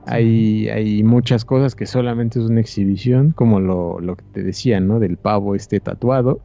Hay, 0.07 0.69
hay 0.69 1.03
muchas 1.03 1.45
cosas 1.45 1.75
que 1.75 1.87
solamente 1.87 2.39
es 2.39 2.47
una 2.47 2.61
exhibición, 2.61 3.33
como 3.33 3.61
lo, 3.61 4.01
lo 4.01 4.17
que 4.17 4.25
te 4.33 4.43
decía, 4.43 4.81
¿no? 4.81 4.99
Del 4.99 5.17
pavo 5.17 5.55
este 5.55 5.81
tatuado. 5.81 6.41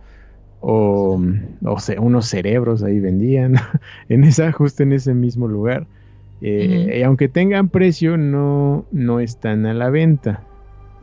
O, 0.59 1.21
o 1.63 1.79
sea, 1.79 2.01
unos 2.01 2.27
cerebros 2.27 2.83
ahí 2.83 2.99
vendían. 2.99 3.55
en 4.09 4.23
esa, 4.23 4.51
justo 4.51 4.83
en 4.83 4.93
ese 4.93 5.13
mismo 5.13 5.47
lugar. 5.47 5.87
Eh, 6.41 6.97
y 6.99 7.03
aunque 7.03 7.29
tengan 7.29 7.69
precio, 7.69 8.17
no, 8.17 8.85
no 8.91 9.19
están 9.19 9.65
a 9.65 9.73
la 9.73 9.89
venta. 9.89 10.43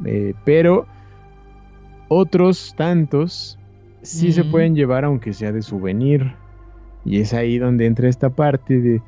Eh, 0.05 0.35
pero 0.45 0.87
otros 2.09 2.75
tantos 2.77 3.59
sí 4.03 4.33
se 4.33 4.45
pueden 4.45 4.75
llevar 4.75 5.05
aunque 5.05 5.33
sea 5.33 5.53
de 5.53 5.63
souvenir. 5.63 6.35
Y 7.05 7.21
es 7.21 7.35
ahí 7.35 7.59
donde 7.59 7.87
entra 7.87 8.09
esta 8.09 8.31
parte 8.31 8.81
de 8.81 9.03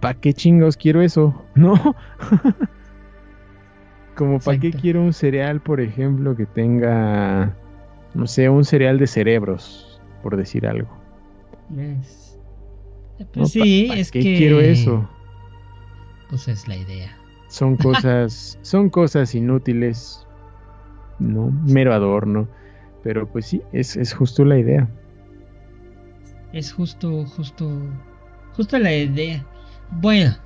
¿para 0.00 0.20
qué 0.20 0.34
chingos 0.34 0.76
quiero 0.76 1.00
eso? 1.00 1.34
¿No? 1.54 1.96
Como 4.14 4.38
para 4.38 4.58
qué 4.58 4.70
quiero 4.70 5.00
un 5.00 5.12
cereal, 5.12 5.60
por 5.60 5.80
ejemplo, 5.80 6.36
que 6.36 6.46
tenga, 6.46 7.56
no 8.14 8.26
sé, 8.26 8.48
un 8.48 8.64
cereal 8.64 8.98
de 8.98 9.06
cerebros, 9.06 10.00
por 10.22 10.36
decir 10.36 10.66
algo. 10.66 10.88
Pues 13.32 13.50
sí, 13.50 13.90
es 13.96 14.10
qué 14.12 14.20
quiero 14.20 14.60
eso? 14.60 15.08
Pues 16.28 16.48
es 16.48 16.68
la 16.68 16.76
idea. 16.76 17.16
Son 17.48 17.76
cosas, 17.78 18.58
son 18.62 18.90
cosas 18.90 19.34
inútiles, 19.34 20.26
no, 21.18 21.50
mero 21.66 21.94
adorno, 21.94 22.46
pero 23.02 23.26
pues 23.26 23.46
sí, 23.46 23.62
es, 23.72 23.96
es 23.96 24.12
justo 24.12 24.44
la 24.44 24.58
idea. 24.58 24.88
Es 26.54 26.72
justo, 26.72 27.26
justo, 27.26 27.68
justo 28.56 28.78
la 28.78 28.94
idea. 28.94 29.44
Bueno, 29.90 30.36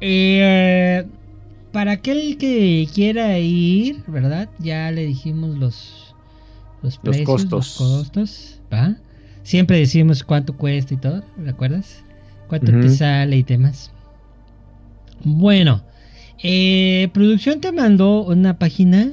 eh, 0.00 1.06
para 1.72 1.92
aquel 1.92 2.38
que 2.38 2.88
quiera 2.94 3.38
ir, 3.38 4.02
¿verdad? 4.06 4.48
Ya 4.60 4.90
le 4.90 5.04
dijimos 5.04 5.58
los, 5.58 6.14
los 6.82 6.96
precios, 6.96 7.26
costos. 7.26 7.50
Los 7.50 7.76
costos 7.76 8.60
¿va? 8.72 8.96
Siempre 9.42 9.78
decimos 9.78 10.24
cuánto 10.24 10.56
cuesta 10.56 10.94
y 10.94 10.96
todo, 10.96 11.22
¿recuerdas? 11.36 12.02
Cuánto 12.48 12.72
te 12.72 12.88
sale 12.88 13.36
y 13.36 13.44
temas. 13.44 13.92
Bueno, 15.22 15.82
eh, 16.42 17.10
producción 17.12 17.60
te 17.60 17.72
mandó 17.72 18.24
una 18.24 18.58
página 18.58 19.12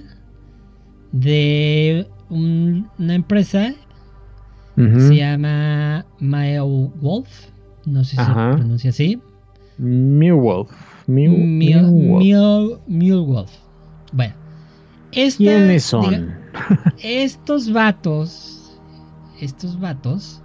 de 1.12 2.08
una 2.30 3.14
empresa 3.14 3.76
se 4.76 5.16
llama 5.16 6.06
Wolf. 6.20 7.48
No 7.86 8.04
sé 8.04 8.12
si 8.12 8.18
se 8.18 8.32
pronuncia 8.32 8.90
así. 8.90 9.22
Millwolf. 9.78 10.72
Millwolf. 11.08 12.22
Bueno. 14.12 14.34
¿Quiénes 15.38 15.84
son? 15.84 16.34
estos 17.02 17.72
vatos, 17.72 18.78
estos 19.40 19.80
vatos, 19.80 20.42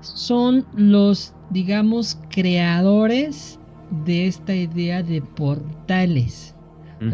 son 0.00 0.66
los, 0.74 1.32
digamos, 1.50 2.18
creadores 2.30 3.58
de 4.04 4.26
esta 4.26 4.54
idea 4.54 5.02
de 5.02 5.22
portales. 5.22 6.54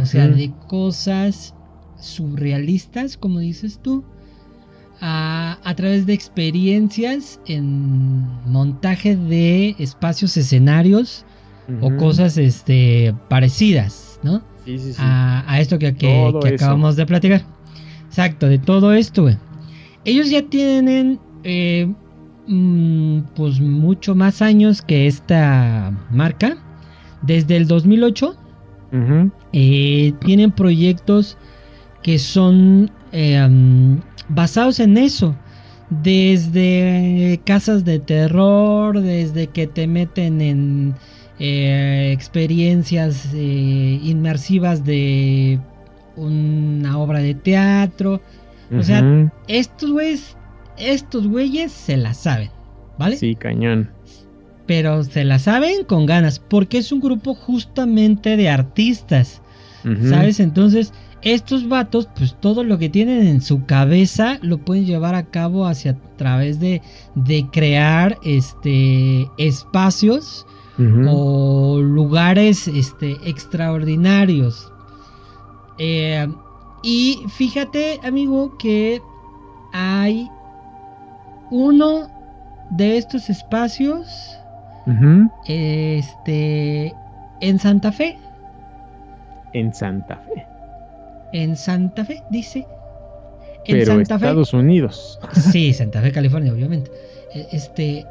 O 0.00 0.04
sea, 0.04 0.28
de 0.28 0.52
cosas 0.66 1.54
surrealistas, 1.98 3.16
como 3.16 3.38
dices 3.38 3.80
tú, 3.82 4.04
a, 5.00 5.58
a, 5.62 5.74
través 5.74 6.06
de 6.06 6.12
experiencias 6.12 7.40
en 7.46 8.26
montaje 8.46 9.16
de 9.16 9.76
espacios 9.78 10.36
escenarios 10.36 11.24
o 11.80 11.94
cosas 11.96 12.38
este, 12.38 13.14
parecidas, 13.28 14.18
¿no? 14.22 14.42
Sí, 14.64 14.78
sí, 14.78 14.92
sí. 14.94 15.02
A, 15.02 15.60
esto 15.60 15.78
que, 15.78 15.94
que, 15.94 16.32
acabamos 16.54 16.96
de 16.96 17.06
platicar. 17.06 17.42
Exacto, 18.06 18.48
de 18.48 18.58
todo 18.58 18.92
esto, 18.92 19.22
güey. 19.22 19.36
Ellos 20.04 20.30
ya 20.30 20.42
tienen, 20.42 21.20
eh, 21.44 21.92
mm, 22.46 23.20
pues, 23.34 23.60
mucho 23.60 24.14
más 24.14 24.40
años 24.40 24.80
que 24.80 25.06
esta 25.06 25.92
marca. 26.10 26.56
Desde 27.22 27.56
el 27.56 27.66
2008 27.66 28.36
eh, 29.52 30.12
tienen 30.20 30.52
proyectos 30.52 31.36
que 32.02 32.18
son 32.18 32.90
eh, 33.12 33.98
basados 34.28 34.80
en 34.80 34.96
eso 34.96 35.34
desde 35.90 37.40
casas 37.44 37.84
de 37.84 37.98
terror, 37.98 39.00
desde 39.00 39.46
que 39.48 39.66
te 39.66 39.86
meten 39.86 40.40
en 40.40 40.94
eh, 41.38 42.10
experiencias 42.12 43.28
eh, 43.34 44.00
inmersivas 44.02 44.84
de 44.84 45.58
una 46.16 46.98
obra 46.98 47.20
de 47.20 47.34
teatro. 47.34 48.20
O 48.76 48.82
sea, 48.82 49.02
estos 49.46 49.90
güeyes, 49.90 50.36
estos 50.76 51.26
güeyes 51.26 51.72
se 51.72 51.96
la 51.96 52.12
saben, 52.12 52.50
¿vale? 52.98 53.16
Sí, 53.16 53.34
cañón. 53.34 53.90
Pero 54.66 55.02
se 55.04 55.24
la 55.24 55.38
saben 55.38 55.84
con 55.84 56.04
ganas, 56.04 56.38
porque 56.38 56.76
es 56.76 56.92
un 56.92 57.00
grupo 57.00 57.34
justamente 57.34 58.36
de 58.36 58.50
artistas, 58.50 59.40
¿sabes? 60.02 60.38
Entonces, 60.38 60.92
estos 61.22 61.68
vatos, 61.68 62.08
pues 62.16 62.34
todo 62.40 62.62
lo 62.64 62.78
que 62.78 62.88
tienen 62.88 63.26
en 63.26 63.40
su 63.40 63.64
cabeza 63.66 64.38
lo 64.42 64.58
pueden 64.58 64.86
llevar 64.86 65.14
a 65.14 65.24
cabo 65.24 65.66
hacia 65.66 65.96
través 66.16 66.60
de, 66.60 66.82
de 67.14 67.46
crear 67.50 68.18
este 68.24 69.28
espacios 69.38 70.46
o 71.08 71.80
lugares 71.82 72.68
este, 72.68 73.16
extraordinarios. 73.24 74.72
Eh, 75.78 76.28
y 76.84 77.20
fíjate, 77.30 77.98
amigo, 78.04 78.56
que 78.58 79.02
hay 79.72 80.30
uno 81.50 82.08
de 82.70 82.98
estos 82.98 83.28
espacios 83.28 84.38
este, 85.46 86.94
en 87.40 87.58
Santa 87.58 87.90
Fe. 87.90 88.16
En 89.52 89.74
Santa 89.74 90.16
Fe. 90.16 90.47
En 91.32 91.56
Santa 91.56 92.04
Fe, 92.04 92.22
dice. 92.30 92.66
En 93.64 93.78
Pero 93.78 94.00
Estados 94.00 94.52
Unidos. 94.54 95.18
Sí, 95.52 95.72
Santa 95.74 96.00
Fe, 96.00 96.12
California, 96.12 96.52
obviamente. 96.52 96.90
E, 97.34 97.46
este, 97.52 98.06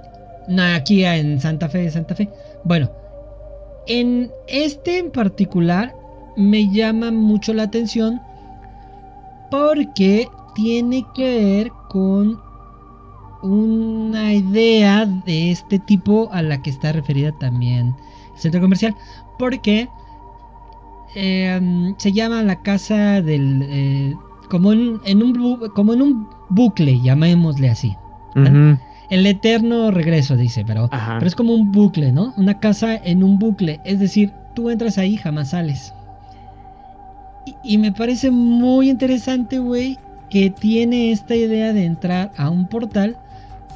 no, 0.48 0.64
aquí 0.64 1.04
en 1.04 1.40
Santa 1.40 1.68
Fe, 1.70 1.90
Santa 1.90 2.16
Fe. 2.16 2.30
Bueno, 2.64 2.92
En 3.88 4.32
este 4.48 5.00
en 5.00 5.12
particular 5.12 5.94
me 6.36 6.72
llama 6.72 7.12
mucho 7.12 7.54
la 7.54 7.64
atención 7.64 8.22
porque 9.50 10.28
tiene 10.56 11.06
que 11.16 11.40
ver 11.40 11.72
con 11.90 12.40
una 13.42 14.34
idea 14.34 15.06
de 15.06 15.52
este 15.52 15.80
tipo 15.80 16.30
a 16.32 16.42
la 16.42 16.62
que 16.62 16.70
está 16.70 16.92
referida 16.92 17.32
también 17.40 17.96
el 18.36 18.40
centro 18.40 18.62
comercial. 18.62 18.96
Porque 19.40 19.88
em, 21.18 21.96
se 21.98 22.12
llama 22.12 22.44
la 22.44 22.62
casa 22.62 23.22
del... 23.22 23.66
Eh, 23.68 24.16
como, 24.50 24.72
en, 24.72 25.24
un, 25.24 25.70
como 25.74 25.94
en 25.94 26.02
un 26.02 26.30
bucle, 26.50 27.02
llamémosle 27.02 27.70
así. 27.70 27.96
El 29.10 29.26
eterno 29.26 29.90
regreso, 29.90 30.36
dice, 30.36 30.64
pero, 30.66 30.90
pero 30.90 31.26
es 31.26 31.36
como 31.36 31.54
un 31.54 31.72
bucle, 31.72 32.12
¿no? 32.12 32.34
Una 32.38 32.60
casa 32.60 32.96
en 32.96 33.24
un 33.24 33.40
bucle. 33.40 33.80
Es 33.84 34.00
decir, 34.00 34.32
tú 34.54 34.70
entras 34.70 34.98
ahí, 34.98 35.18
jamás 35.18 35.50
sales. 35.50 35.94
Y, 37.64 37.78
me 37.78 37.92
parece 37.92 38.32
muy 38.32 38.90
interesante, 38.90 39.60
güey, 39.60 39.98
que 40.30 40.50
tiene 40.50 41.12
esta 41.12 41.36
idea 41.36 41.72
de 41.72 41.86
entrar 41.86 42.32
a 42.38 42.50
un 42.50 42.68
portal, 42.68 43.18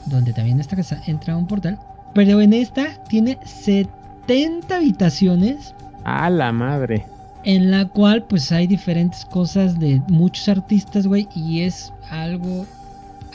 donde 0.06 0.34
también 0.34 0.60
esta 0.60 0.76
casa 0.76 1.02
entra 1.08 1.34
a 1.34 1.38
un 1.38 1.48
portal, 1.48 1.80
pero 2.14 2.42
en 2.42 2.54
esta 2.54 3.02
tiene 3.08 3.38
70 3.46 4.76
habitaciones. 4.76 5.74
A 6.04 6.30
la 6.30 6.52
madre. 6.52 7.06
En 7.44 7.72
la 7.72 7.88
cual 7.88 8.24
pues 8.24 8.52
hay 8.52 8.68
diferentes 8.68 9.26
cosas 9.26 9.80
de 9.80 10.02
muchos 10.08 10.48
artistas, 10.48 11.08
güey, 11.08 11.28
y 11.36 11.62
es 11.62 11.92
algo 12.10 12.66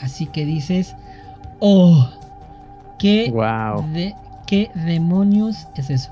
así 0.01 0.25
que 0.27 0.45
dices, 0.45 0.95
oh, 1.59 2.09
qué, 2.99 3.33
de, 3.93 4.15
qué 4.45 4.71
demonios 4.75 5.67
es 5.75 5.89
eso 5.89 6.09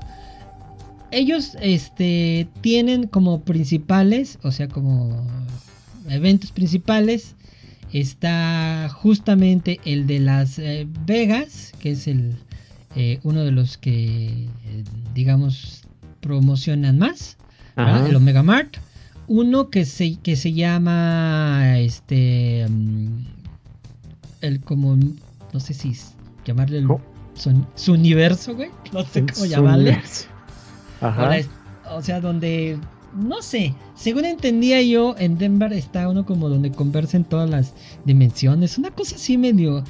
ellos 1.10 1.56
este, 1.60 2.48
tienen 2.60 3.06
como 3.06 3.40
principales, 3.40 4.38
o 4.42 4.50
sea, 4.50 4.68
como 4.68 5.26
eventos 6.08 6.52
principales, 6.52 7.34
está 7.92 8.88
justamente 8.92 9.80
el 9.84 10.06
de 10.06 10.20
Las 10.20 10.58
eh, 10.58 10.86
Vegas, 11.06 11.72
que 11.78 11.92
es 11.92 12.06
el 12.06 12.34
eh, 12.96 13.20
uno 13.22 13.44
de 13.44 13.52
los 13.52 13.78
que, 13.78 14.48
digamos, 15.14 15.82
promocionan 16.20 16.98
más, 16.98 17.36
el 17.76 18.16
Omega 18.16 18.42
Mart. 18.42 18.76
Uno 19.28 19.70
que 19.70 19.84
se, 19.84 20.16
que 20.16 20.36
se 20.36 20.52
llama, 20.52 21.78
este, 21.78 22.66
mm, 22.68 23.26
el 24.40 24.60
como, 24.60 24.96
no 24.96 25.60
sé 25.60 25.74
si 25.74 25.94
llamarle 26.44 26.78
el, 26.78 26.88
su, 27.74 27.92
universo, 27.92 28.54
güey, 28.54 28.70
no 28.92 29.02
sé 29.04 29.26
cómo 29.26 29.46
llamarle. 29.46 30.00
O 31.90 32.02
sea, 32.02 32.20
donde, 32.20 32.78
no 33.16 33.42
sé, 33.42 33.74
según 33.94 34.24
entendía 34.24 34.80
yo, 34.82 35.14
en 35.18 35.38
Denver 35.38 35.72
está 35.72 36.08
uno 36.08 36.24
como 36.24 36.48
donde 36.48 36.70
conversen 36.70 37.24
todas 37.24 37.50
las 37.50 37.74
dimensiones. 38.04 38.78
Una 38.78 38.90
cosa 38.90 39.16
así 39.16 39.36
medio... 39.36 39.82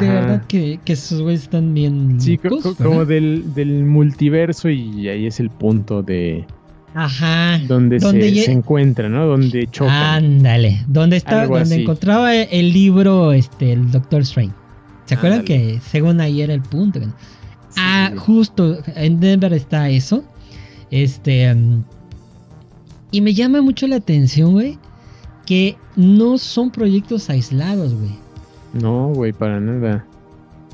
De 0.00 0.08
verdad 0.08 0.44
que, 0.48 0.80
que 0.84 0.94
esos 0.94 1.22
güeyes 1.22 1.42
están 1.42 1.72
bien. 1.72 2.20
Sí, 2.20 2.38
como 2.38 3.04
del, 3.04 3.44
multiverso 3.84 4.68
y 4.68 5.08
ahí 5.08 5.26
es 5.26 5.38
el 5.38 5.48
punto 5.48 6.02
de... 6.02 6.44
Ajá. 6.98 7.58
Donde, 7.68 8.00
se, 8.00 8.50
encuentra, 8.50 9.10
¿no? 9.10 9.26
Donde 9.26 9.68
choca. 9.70 10.14
Ándale. 10.14 10.82
Donde 10.88 11.18
está, 11.18 11.46
donde 11.46 11.82
encontraba 11.82 12.34
el 12.34 12.72
libro, 12.72 13.32
este, 13.32 13.74
el 13.74 13.90
Doctor 13.90 14.22
Strange. 14.22 14.54
¿Se 15.04 15.14
acuerdan 15.14 15.44
que 15.44 15.78
según 15.86 16.22
ahí 16.22 16.40
era 16.40 16.54
el 16.54 16.62
punto? 16.62 17.00
Ah, 17.76 18.12
justo 18.16 18.78
en 18.94 19.20
Denver 19.20 19.52
está 19.52 19.90
eso. 19.90 20.24
Este. 20.90 21.54
Mm, 21.54 21.84
y 23.10 23.20
me 23.20 23.34
llama 23.34 23.60
mucho 23.60 23.86
la 23.86 23.96
atención, 23.96 24.52
güey, 24.52 24.78
que 25.44 25.76
no 25.96 26.38
son 26.38 26.70
proyectos 26.70 27.28
aislados, 27.28 27.92
güey. 27.92 28.16
No, 28.72 29.08
güey, 29.08 29.34
para 29.34 29.60
nada. 29.60 30.06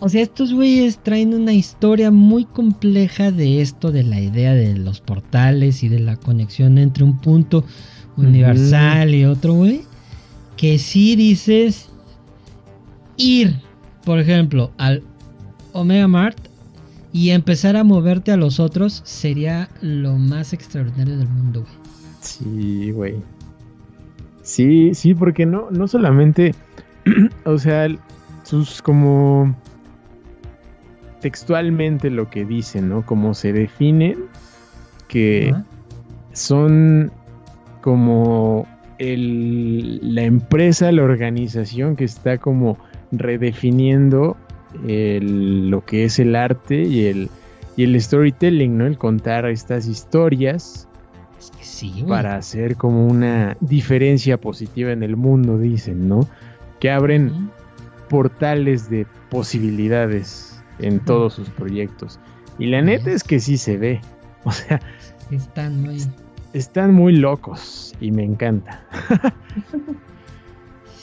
O 0.04 0.08
sea, 0.08 0.20
estos 0.20 0.52
güeyes 0.52 0.98
traen 0.98 1.32
una 1.32 1.52
historia 1.52 2.10
muy 2.10 2.44
compleja 2.44 3.30
de 3.30 3.62
esto, 3.62 3.92
de 3.92 4.02
la 4.02 4.20
idea 4.20 4.52
de 4.52 4.76
los 4.76 5.00
portales 5.00 5.84
y 5.84 5.88
de 5.88 6.00
la 6.00 6.16
conexión 6.16 6.76
entre 6.76 7.04
un 7.04 7.18
punto 7.18 7.64
universal 8.16 9.14
y 9.14 9.24
otro, 9.24 9.54
güey. 9.54 9.82
Que 10.56 10.80
si 10.80 11.14
dices 11.14 11.88
ir, 13.16 13.54
por 14.04 14.18
ejemplo, 14.18 14.72
al 14.76 15.04
Omega 15.72 16.08
Mart 16.08 16.48
y 17.12 17.30
empezar 17.30 17.76
a 17.76 17.84
moverte 17.84 18.32
a 18.32 18.36
los 18.36 18.58
otros 18.58 19.02
sería 19.04 19.68
lo 19.82 20.18
más 20.18 20.52
extraordinario 20.52 21.16
del 21.16 21.28
mundo, 21.28 21.60
güey. 21.60 21.74
Sí, 22.18 22.90
güey. 22.90 23.14
Sí, 24.42 24.94
sí, 24.94 25.14
porque 25.14 25.46
no, 25.46 25.70
no 25.70 25.86
solamente, 25.86 26.56
o 27.44 27.56
sea, 27.56 27.86
sus 28.42 28.82
como 28.82 29.54
textualmente 31.22 32.10
lo 32.10 32.28
que 32.28 32.44
dicen, 32.44 32.90
¿no? 32.90 33.06
Como 33.06 33.32
se 33.32 33.52
definen, 33.52 34.24
que 35.08 35.54
son 36.32 37.10
como 37.80 38.66
el, 38.98 40.14
la 40.14 40.24
empresa, 40.24 40.92
la 40.92 41.02
organización 41.02 41.96
que 41.96 42.04
está 42.04 42.36
como 42.38 42.76
redefiniendo 43.12 44.36
lo 44.84 45.84
que 45.84 46.04
es 46.04 46.18
el 46.18 46.34
arte 46.34 46.82
y 46.82 47.06
el, 47.06 47.30
y 47.76 47.84
el 47.84 48.00
storytelling, 48.00 48.76
¿no? 48.76 48.86
El 48.86 48.98
contar 48.98 49.46
estas 49.46 49.86
historias 49.86 50.88
para 52.08 52.36
hacer 52.36 52.76
como 52.76 53.06
una 53.06 53.56
diferencia 53.60 54.40
positiva 54.40 54.92
en 54.92 55.02
el 55.02 55.16
mundo, 55.16 55.58
dicen, 55.58 56.08
¿no? 56.08 56.28
Que 56.80 56.90
abren 56.90 57.50
portales 58.08 58.88
de 58.88 59.06
posibilidades 59.30 60.51
en 60.78 61.00
todos 61.00 61.34
sus 61.34 61.48
proyectos. 61.50 62.18
Y 62.58 62.66
la 62.66 62.82
neta 62.82 63.10
es 63.10 63.24
que 63.24 63.40
sí 63.40 63.56
se 63.56 63.76
ve. 63.76 64.00
O 64.44 64.50
sea, 64.50 64.80
están 65.30 65.80
muy... 65.82 66.02
Están 66.52 66.92
muy 66.92 67.16
locos 67.16 67.94
y 68.00 68.10
me 68.10 68.24
encanta. 68.24 68.84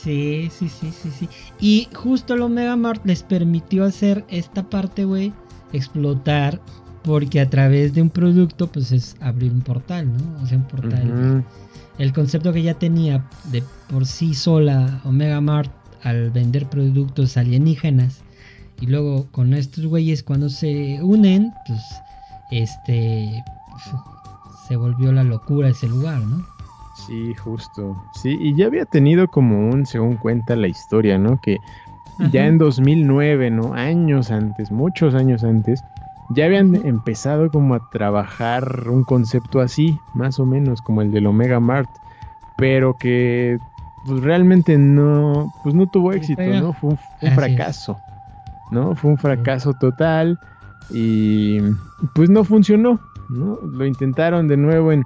Sí, 0.04 0.50
sí, 0.50 0.70
sí, 0.70 0.92
sí, 0.92 1.12
sí. 1.12 1.30
Y 1.60 1.90
justo 1.94 2.34
el 2.34 2.42
Omega 2.42 2.78
Mart 2.78 3.06
les 3.06 3.22
permitió 3.22 3.84
hacer 3.84 4.24
esta 4.30 4.64
parte, 4.64 5.04
güey, 5.04 5.34
explotar, 5.74 6.62
porque 7.04 7.42
a 7.42 7.50
través 7.50 7.94
de 7.94 8.02
un 8.02 8.10
producto, 8.10 8.68
pues 8.68 8.94
es 8.94 9.18
abrir 9.20 9.52
un 9.52 9.62
portal, 9.62 10.10
¿no? 10.12 10.42
O 10.42 10.46
sea, 10.46 10.58
un 10.58 10.68
portal. 10.68 11.44
El 11.98 12.14
concepto 12.14 12.54
que 12.54 12.64
ya 12.64 12.76
tenía 12.76 13.26
de 13.52 13.62
por 13.90 14.06
sí 14.06 14.34
sola 14.34 15.02
Omega 15.04 15.42
Mart 15.42 15.72
al 16.02 16.32
vender 16.32 16.70
productos 16.70 17.36
alienígenas, 17.36 18.24
y 18.82 18.88
luego 18.88 19.28
con 19.32 19.54
estos 19.54 19.86
güeyes 19.86 20.24
cuando 20.24 20.50
se 20.50 21.00
unen, 21.02 21.54
pues, 21.68 21.82
este, 22.52 23.44
se 24.68 24.76
volvió 24.76 25.12
la 25.12 25.24
locura 25.24 25.70
ese 25.70 25.88
lugar, 25.88 26.22
¿no? 26.22 26.46
Sí, 27.08 27.34
justo. 27.36 28.02
Sí, 28.14 28.38
y 28.40 28.56
ya 28.56 28.68
había 28.68 28.86
tenido 28.86 29.28
como 29.28 29.70
un, 29.70 29.86
según 29.86 30.18
cuenta 30.18 30.56
la 30.56 30.68
historia, 30.68 31.18
¿no? 31.18 31.40
Que 31.42 31.58
ya 32.32 32.46
en 32.46 32.58
2009, 32.58 33.50
¿no? 33.52 33.74
Años 33.74 34.32
antes, 34.32 34.72
muchos 34.72 35.16
años 35.16 35.44
antes, 35.44 35.82
ya 36.30 36.46
habían 36.46 36.76
empezado 36.86 37.50
como 37.50 37.76
a 37.76 37.90
trabajar 37.90 38.88
un 38.90 39.04
concepto 39.04 39.62
así, 39.62 39.98
más 40.14 40.40
o 40.40 40.46
menos, 40.46 40.82
como 40.82 41.02
el 41.02 41.12
del 41.12 41.28
Omega 41.28 41.60
Mart, 41.60 41.90
pero 42.58 42.98
que 42.98 43.58
pues 44.06 44.22
realmente 44.22 44.78
no, 44.78 45.52
pues 45.64 45.76
no 45.76 45.88
tuvo 45.88 46.14
éxito, 46.14 46.42
¿no? 46.42 46.74
Fue 46.74 46.92
un, 46.92 47.32
fracaso, 47.32 48.00
¿no? 48.72 48.96
Fue 48.96 49.12
un 49.12 49.18
fracaso 49.18 49.74
total 49.74 50.40
y 50.90 51.60
pues 52.14 52.30
no 52.30 52.44
funcionó, 52.44 53.00
¿no? 53.30 53.60
Lo 53.64 53.86
intentaron 53.86 54.48
de 54.48 54.58
nuevo 54.58 54.92
en 54.92 55.04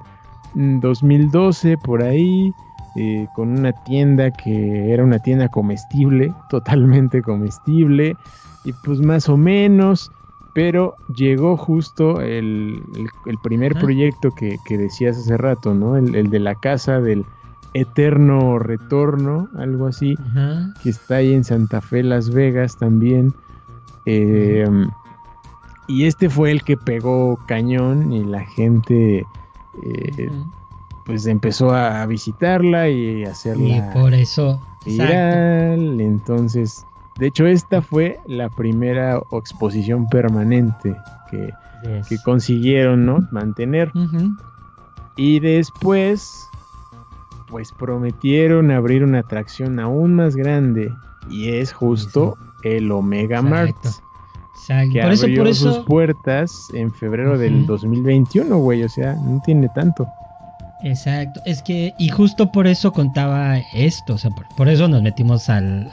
2012 0.55 1.77
por 1.77 2.03
ahí, 2.03 2.53
eh, 2.95 3.27
con 3.33 3.49
una 3.49 3.71
tienda 3.71 4.29
que 4.29 4.93
era 4.93 5.03
una 5.03 5.17
tienda 5.17 5.49
comestible, 5.49 6.31
totalmente 6.49 7.23
comestible, 7.23 8.15
y 8.63 8.73
pues 8.85 8.99
más 8.99 9.29
o 9.29 9.37
menos, 9.37 10.11
pero 10.53 10.95
llegó 11.15 11.57
justo 11.57 12.21
el, 12.21 12.83
primer 13.41 13.73
proyecto 13.73 14.29
que, 14.31 14.59
decías 14.69 15.17
hace 15.17 15.37
rato, 15.37 15.73
¿no? 15.73 15.97
El, 15.97 16.29
de 16.29 16.39
la 16.39 16.53
casa 16.53 17.01
del 17.01 17.25
eterno 17.73 18.59
retorno, 18.59 19.49
algo 19.57 19.87
así, 19.87 20.15
que 20.83 20.91
está 20.91 21.15
ahí 21.15 21.33
en 21.33 21.43
Santa 21.43 21.81
Fe, 21.81 22.03
Las 22.03 22.29
Vegas 22.29 22.77
también. 22.77 23.33
Em, 24.05 24.89
y 25.87 26.05
este 26.05 26.29
fue 26.29 26.51
el 26.51 26.63
que 26.63 26.77
pegó 26.77 27.39
cañón 27.47 28.11
y 28.11 28.23
la 28.23 28.45
gente 28.45 29.25
eh, 29.83 30.31
pues 31.05 31.25
empezó 31.25 31.71
a 31.71 32.05
visitarla 32.05 32.89
y 32.89 33.23
hacerla 33.23 33.63
y 33.77 33.93
por 33.93 34.13
eso 34.13 34.61
viral. 34.85 35.99
Entonces, 36.01 36.85
De 37.19 37.27
hecho, 37.27 37.45
esta 37.45 37.81
fue 37.81 38.19
la 38.25 38.49
primera 38.49 39.21
exposición 39.31 40.07
permanente 40.07 40.95
que, 41.29 41.53
consiguieron 42.23 43.05
¿no? 43.05 43.19
mantener. 43.31 43.91
Y 45.15 45.39
después, 45.39 46.49
pues 47.49 47.71
prometieron 47.71 48.71
abrir 48.71 49.03
una 49.03 49.19
atracción 49.19 49.79
aún 49.79 50.15
más 50.15 50.35
grande. 50.35 50.91
Y 51.29 51.49
es 51.49 51.71
justo 51.71 52.35
el 52.63 52.91
Omega 52.91 53.41
Mart. 53.41 53.75
Que 54.67 55.01
por 55.01 55.11
eso, 55.11 55.25
abrió 55.25 55.53
sus 55.53 55.79
puertas 55.79 56.69
en 56.73 56.93
febrero 56.93 57.37
del 57.37 57.65
2021, 57.65 58.57
güey. 58.59 58.83
O 58.83 58.89
sea, 58.89 59.13
no 59.15 59.41
tiene 59.45 59.67
tanto. 59.69 60.07
Exacto. 60.83 61.41
Es 61.45 61.61
que, 61.61 61.93
y 61.97 62.09
justo 62.09 62.51
por 62.51 62.67
eso 62.67 62.93
contaba 62.93 63.57
esto. 63.73 64.13
O 64.13 64.17
sea, 64.17 64.31
por, 64.31 64.69
eso 64.69 64.87
nos 64.87 65.01
metimos 65.01 65.49
al, 65.49 65.91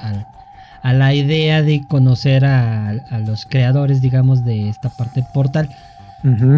a 0.83 0.93
la 0.93 1.15
idea 1.15 1.63
de 1.63 1.85
conocer 1.89 2.45
a, 2.45 2.91
a, 2.91 3.19
los 3.19 3.45
creadores, 3.45 4.01
digamos, 4.01 4.45
de 4.45 4.69
esta 4.69 4.89
parte 4.91 5.25
portal. 5.35 5.69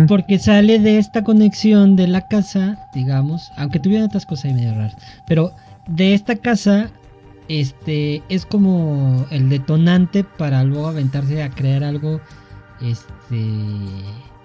Porque 0.09 0.41
sale 0.41 0.81
de 0.81 0.99
esta 0.99 1.23
conexión 1.23 1.95
de 1.95 2.09
la 2.09 2.23
casa, 2.23 2.89
digamos, 2.93 3.53
aunque 3.57 3.79
tuvieran 3.79 4.07
otras 4.07 4.27
cosas 4.27 4.47
ahí 4.47 4.55
medio 4.55 4.75
raras, 4.75 4.97
pero 5.25 5.53
de 5.87 6.15
esta 6.15 6.35
casa, 6.35 6.91
este, 7.49 8.23
es 8.29 8.47
como 8.47 9.27
el 9.31 9.49
detonante 9.49 10.25
para 10.25 10.65
luego 10.65 10.89
aventarse 10.89 11.43
a 11.43 11.51
crear 11.51 11.85
algo, 11.85 12.21
este, 12.81 13.45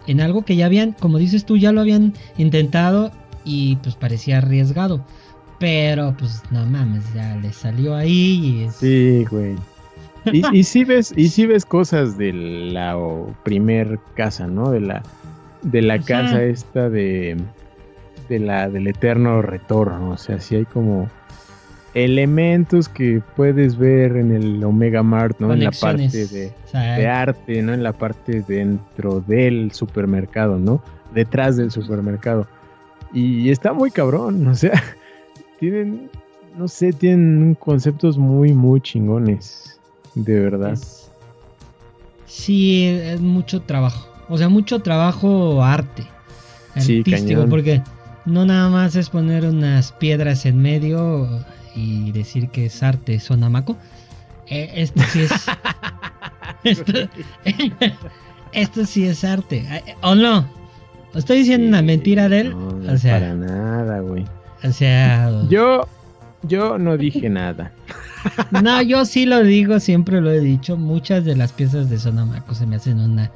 en 0.07 0.21
algo 0.21 0.43
que 0.43 0.55
ya 0.55 0.65
habían, 0.65 0.93
como 0.93 1.17
dices 1.17 1.45
tú, 1.45 1.57
ya 1.57 1.71
lo 1.71 1.81
habían 1.81 2.13
intentado 2.37 3.11
y 3.43 3.77
pues 3.77 3.95
parecía 3.95 4.39
arriesgado. 4.39 5.03
Pero 5.59 6.15
pues 6.17 6.43
no 6.51 6.65
mames, 6.65 7.03
ya 7.13 7.35
le 7.37 7.51
salió 7.51 7.95
ahí 7.95 8.65
y 8.65 8.69
Sí, 8.69 9.25
güey. 9.29 9.55
Y, 10.31 10.63
si 10.63 10.83
ves, 10.85 11.13
y 11.15 11.29
si 11.29 11.45
ves 11.47 11.65
cosas 11.65 12.17
de 12.17 12.33
la 12.33 12.95
primer 13.43 13.99
casa, 14.15 14.47
¿no? 14.47 14.69
De 14.71 14.81
la, 14.81 15.01
de 15.63 15.81
la 15.81 15.99
casa 15.99 16.43
esta 16.43 16.89
de, 16.89 17.37
de 18.29 18.39
la, 18.39 18.69
del 18.69 18.87
eterno 18.87 19.41
retorno. 19.41 20.11
O 20.11 20.17
sea, 20.17 20.39
si 20.39 20.55
hay 20.55 20.65
como 20.65 21.09
elementos 21.93 22.89
que 22.89 23.21
puedes 23.35 23.77
ver 23.77 24.17
en 24.17 24.31
el 24.31 24.63
Omega 24.63 25.03
Mart, 25.03 25.39
¿no? 25.39 25.53
En 25.53 25.63
la 25.63 25.71
parte 25.71 26.27
de, 26.27 26.53
de, 26.73 27.07
arte, 27.07 27.61
¿no? 27.61 27.73
En 27.73 27.83
la 27.83 27.93
parte 27.93 28.43
dentro 28.47 29.21
del 29.21 29.71
supermercado, 29.71 30.57
¿no? 30.59 30.81
Detrás 31.13 31.57
del 31.57 31.71
supermercado. 31.71 32.47
Y 33.13 33.49
está 33.49 33.73
muy 33.73 33.91
cabrón, 33.91 34.47
o 34.49 34.55
sea, 34.55 34.83
tienen, 35.59 36.09
no 36.57 36.67
sé, 36.67 36.93
tienen 36.93 37.55
conceptos 37.55 38.17
muy, 38.17 38.53
muy 38.53 38.81
chingones. 38.81 39.79
De 40.15 40.39
verdad. 40.39 40.77
sí, 42.25 42.85
es 42.85 43.21
mucho 43.21 43.61
trabajo. 43.61 44.07
O 44.29 44.37
sea, 44.37 44.49
mucho 44.49 44.79
trabajo 44.79 45.63
arte. 45.63 46.03
Artístico, 46.75 47.45
porque 47.47 47.81
no 48.25 48.45
nada 48.45 48.69
más 48.69 48.95
es 48.95 49.09
poner 49.09 49.45
unas 49.45 49.91
piedras 49.93 50.45
en 50.45 50.61
medio 50.61 51.27
y 51.77 52.11
decir 52.11 52.49
que 52.49 52.65
es 52.65 52.81
arte 52.81 53.19
sonamaco. 53.19 53.77
Eh, 54.47 54.71
esto 54.75 55.01
sí 55.11 55.21
es. 55.21 55.31
esto, 58.51 58.85
sí 58.85 59.05
es 59.05 59.23
arte. 59.23 59.65
¿O 60.01 60.15
no? 60.15 60.49
¿Estoy 61.13 61.39
diciendo 61.39 61.67
una 61.67 61.81
mentira 61.81 62.27
de 62.27 62.41
él? 62.41 62.49
No, 62.51 62.93
o 62.93 62.97
sea, 62.97 63.19
para 63.19 63.35
nada, 63.35 63.99
güey. 63.99 64.25
O 64.63 64.71
sea. 64.71 65.31
Yo. 65.49 65.87
Yo 66.43 66.77
no 66.77 66.97
dije 66.97 67.29
nada. 67.29 67.71
No, 68.51 68.81
yo 68.81 69.05
sí 69.05 69.25
lo 69.25 69.41
digo, 69.41 69.79
siempre 69.79 70.19
lo 70.19 70.29
he 70.31 70.41
dicho. 70.41 70.75
Muchas 70.75 71.23
de 71.23 71.35
las 71.35 71.53
piezas 71.53 71.89
de 71.89 71.97
Sonamaco 71.97 72.53
se 72.55 72.65
me 72.65 72.75
hacen 72.75 72.99
una 72.99 73.31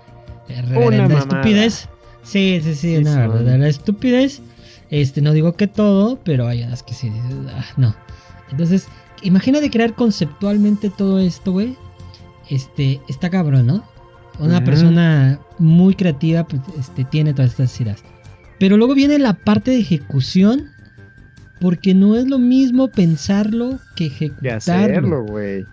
reverenda 0.50 1.20
estupidez. 1.20 1.88
Sí, 2.24 2.60
sí, 2.62 2.76
sí, 2.76 2.98
una 2.98 3.28
verdadera 3.28 3.70
estupidez. 3.70 4.42
Este, 4.90 5.22
no 5.22 5.32
digo 5.32 5.54
que 5.54 5.68
todo, 5.68 6.20
pero 6.26 6.48
hay 6.48 6.64
unas 6.64 6.84
que 6.84 6.94
sí 6.94 7.10
ah, 7.56 7.64
no. 7.78 7.96
Entonces, 8.52 8.88
imagínate 9.22 9.70
crear 9.70 9.94
conceptualmente 9.94 10.90
todo 10.90 11.20
esto, 11.20 11.52
güey. 11.52 11.78
Este, 12.50 13.00
está 13.08 13.30
cabrón, 13.30 13.68
¿no? 13.68 13.84
Una 14.40 14.64
persona 14.64 15.40
muy 15.60 15.94
creativa, 15.96 16.44
pues, 16.44 16.62
este, 16.80 17.06
tiene 17.06 17.34
todas 17.34 17.52
estas 17.52 17.80
ideas. 17.80 18.04
Pero 18.60 18.78
luego 18.78 18.94
viene 18.94 19.20
la 19.20 19.34
parte 19.34 19.72
de 19.72 19.80
ejecución 19.80 20.70
porque 21.60 21.94
no 21.94 22.16
es 22.16 22.28
lo 22.28 22.40
mismo 22.40 22.88
pensarlo 22.90 23.80
que 23.96 24.08
ejecutarlo. 24.08 24.42
De 24.42 24.52
hacerlo, 24.52 25.24
güey. 25.24 25.66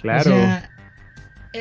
Claro. 0.00 0.20
O 0.20 0.34
sea, 0.34 0.70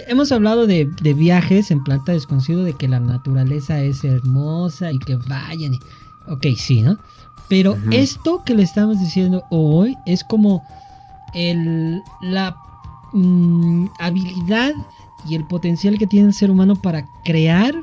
hemos 0.08 0.32
hablado 0.32 0.68
de, 0.68 0.90
viajes 1.16 1.72
en 1.72 1.84
planta 1.84 2.12
desconocido, 2.12 2.64
de 2.64 2.74
que 2.74 2.88
la 2.88 3.00
naturaleza 3.00 3.82
es 3.82 4.04
hermosa 4.04 4.92
y 4.92 5.00
que 5.00 5.16
vayan. 5.28 5.74
Y, 5.74 5.80
ok, 6.28 6.48
sí, 6.58 6.82
¿no? 6.82 7.00
Pero 7.48 7.78
esto 7.92 8.44
que 8.44 8.56
le 8.56 8.64
estamos 8.64 9.00
diciendo 9.00 9.44
hoy 9.50 9.98
es 10.06 10.24
como 10.24 10.64
el, 11.34 12.04
la 12.22 12.58
mm, 13.14 13.88
habilidad 14.00 14.74
y 15.28 15.36
el 15.36 15.46
potencial 15.46 15.98
que 15.98 16.08
tiene 16.08 16.28
el 16.28 16.34
ser 16.34 16.52
humano 16.52 16.76
para 16.76 17.06
crear 17.24 17.76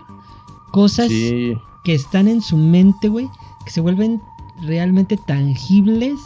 cosas 0.72 1.08
que 1.08 1.94
están 1.94 2.28
en 2.28 2.40
su 2.40 2.56
mente, 2.56 3.08
güey, 3.08 3.28
que 3.64 3.70
se 3.70 3.80
vuelven 3.80 4.20
realmente 4.60 5.16
tangibles 5.16 6.20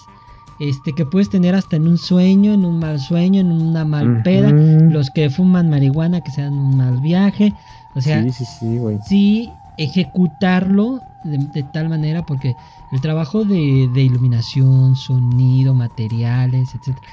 este 0.58 0.92
que 0.92 1.04
puedes 1.04 1.28
tener 1.28 1.54
hasta 1.54 1.76
en 1.76 1.86
un 1.86 1.98
sueño, 1.98 2.54
en 2.54 2.64
un 2.64 2.78
mal 2.78 2.98
sueño, 2.98 3.40
en 3.40 3.52
una 3.52 3.84
mal 3.84 4.22
peda, 4.22 4.50
los 4.50 5.10
que 5.10 5.28
fuman 5.28 5.68
marihuana 5.68 6.22
que 6.22 6.30
sean 6.30 6.54
un 6.54 6.78
mal 6.78 6.98
viaje, 7.00 7.52
o 7.94 8.00
sea, 8.00 8.22
sí, 8.22 8.32
sí, 8.32 8.44
sí, 8.44 8.80
sí 9.04 9.52
ejecutarlo 9.76 11.02
de, 11.26 11.62
tal 11.72 11.88
manera 11.88 12.24
porque 12.24 12.54
el 12.92 13.00
trabajo 13.00 13.44
de, 13.44 14.02
iluminación, 14.02 14.96
sonido, 14.96 15.74
materiales, 15.74 16.74
etcétera, 16.74 17.06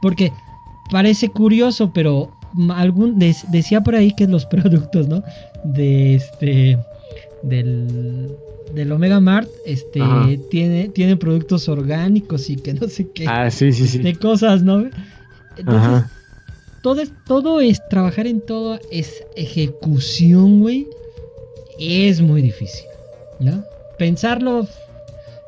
porque 0.00 0.32
parece 0.90 1.28
curioso, 1.28 1.90
pero 1.92 2.30
algún 2.74 3.18
decía 3.18 3.82
por 3.82 3.94
ahí 3.94 4.12
que 4.12 4.26
los 4.26 4.46
productos, 4.46 5.08
¿no? 5.08 5.22
De 5.64 6.14
este 6.14 6.78
del 7.42 8.36
del 8.74 8.92
Omega 8.92 9.20
Mart 9.20 9.48
este 9.64 10.00
tiene, 10.50 10.88
tiene 10.88 11.16
productos 11.16 11.68
orgánicos 11.68 12.50
y 12.50 12.56
que 12.56 12.74
no 12.74 12.88
sé 12.88 13.08
qué. 13.10 13.26
Ah, 13.26 13.50
sí, 13.50 13.72
sí, 13.72 13.86
sí. 13.86 13.98
De 13.98 14.14
cosas, 14.14 14.62
¿no? 14.62 14.88
Entonces, 15.56 16.04
todo 16.82 17.00
es, 17.00 17.12
todo 17.26 17.60
es, 17.60 17.80
trabajar 17.88 18.26
en 18.26 18.40
todo 18.40 18.78
es 18.90 19.24
ejecución, 19.36 20.60
güey. 20.60 20.86
Es 21.78 22.20
muy 22.20 22.42
difícil, 22.42 22.86
¿no? 23.40 23.64
Pensarlo, 23.98 24.66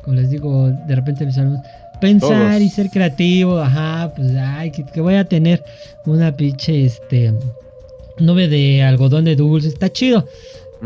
como 0.02 0.16
les 0.16 0.30
digo, 0.30 0.70
de 0.86 0.96
repente 0.96 1.26
mis 1.26 1.38
alumnos, 1.38 1.62
pensar 2.00 2.60
y 2.62 2.68
ser 2.68 2.90
creativo, 2.90 3.58
ajá, 3.58 4.12
pues, 4.16 4.34
ay, 4.36 4.70
que, 4.70 5.00
voy 5.00 5.14
a 5.14 5.24
tener 5.24 5.62
una 6.06 6.34
pinche, 6.34 6.86
este, 6.86 7.32
nube 8.18 8.48
de 8.48 8.82
algodón 8.82 9.24
de 9.24 9.36
dulce, 9.36 9.68
está 9.68 9.90
chido 9.90 10.26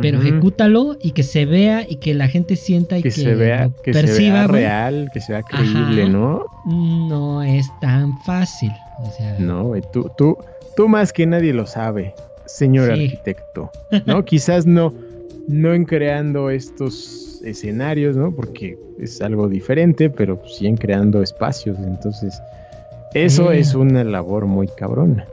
pero 0.00 0.20
ejecútalo 0.20 0.96
y 1.00 1.12
que 1.12 1.22
se 1.22 1.46
vea 1.46 1.86
y 1.88 1.96
que 1.96 2.14
la 2.14 2.28
gente 2.28 2.56
sienta 2.56 2.98
y 2.98 3.02
que, 3.02 3.10
se 3.10 3.34
vea, 3.34 3.70
que 3.82 3.92
perciba, 3.92 4.46
real, 4.46 5.10
que 5.12 5.20
sea 5.20 5.42
creíble, 5.42 6.08
¿no? 6.08 6.44
No 6.66 7.42
es 7.42 7.66
tan 7.80 8.18
fácil. 8.22 8.72
no, 9.38 9.64
güey, 9.64 9.82
tú, 9.92 10.10
tú, 10.16 10.36
tú 10.76 10.88
más 10.88 11.12
que 11.12 11.26
nadie 11.26 11.52
lo 11.52 11.66
sabe, 11.66 12.14
señor 12.46 12.90
arquitecto, 12.90 13.70
¿no? 14.06 14.24
Quizás 14.24 14.66
no, 14.66 14.92
no 15.48 15.74
en 15.74 15.84
creando 15.84 16.50
estos 16.50 17.40
escenarios, 17.44 18.16
¿no? 18.16 18.34
Porque 18.34 18.78
es 18.98 19.20
algo 19.20 19.48
diferente, 19.48 20.10
pero 20.10 20.40
sí 20.46 20.66
en 20.66 20.76
creando 20.76 21.22
espacios, 21.22 21.78
entonces 21.78 22.40
eso 23.14 23.52
es 23.52 23.74
una 23.74 24.02
labor 24.02 24.46
muy 24.46 24.68
cabrona. 24.68 25.26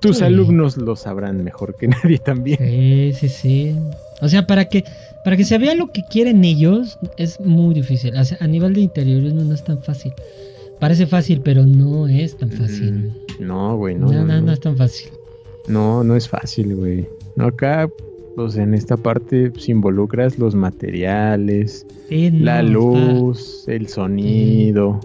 Tus 0.00 0.20
alumnos 0.20 0.76
lo 0.76 0.96
sabrán 0.96 1.42
mejor 1.44 1.76
que 1.76 1.88
nadie 2.02 2.18
también. 2.18 2.58
Sí, 2.58 3.12
sí, 3.14 3.28
sí. 3.28 3.76
O 4.20 4.28
sea, 4.28 4.46
para 4.46 4.66
que, 4.66 4.84
para 5.24 5.36
que 5.36 5.44
se 5.44 5.58
vea 5.58 5.74
lo 5.74 5.92
que 5.92 6.02
quieren 6.02 6.44
ellos 6.44 6.98
es 7.16 7.40
muy 7.40 7.74
difícil. 7.74 8.14
a 8.16 8.46
nivel 8.46 8.74
de 8.74 8.80
interiorismo 8.80 9.42
no 9.42 9.54
es 9.54 9.64
tan 9.64 9.82
fácil. 9.82 10.12
Parece 10.80 11.06
fácil, 11.06 11.40
pero 11.42 11.64
no 11.64 12.08
es 12.08 12.36
tan 12.36 12.50
fácil. 12.50 12.92
Mm, 13.38 13.46
no, 13.46 13.76
güey, 13.76 13.94
no 13.94 14.10
no, 14.10 14.40
no. 14.40 14.52
es 14.52 14.60
tan 14.60 14.76
fácil. 14.76 15.12
No, 15.68 16.02
no 16.02 16.16
es 16.16 16.28
fácil, 16.28 16.74
güey. 16.74 17.08
No, 17.36 17.46
acá, 17.46 17.88
pues 18.36 18.56
en 18.56 18.74
esta 18.74 18.96
parte 18.96 19.50
pues, 19.50 19.68
involucras 19.68 20.38
los 20.38 20.54
materiales, 20.54 21.86
la 22.10 22.62
luz, 22.62 23.64
el 23.68 23.88
sonido, 23.88 25.00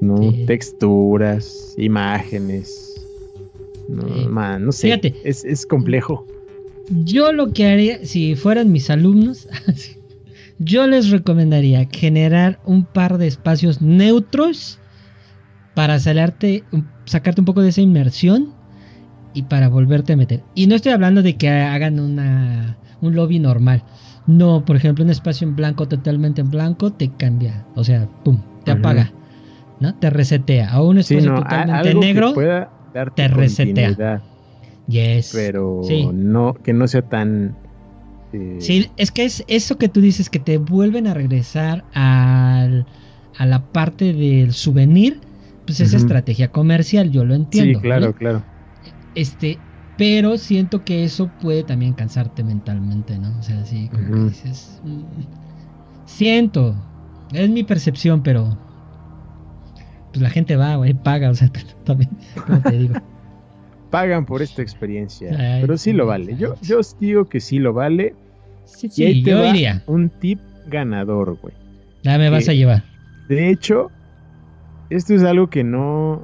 ¿no? 0.00 0.32
Texturas, 0.46 1.74
imágenes 1.76 2.86
no, 3.88 4.58
no 4.58 4.72
sé. 4.72 4.88
Fíjate. 4.88 5.14
Es, 5.24 5.66
complejo. 5.66 6.26
Yo 7.04 7.32
lo 7.32 7.52
que 7.52 7.66
haría, 7.66 8.04
si 8.04 8.36
fueran 8.36 8.72
mis 8.72 8.90
alumnos, 8.90 9.48
yo 10.58 10.86
les 10.86 11.10
recomendaría 11.10 11.88
generar 11.90 12.60
un 12.64 12.84
par 12.84 13.18
de 13.18 13.26
espacios 13.26 13.82
neutros 13.82 14.78
para 15.74 15.98
salarte, 15.98 16.64
sacarte 17.04 17.40
un 17.40 17.44
poco 17.44 17.62
de 17.62 17.70
esa 17.70 17.80
inmersión 17.80 18.54
y 19.36 19.42
para 19.42 19.68
volverte 19.68 20.14
a 20.14 20.16
meter. 20.16 20.42
Y 20.54 20.66
no 20.66 20.74
estoy 20.74 20.92
hablando 20.92 21.22
de 21.22 21.36
que 21.36 21.50
hagan 21.50 22.00
una, 22.00 22.78
un 23.02 23.14
lobby 23.14 23.38
normal. 23.38 23.82
No, 24.26 24.64
por 24.64 24.76
ejemplo, 24.76 25.04
un 25.04 25.10
espacio 25.10 25.46
en 25.46 25.54
blanco, 25.54 25.86
totalmente 25.86 26.40
en 26.40 26.50
blanco, 26.50 26.90
te 26.92 27.10
cambia. 27.10 27.66
O 27.74 27.84
sea, 27.84 28.08
pum, 28.24 28.40
te 28.64 28.70
apaga. 28.70 29.12
¿No? 29.78 29.94
Te 29.94 30.08
resetea. 30.08 30.70
A 30.72 30.80
un 30.80 30.96
espacio 30.98 31.34
totalmente 31.34 31.94
negro, 31.94 32.32
te 33.14 33.28
resetea. 33.28 34.22
Yes. 34.88 35.32
Pero 35.34 35.82
no, 36.14 36.54
que 36.54 36.72
no 36.72 36.88
sea 36.88 37.02
tan. 37.02 37.54
Eh, 38.32 38.56
sí, 38.60 38.88
es 38.96 39.10
que 39.10 39.24
es 39.24 39.44
eso 39.48 39.76
que 39.76 39.90
tú 39.90 40.00
dices, 40.00 40.30
que 40.30 40.38
te 40.38 40.56
vuelven 40.56 41.06
a 41.06 41.12
regresar 41.12 41.84
al, 41.92 42.86
a 43.36 43.44
la 43.44 43.66
parte 43.66 44.14
del 44.14 44.54
souvenir. 44.54 45.20
Pues 45.66 45.80
es 45.80 45.92
estrategia 45.92 46.48
comercial, 46.48 47.10
yo 47.10 47.24
lo 47.24 47.34
entiendo. 47.34 47.80
Sí, 47.80 47.82
claro, 47.82 48.14
claro. 48.14 48.55
Este, 49.16 49.62
pero 49.96 50.36
siento 50.36 50.84
que 50.84 51.02
eso 51.02 51.30
puede 51.40 51.64
también 51.64 51.94
cansarte 51.94 52.44
mentalmente, 52.44 53.18
¿no? 53.18 53.36
O 53.38 53.42
sea, 53.42 53.64
sí, 53.64 53.88
como 53.88 54.12
que 54.12 54.20
dices. 54.28 54.80
Mm, 54.84 55.04
siento, 56.04 56.76
es 57.32 57.48
mi 57.48 57.64
percepción, 57.64 58.22
pero. 58.22 58.58
Pues 60.12 60.20
la 60.20 60.28
gente 60.28 60.56
va, 60.56 60.76
güey, 60.76 60.92
paga, 60.92 61.30
o 61.30 61.34
sea, 61.34 61.50
también, 61.84 62.10
como 62.46 62.60
te 62.60 62.78
digo. 62.78 62.94
Pagan 63.90 64.26
por 64.26 64.42
esta 64.42 64.60
experiencia, 64.60 65.30
pero 65.60 65.78
sí 65.78 65.92
lo 65.92 66.06
vale. 66.06 66.36
Yo, 66.36 66.56
yo 66.60 66.80
os 66.80 66.98
digo 66.98 67.24
que 67.26 67.40
sí 67.40 67.58
lo 67.58 67.72
vale. 67.72 68.14
Sí, 68.66 68.90
sí, 68.90 69.02
y 69.02 69.06
ahí 69.06 69.22
te 69.22 69.30
yo 69.30 69.46
iría. 69.46 69.82
Un 69.86 70.10
tip 70.10 70.40
ganador, 70.66 71.38
güey. 71.40 71.54
Ya 72.02 72.18
me 72.18 72.28
vas 72.28 72.48
a 72.48 72.52
llevar. 72.52 72.82
De 73.28 73.48
hecho, 73.48 73.90
esto 74.90 75.14
es 75.14 75.22
algo 75.22 75.48
que 75.48 75.64
no 75.64 76.20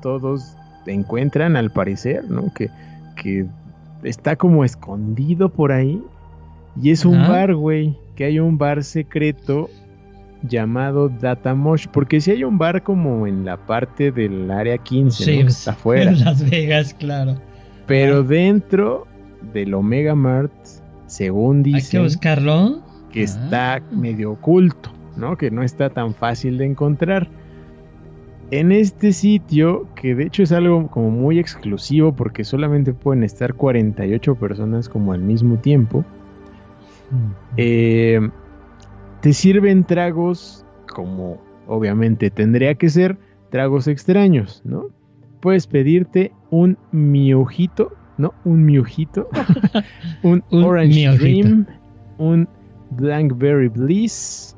todos 0.00 0.56
encuentran 0.86 1.56
al 1.56 1.70
parecer, 1.70 2.24
¿no? 2.30 2.52
Que 2.54 2.70
que 3.14 3.46
está 4.02 4.36
como 4.36 4.64
escondido 4.64 5.48
por 5.48 5.72
ahí. 5.72 6.02
Y 6.80 6.90
es 6.90 7.04
un 7.04 7.18
bar, 7.28 7.54
güey. 7.54 7.96
Que 8.16 8.24
hay 8.24 8.40
un 8.40 8.58
bar 8.58 8.82
secreto 8.82 9.68
llamado 10.42 11.08
Datamosh. 11.08 11.86
Porque 11.88 12.20
si 12.20 12.30
hay 12.30 12.44
un 12.44 12.58
bar 12.58 12.82
como 12.82 13.26
en 13.26 13.44
la 13.44 13.56
parte 13.58 14.10
del 14.10 14.50
área 14.50 14.78
15, 14.78 15.24
que 15.24 15.40
está 15.42 15.72
afuera. 15.72 16.10
En 16.10 16.24
Las 16.24 16.48
Vegas, 16.48 16.94
claro. 16.94 17.36
Pero 17.86 18.22
dentro 18.22 19.06
del 19.52 19.74
Omega 19.74 20.14
Mart, 20.14 20.52
según 21.06 21.62
dice. 21.62 21.78
Hay 21.78 21.90
que 21.90 21.98
buscarlo. 22.00 22.82
Que 23.12 23.20
ah. 23.20 23.24
está 23.24 23.82
medio 23.90 24.32
oculto, 24.32 24.90
¿no? 25.16 25.36
Que 25.36 25.50
no 25.50 25.62
está 25.62 25.90
tan 25.90 26.14
fácil 26.14 26.56
de 26.56 26.66
encontrar 26.66 27.28
en 28.52 28.70
este 28.70 29.14
sitio, 29.14 29.88
que 29.94 30.14
de 30.14 30.24
hecho 30.24 30.42
es 30.42 30.52
algo 30.52 30.86
como 30.88 31.10
muy 31.10 31.38
exclusivo 31.38 32.14
porque 32.14 32.44
solamente 32.44 32.92
pueden 32.92 33.24
estar 33.24 33.54
48 33.54 34.34
personas 34.34 34.90
como 34.90 35.14
al 35.14 35.22
mismo 35.22 35.56
tiempo, 35.56 36.04
eh, 37.56 38.20
te 39.22 39.32
sirven 39.32 39.84
tragos 39.84 40.66
como 40.94 41.40
obviamente 41.66 42.30
tendría 42.30 42.74
que 42.74 42.90
ser 42.90 43.16
tragos 43.48 43.88
extraños, 43.88 44.60
¿no? 44.66 44.84
Puedes 45.40 45.66
pedirte 45.66 46.30
un 46.50 46.76
miojito, 46.90 47.94
¿no? 48.18 48.34
Un 48.44 48.66
miojito, 48.66 49.28
un, 50.22 50.44
Orange 50.50 51.16
Dream, 51.16 51.66
un 52.18 52.46
Blackberry 52.90 53.68
Bliss, 53.68 54.54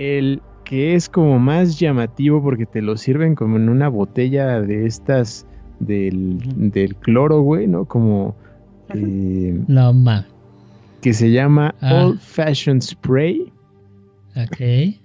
el 0.00 0.42
que 0.64 0.94
es 0.94 1.08
como 1.08 1.38
más 1.38 1.78
llamativo 1.78 2.42
porque 2.42 2.66
te 2.66 2.82
lo 2.82 2.96
sirven 2.96 3.34
como 3.34 3.56
en 3.56 3.68
una 3.68 3.88
botella 3.88 4.60
de 4.60 4.86
estas 4.86 5.46
del, 5.80 6.38
del 6.70 6.94
cloro, 6.96 7.42
güey, 7.42 7.66
¿no? 7.66 7.84
Como... 7.84 8.34
Eh, 8.94 9.62
no, 9.68 9.92
ma. 9.92 10.26
Que 11.00 11.12
se 11.12 11.30
llama 11.30 11.74
ah. 11.80 12.04
Old 12.04 12.20
Fashioned 12.20 12.82
Spray. 12.82 13.52
Ok. 14.36 14.96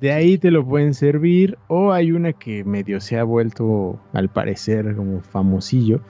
De 0.00 0.12
ahí 0.12 0.38
te 0.38 0.50
lo 0.50 0.66
pueden 0.66 0.94
servir. 0.94 1.58
O 1.68 1.92
hay 1.92 2.12
una 2.12 2.32
que 2.32 2.64
medio 2.64 3.00
se 3.00 3.18
ha 3.18 3.24
vuelto, 3.24 3.98
al 4.12 4.28
parecer, 4.28 4.94
como 4.96 5.20
famosillo. 5.20 6.00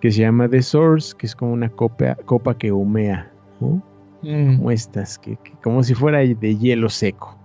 Que 0.00 0.10
se 0.10 0.20
llama 0.20 0.48
The 0.48 0.62
Source, 0.62 1.14
que 1.16 1.26
es 1.26 1.34
como 1.34 1.52
una 1.52 1.68
copa, 1.68 2.14
copa 2.26 2.56
que 2.56 2.70
humea. 2.72 3.30
¿no? 3.60 3.82
Mm. 4.22 4.56
Como 4.56 4.70
estas, 4.70 5.18
que, 5.18 5.38
como 5.62 5.82
si 5.82 5.94
fuera 5.94 6.18
de 6.18 6.56
hielo 6.56 6.88
seco. 6.88 7.35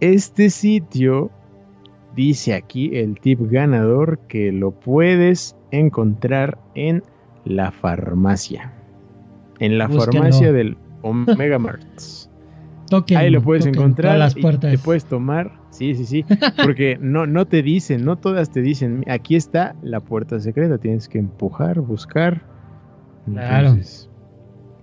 Este 0.00 0.50
sitio 0.50 1.30
dice 2.14 2.54
aquí 2.54 2.96
el 2.96 3.18
tip 3.20 3.40
ganador 3.50 4.18
que 4.28 4.52
lo 4.52 4.72
puedes 4.72 5.56
encontrar 5.70 6.58
en 6.74 7.02
la 7.44 7.70
farmacia. 7.70 8.72
En 9.58 9.78
la 9.78 9.88
farmacia 9.88 10.52
del 10.52 10.76
Omega 11.02 11.58
Marts. 11.58 12.28
Ahí 13.16 13.30
lo 13.30 13.42
puedes 13.42 13.64
encontrar 13.64 14.18
las 14.18 14.34
puertas. 14.34 14.70
te 14.70 14.78
puedes 14.78 15.06
tomar. 15.06 15.52
Sí, 15.70 15.94
sí, 15.94 16.04
sí. 16.04 16.24
Porque 16.62 16.98
no, 17.00 17.26
no 17.26 17.46
te 17.46 17.62
dicen, 17.62 18.04
no 18.04 18.16
todas 18.16 18.50
te 18.50 18.60
dicen, 18.60 19.04
aquí 19.08 19.34
está 19.34 19.74
la 19.82 20.00
puerta 20.00 20.38
secreta. 20.40 20.78
Tienes 20.78 21.08
que 21.08 21.18
empujar, 21.18 21.80
buscar. 21.80 22.42
Claro. 23.24 23.76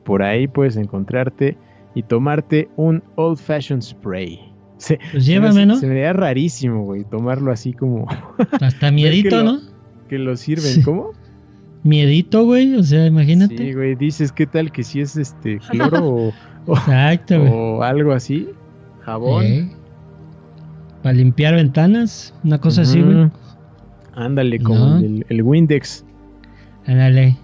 por 0.05 0.23
ahí 0.23 0.47
puedes 0.47 0.77
encontrarte 0.77 1.57
y 1.93 2.03
tomarte 2.03 2.69
un 2.77 3.03
old 3.15 3.37
fashioned 3.37 3.83
spray. 3.83 4.48
Se, 4.79 4.97
pues 5.11 5.25
llévame, 5.25 5.65
¿no? 5.65 5.75
Se 5.75 5.87
me 5.87 5.95
veía 5.95 6.13
rarísimo, 6.13 6.85
güey, 6.85 7.03
tomarlo 7.03 7.51
así 7.51 7.73
como. 7.73 8.07
Hasta 8.61 8.91
miedito, 8.91 9.43
¿no? 9.43 9.59
Que 10.07 10.17
lo 10.17 10.35
sirven, 10.37 10.81
¿cómo? 10.83 11.11
Miedito, 11.83 12.45
güey, 12.45 12.75
o 12.75 12.83
sea, 12.83 13.05
imagínate. 13.05 13.57
Sí, 13.57 13.73
güey, 13.73 13.95
dices, 13.95 14.31
¿qué 14.31 14.47
tal 14.47 14.71
que 14.71 14.83
si 14.83 15.01
es 15.01 15.17
este 15.17 15.59
cloro 15.69 16.31
o, 16.65 16.73
Exacto, 16.73 17.41
o, 17.43 17.83
algo 17.83 18.13
así? 18.13 18.47
Jabón. 19.01 19.71
Para 21.03 21.13
limpiar 21.13 21.55
ventanas, 21.55 22.33
una 22.45 22.59
cosa 22.59 22.81
así, 22.81 23.01
güey. 23.01 23.29
Ándale, 24.13 24.59
como 24.59 24.97
el, 24.97 25.25
el 25.27 25.43
Windex. 25.43 26.05
Ándale. 26.85 27.37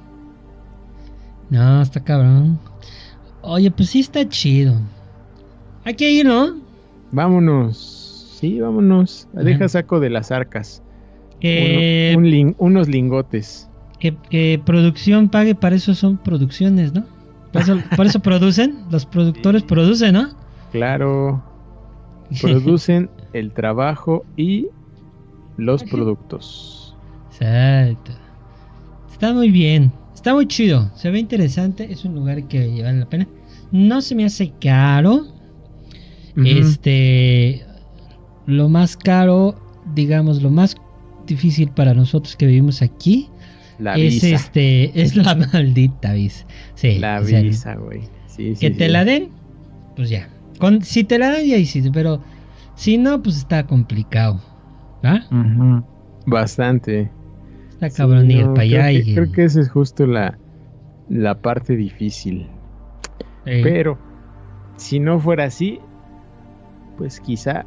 No, 1.49 1.81
está 1.81 2.01
cabrón. 2.01 2.59
Oye, 3.41 3.71
pues 3.71 3.89
sí 3.89 3.99
está 3.99 4.27
chido. 4.27 4.79
Hay 5.83 5.95
que 5.95 6.09
ir, 6.09 6.25
¿no? 6.25 6.64
Vámonos. 7.11 8.37
Sí, 8.39 8.59
vámonos. 8.59 9.27
Deja 9.33 9.67
saco 9.69 9.99
de 9.99 10.09
las 10.09 10.31
arcas. 10.31 10.83
unos 12.57 12.87
lingotes. 12.87 13.69
Que, 13.99 14.61
producción 14.65 15.29
pague, 15.29 15.55
para 15.55 15.75
eso 15.75 15.95
son 15.95 16.17
producciones, 16.17 16.93
¿no? 16.93 17.05
Por 17.95 18.05
eso, 18.05 18.19
producen, 18.19 18.83
los 18.91 19.05
productores 19.05 19.63
producen, 19.63 20.13
¿no? 20.13 20.29
Claro. 20.71 21.43
Producen 22.41 23.09
el 23.33 23.51
trabajo 23.51 24.25
y 24.35 24.67
los 25.57 25.83
productos. 25.83 26.95
Exacto. 27.31 28.11
Está 29.11 29.33
muy 29.33 29.49
bien. 29.49 29.91
Está 30.13 30.33
muy 30.33 30.47
chido. 30.47 30.91
Se 30.95 31.09
ve 31.09 31.19
interesante. 31.19 31.91
Es 31.91 32.03
un 32.03 32.15
lugar 32.15 32.47
que 32.47 32.81
vale 32.83 32.99
la 32.99 33.05
pena. 33.05 33.27
No 33.71 34.01
se 34.01 34.15
me 34.15 34.25
hace 34.25 34.51
caro. 34.59 35.27
Este, 36.37 37.65
lo 38.45 38.67
más 38.69 38.97
caro, 38.97 39.55
digamos, 39.93 40.41
lo 40.41 40.49
más 40.49 40.75
difícil 41.25 41.69
para 41.69 41.93
nosotros 41.93 42.35
que 42.35 42.45
vivimos 42.45 42.81
aquí 42.81 43.29
es 43.95 44.23
este, 44.23 45.01
es 45.01 45.15
la 45.15 45.35
maldita 45.53 46.13
visa. 46.13 46.45
Sí, 46.75 46.99
la 46.99 47.19
visa, 47.19 47.75
güey. 47.75 48.01
que 48.59 48.71
te 48.71 48.89
la 48.89 49.05
den, 49.05 49.29
pues 49.95 50.09
ya. 50.09 50.29
Con, 50.59 50.81
si 50.81 51.03
te 51.03 51.19
la 51.19 51.31
dan, 51.31 51.45
ya 51.45 51.57
hiciste, 51.57 51.91
pero 51.91 52.21
si 52.75 52.97
no, 52.97 53.21
pues 53.21 53.37
está 53.37 53.65
complicado. 53.65 54.41
¿Ah? 55.03 55.83
Bastante. 56.25 57.11
Está 57.69 57.89
cabrón 57.89 58.31
ir 58.31 58.45
para 58.47 58.61
allá. 58.61 58.87
Creo, 58.87 59.05
que, 59.05 59.13
creo 59.13 59.31
que 59.31 59.43
esa 59.43 59.61
es 59.61 59.69
justo 59.69 60.07
la, 60.07 60.37
la 61.09 61.41
parte 61.41 61.75
difícil. 61.75 62.47
Pero, 63.43 63.99
si 64.77 64.99
no 64.99 65.19
fuera 65.19 65.45
así, 65.45 65.79
pues 66.97 67.19
quizá, 67.19 67.65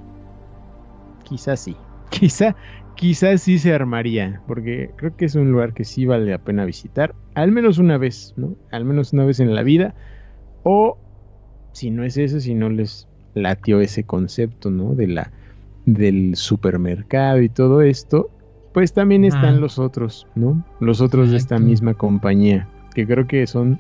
quizá 1.25 1.57
sí. 1.57 1.77
Quizá, 2.11 2.57
quizá 2.95 3.37
sí 3.37 3.59
se 3.59 3.75
armaría, 3.75 4.41
porque 4.47 4.91
creo 4.97 5.15
que 5.15 5.27
es 5.27 5.35
un 5.35 5.53
lugar 5.53 5.75
que 5.75 5.85
sí 5.85 6.07
vale 6.07 6.31
la 6.31 6.39
pena 6.39 6.65
visitar, 6.65 7.15
al 7.35 7.53
menos 7.53 7.77
una 7.77 7.99
vez, 7.99 8.33
¿no? 8.37 8.57
Al 8.71 8.87
menos 8.87 9.13
una 9.13 9.27
vez 9.27 9.39
en 9.41 9.55
la 9.55 9.63
vida. 9.63 9.95
O 10.63 10.97
si 11.73 11.91
no 11.91 12.03
es 12.03 12.17
eso, 12.17 12.41
si 12.41 12.55
no 12.55 12.71
les 12.71 13.07
latió 13.35 13.81
ese 13.81 14.05
concepto, 14.05 14.71
¿no? 14.71 14.95
De 14.95 15.07
la, 15.07 15.31
del 15.85 16.35
supermercado 16.35 17.41
y 17.41 17.49
todo 17.49 17.83
esto, 17.83 18.31
pues 18.73 18.93
también 18.93 19.25
están 19.25 19.61
los 19.61 19.79
otros, 19.79 20.27
¿no? 20.35 20.65
Los 20.81 21.01
otros 21.01 21.31
de 21.31 21.37
esta 21.37 21.59
misma 21.59 21.95
compañía, 21.95 22.69
que 22.95 23.07
creo 23.07 23.27
que 23.27 23.47
son 23.47 23.79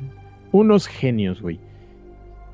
unos 0.53 0.87
genios, 0.87 1.43
güey. 1.43 1.61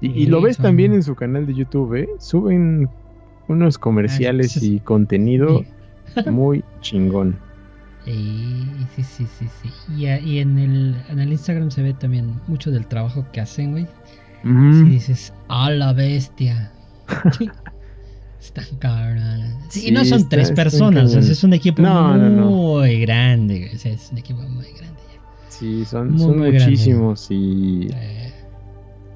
Y, 0.05 0.26
lo 0.26 0.40
ves 0.40 0.59
también 0.59 0.92
en 0.92 1.02
su 1.02 1.14
canal 1.14 1.46
de 1.46 1.55
YouTube, 1.55 1.94
¿eh? 1.94 2.09
Suben 2.18 2.88
unos 3.48 3.78
comerciales 3.78 4.62
y 4.62 4.80
contenido 4.80 5.64
muy 6.30 6.62
chingón. 6.80 7.38
Sí, 8.05 8.66
sí, 8.94 9.02
sí, 9.02 9.26
sí, 9.38 9.48
sí. 9.62 9.70
Y, 9.96 10.38
en, 10.38 10.59
el, 10.59 10.94
en 11.09 11.20
el 11.20 11.32
Instagram 11.32 11.70
se 11.70 11.82
ve 11.82 11.94
también 11.94 12.34
mucho 12.46 12.70
del 12.70 12.86
trabajo 12.86 13.26
que 13.32 13.40
hacen, 13.40 13.70
güey. 13.72 13.86
Si 14.42 14.82
dices, 14.90 15.32
a 15.48 15.70
la 15.70 15.94
bestia. 15.94 16.70
Están 18.40 18.66
cabrones. 18.78 19.74
y 19.74 19.90
no 19.90 20.05
son 20.05 20.28
tres 20.28 20.52
personas, 20.52 21.14
es 21.14 21.42
un 21.44 21.55
equipo 21.55 21.80
muy 21.80 23.00
grande. 23.00 23.70
es 23.72 24.11
un 24.12 24.18
equipo 24.18 24.42
muy 24.42 24.66
grande. 24.66 25.00
Sí, 25.48 25.86
son, 25.86 26.18
son 26.18 26.40
muchísimos 26.40 27.30
y. 27.30 27.88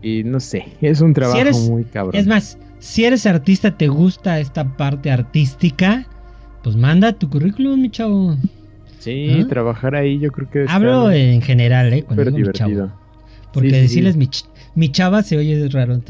Y 0.02 0.24
no 0.24 0.40
sé, 0.40 0.66
es 0.80 1.00
un 1.00 1.12
trabajo 1.12 1.58
muy 1.70 1.84
cabrón. 1.84 2.14
Es 2.14 2.26
más, 2.26 2.58
si 2.78 3.04
eres 3.04 3.26
artista, 3.26 3.76
te 3.76 3.88
gusta 3.88 4.38
esta 4.40 4.76
parte 4.76 5.10
artística, 5.10 6.06
pues 6.62 6.76
manda 6.76 7.12
tu 7.12 7.28
currículum, 7.28 7.80
mi 7.80 7.90
chavo. 7.90 8.36
Sí, 8.98 9.44
trabajar 9.48 9.94
ahí 9.94 10.18
yo 10.18 10.30
creo 10.32 10.50
que... 10.50 10.66
Hablo 10.68 11.10
en 11.10 11.40
general, 11.40 11.92
¿eh? 11.92 12.02
Cuando 12.02 12.24
digo 12.24 12.38
mi 12.38 12.52
chavo. 12.52 12.92
Porque 13.52 13.80
decirles 13.80 14.16
Mi, 14.16 14.28
mi, 14.74 14.90
chava 14.90 15.22
se 15.22 15.36
oye 15.36 15.68
raro. 15.68 16.00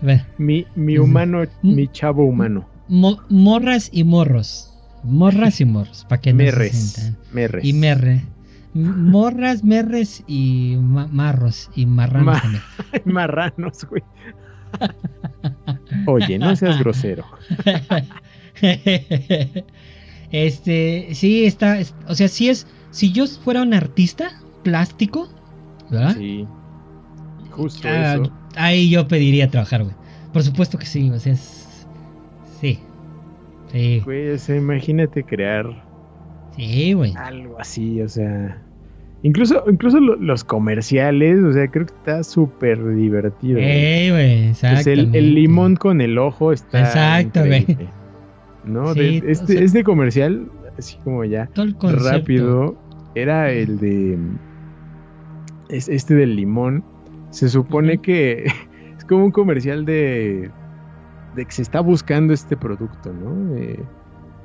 mi, 0.38 0.66
mi 0.74 0.98
humano, 0.98 1.44
mi 1.62 1.88
chavo 1.88 2.24
humano. 2.24 2.66
morras 2.88 3.90
y 3.92 4.04
morros. 4.04 4.70
Morras 5.02 5.60
y 5.60 5.66
morros, 5.66 6.06
para 6.08 6.22
que 6.22 6.32
no 6.32 6.38
merres, 6.38 7.12
Merres. 7.32 7.64
Y 7.64 7.74
merre. 7.74 8.24
Morras, 8.74 9.62
merres 9.62 10.24
y 10.26 10.76
marros 10.80 11.70
y 11.76 11.86
marranos 11.86 12.42
marranos, 13.04 13.84
güey. 13.84 14.02
Oye, 16.06 16.38
no 16.38 16.56
seas 16.56 16.80
grosero. 16.80 17.24
este, 20.32 21.08
sí, 21.12 21.44
está, 21.44 21.78
o 22.08 22.14
sea, 22.16 22.26
si 22.26 22.48
es, 22.48 22.66
si 22.90 23.12
yo 23.12 23.28
fuera 23.28 23.62
un 23.62 23.74
artista 23.74 24.32
plástico, 24.64 25.28
¿verdad? 25.90 26.16
Sí. 26.16 26.44
Justo 27.50 27.86
ah, 27.88 28.14
eso. 28.14 28.32
Ahí 28.56 28.90
yo 28.90 29.06
pediría 29.06 29.48
trabajar, 29.48 29.84
güey. 29.84 29.94
Por 30.32 30.42
supuesto 30.42 30.78
que 30.78 30.86
sí, 30.86 31.10
o 31.10 31.18
sea, 31.20 31.34
es, 31.34 31.86
sí. 32.60 32.80
Sí. 33.70 34.00
Güey, 34.04 34.36
imagínate 34.48 35.22
crear 35.22 35.83
Sí, 36.56 36.92
güey. 36.92 37.14
Algo 37.16 37.58
así, 37.58 38.00
o 38.00 38.08
sea. 38.08 38.60
Incluso, 39.22 39.64
incluso 39.68 39.98
los 40.00 40.44
comerciales, 40.44 41.42
o 41.42 41.52
sea, 41.52 41.66
creo 41.68 41.86
que 41.86 41.94
está 41.94 42.22
súper 42.22 42.94
divertido. 42.94 43.58
Sí, 43.58 44.10
güey, 44.10 44.48
exacto. 44.48 44.90
el, 44.90 45.34
limón 45.34 45.76
con 45.76 46.02
el 46.02 46.18
ojo 46.18 46.52
está. 46.52 46.80
Exacto, 46.80 47.40
güey. 47.46 47.66
¿No? 48.64 48.92
este, 48.92 49.64
este 49.64 49.82
comercial, 49.82 50.50
así 50.78 50.98
como 51.04 51.24
ya 51.24 51.48
rápido, 51.54 52.76
era 53.14 53.50
el 53.50 53.78
de. 53.78 54.18
este 55.70 56.14
del 56.14 56.36
limón. 56.36 56.84
Se 57.30 57.48
supone 57.48 57.98
que 57.98 58.44
es 58.98 59.04
como 59.08 59.24
un 59.24 59.30
comercial 59.30 59.86
de. 59.86 60.50
de 61.34 61.44
que 61.46 61.50
se 61.50 61.62
está 61.62 61.80
buscando 61.80 62.34
este 62.34 62.58
producto, 62.58 63.10
¿no? 63.10 63.54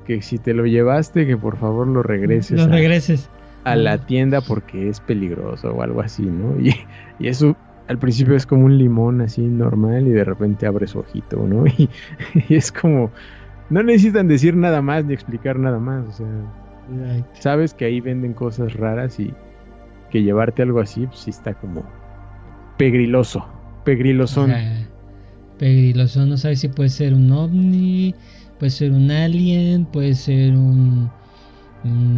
Que 0.09 0.23
si 0.23 0.39
te 0.39 0.55
lo 0.55 0.65
llevaste, 0.65 1.27
que 1.27 1.37
por 1.37 1.57
favor 1.57 1.85
lo 1.87 2.01
regreses. 2.01 2.59
Lo 2.59 2.67
regreses. 2.67 3.29
A, 3.63 3.75
la 3.75 3.99
tienda 3.99 4.41
porque 4.41 4.89
es 4.89 4.99
peligroso 4.99 5.71
o 5.71 5.83
algo 5.83 6.01
así, 6.01 6.23
¿no? 6.23 6.59
Y, 7.19 7.27
eso 7.27 7.55
al 7.87 7.99
principio 7.99 8.35
es 8.35 8.47
como 8.47 8.65
un 8.65 8.79
limón 8.79 9.21
así 9.21 9.41
normal 9.41 10.07
y 10.07 10.09
de 10.09 10.23
repente 10.23 10.65
abre 10.65 10.87
su 10.87 10.97
ojito, 10.97 11.45
¿no? 11.47 11.63
Y, 11.77 11.89
es 12.49 12.71
como, 12.71 13.11
no 13.69 13.83
necesitan 13.83 14.27
decir 14.27 14.55
nada 14.55 14.81
más 14.81 15.05
ni 15.05 15.13
explicar 15.13 15.59
nada 15.59 15.77
más, 15.77 16.07
o 16.07 16.11
sea, 16.11 16.27
sabes 17.33 17.75
que 17.75 17.85
ahí 17.85 18.01
venden 18.01 18.33
cosas 18.33 18.73
raras 18.73 19.19
y 19.19 19.31
que 20.09 20.23
llevarte 20.23 20.63
algo 20.63 20.79
así, 20.79 21.05
pues 21.05 21.19
sí 21.19 21.29
está 21.29 21.53
como 21.53 21.83
pegriloso, 22.77 23.45
pegrilosón. 23.85 24.51
Pegrilosón, 25.59 26.29
no 26.29 26.37
sabes 26.37 26.61
si 26.61 26.69
puede 26.69 26.89
ser 26.89 27.13
un 27.13 27.31
ovni, 27.31 28.15
Puede 28.59 28.71
ser 28.71 28.91
un 28.91 29.09
alien, 29.09 29.85
puede 29.85 30.13
ser 30.13 30.53
un, 30.53 31.09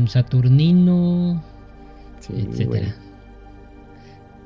saturnino, 0.07 1.39
etcétera. 2.29 2.95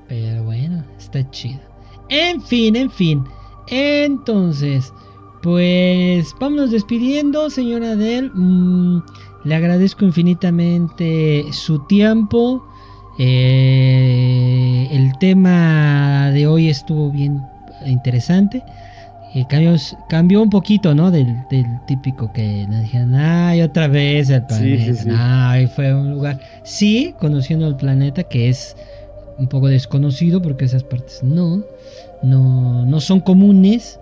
Pero 0.10 0.44
bueno, 0.44 0.84
está 0.98 1.30
chido. 1.32 1.62
En 2.10 2.42
fin, 2.42 2.76
en 2.76 2.92
fin. 2.92 3.24
Entonces, 3.70 4.94
pues 5.42 6.36
vámonos 6.40 6.72
despidiendo, 6.72 7.50
señora 7.50 7.92
Adel. 7.92 8.30
Mm, 8.34 9.02
le 9.46 9.56
agradezco 9.56 10.04
infinitamente 10.04 11.46
su 11.54 11.80
tiempo. 11.88 12.62
Eh, 13.18 14.90
el 14.92 15.18
tema 15.20 16.30
de 16.32 16.46
hoy 16.46 16.68
estuvo 16.68 17.10
bien 17.10 17.42
interesante 17.86 18.62
cambió, 19.44 20.42
un 20.42 20.50
poquito, 20.50 20.96
¿no? 20.96 21.12
Del, 21.12 21.36
típico 21.86 22.32
que 22.32 22.66
nos 22.70 22.84
dijeron, 22.84 23.16
ay, 23.16 23.62
otra 23.62 23.88
vez 23.88 24.30
el 24.30 24.46
planeta. 24.46 25.52
Ay, 25.52 25.68
fue 25.68 25.94
un 25.94 26.12
lugar. 26.12 26.40
Sí, 26.64 27.14
conociendo 27.20 27.68
el 27.68 27.76
planeta, 27.76 28.24
que 28.24 28.50
es 28.50 28.78
un 29.38 29.48
poco 29.48 29.68
desconocido, 29.68 30.42
porque 30.42 30.66
esas 30.66 30.84
partes 30.84 31.22
no, 31.22 31.64
no, 32.24 32.86
no 32.86 33.02
son 33.02 33.20
comunes. 33.20 34.00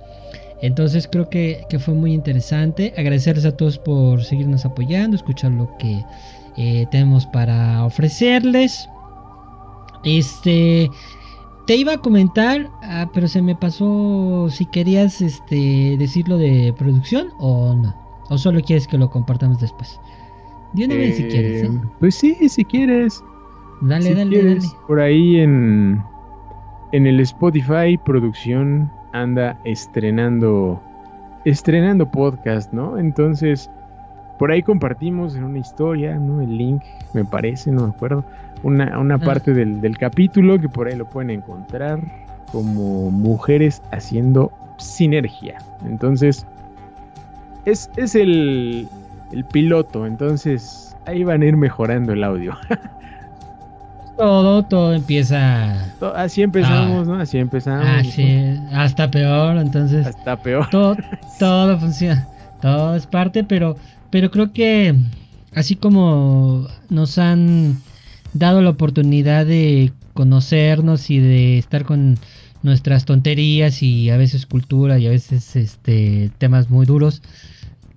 Entonces 0.61 1.09
creo 1.11 1.29
que, 1.29 1.65
fue 1.79 1.93
muy 1.93 2.13
interesante. 2.13 2.93
Agradecerles 2.95 3.45
a 3.45 3.51
todos 3.51 3.77
por 3.77 4.23
seguirnos 4.23 4.65
apoyando, 4.65 5.17
escuchar 5.17 5.51
lo 5.51 5.75
que 5.77 6.03
eh, 6.57 6.85
tenemos 6.91 7.25
para 7.25 7.83
ofrecerles. 7.83 8.87
Este. 10.05 10.89
Te 11.65 11.77
iba 11.77 11.93
a 11.93 11.97
comentar, 11.97 12.69
ah, 12.81 13.09
pero 13.13 13.27
se 13.27 13.41
me 13.41 13.55
pasó 13.55 14.47
si 14.49 14.65
querías 14.65 15.21
este, 15.21 15.95
decirlo 15.97 16.37
de 16.37 16.73
producción 16.77 17.29
o 17.37 17.73
no. 17.73 17.95
O 18.29 18.37
solo 18.37 18.61
quieres 18.61 18.87
que 18.87 18.97
lo 18.97 19.09
compartamos 19.09 19.59
después. 19.59 19.99
De 20.73 20.85
una 20.85 20.95
vez 20.95 21.17
si 21.17 21.23
quieres. 21.23 21.63
¿eh? 21.63 21.65
Eh, 21.67 21.79
pues 21.99 22.15
sí, 22.15 22.49
si 22.49 22.65
quieres. 22.65 23.23
Dale, 23.81 24.13
dale, 24.13 24.43
dale. 24.43 24.61
Por 24.87 24.99
ahí 24.99 25.37
en, 25.39 26.03
en 26.91 27.07
el 27.07 27.19
Spotify 27.21 27.97
producción 28.03 28.91
anda 29.13 29.59
estrenando 29.63 30.81
estrenando 31.45 32.09
podcast, 32.09 32.73
¿no? 32.73 32.97
Entonces, 32.97 33.69
por 34.39 34.51
ahí 34.51 34.63
compartimos 34.63 35.35
en 35.35 35.43
una 35.43 35.59
historia, 35.59 36.17
¿no? 36.17 36.41
El 36.41 36.57
link, 36.57 36.81
me 37.13 37.23
parece, 37.23 37.71
no 37.71 37.87
me 37.87 37.93
acuerdo 37.93 38.25
una, 38.63 39.17
parte 39.19 39.53
del, 39.53 39.97
capítulo 39.97 40.59
que 40.59 40.69
por 40.69 40.87
ahí 40.87 40.95
lo 40.95 41.09
pueden 41.09 41.29
encontrar 41.29 41.99
como 42.51 43.11
mujeres 43.11 43.81
haciendo 43.91 44.51
sinergia. 44.77 45.57
Entonces, 45.85 46.45
es, 47.65 47.89
es 47.97 48.15
el, 48.15 48.87
el 49.31 49.45
piloto, 49.45 50.05
entonces 50.05 50.95
ahí 51.05 51.23
van 51.23 51.41
a 51.41 51.45
ir 51.45 51.57
mejorando 51.57 52.13
el 52.13 52.23
audio. 52.23 52.55
todo, 54.17 54.63
todo 54.63 54.93
empieza. 54.93 55.93
Así 56.15 56.41
empezamos, 56.41 57.07
¿no? 57.07 57.15
Así 57.15 57.37
empezamos. 57.37 57.85
Así, 57.85 58.59
hasta 58.71 59.09
peor, 59.09 59.57
entonces. 59.57 60.05
Hasta 60.05 60.37
peor. 60.37 60.69
Todo, 60.69 60.95
todo 61.39 61.79
funciona. 61.79 62.27
Todo 62.61 62.95
es 62.95 63.07
parte, 63.07 63.43
pero, 63.43 63.75
pero 64.09 64.31
creo 64.31 64.53
que 64.53 64.95
así 65.53 65.75
como 65.75 66.67
nos 66.89 67.17
han 67.17 67.77
dado 68.33 68.61
la 68.61 68.71
oportunidad 68.71 69.45
de 69.45 69.91
conocernos 70.13 71.09
y 71.09 71.19
de 71.19 71.57
estar 71.57 71.85
con 71.85 72.17
nuestras 72.61 73.05
tonterías 73.05 73.83
y 73.83 74.09
a 74.09 74.17
veces 74.17 74.45
cultura 74.45 74.97
y 74.97 75.07
a 75.07 75.09
veces 75.09 75.55
este 75.55 76.31
temas 76.37 76.69
muy 76.69 76.85
duros. 76.85 77.21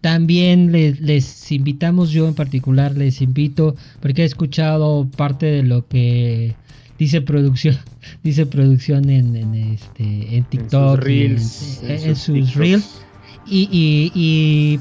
También 0.01 0.70
les, 0.72 1.51
invitamos, 1.51 2.11
yo 2.11 2.28
en 2.28 2.34
particular 2.34 2.97
les 2.97 3.20
invito, 3.22 3.74
porque 4.01 4.22
he 4.22 4.24
escuchado 4.24 5.09
parte 5.16 5.47
de 5.47 5.62
lo 5.62 5.87
que 5.89 6.55
dice 6.99 7.22
producción, 7.22 7.76
dice 8.22 8.47
producción 8.47 9.11
en, 9.11 9.55
este, 9.55 10.37
en 10.37 10.45
TikTok, 10.45 11.05
en 11.07 12.16
sus 12.16 12.55
reels, 12.55 13.01
y, 13.47 13.68
y 14.14 14.80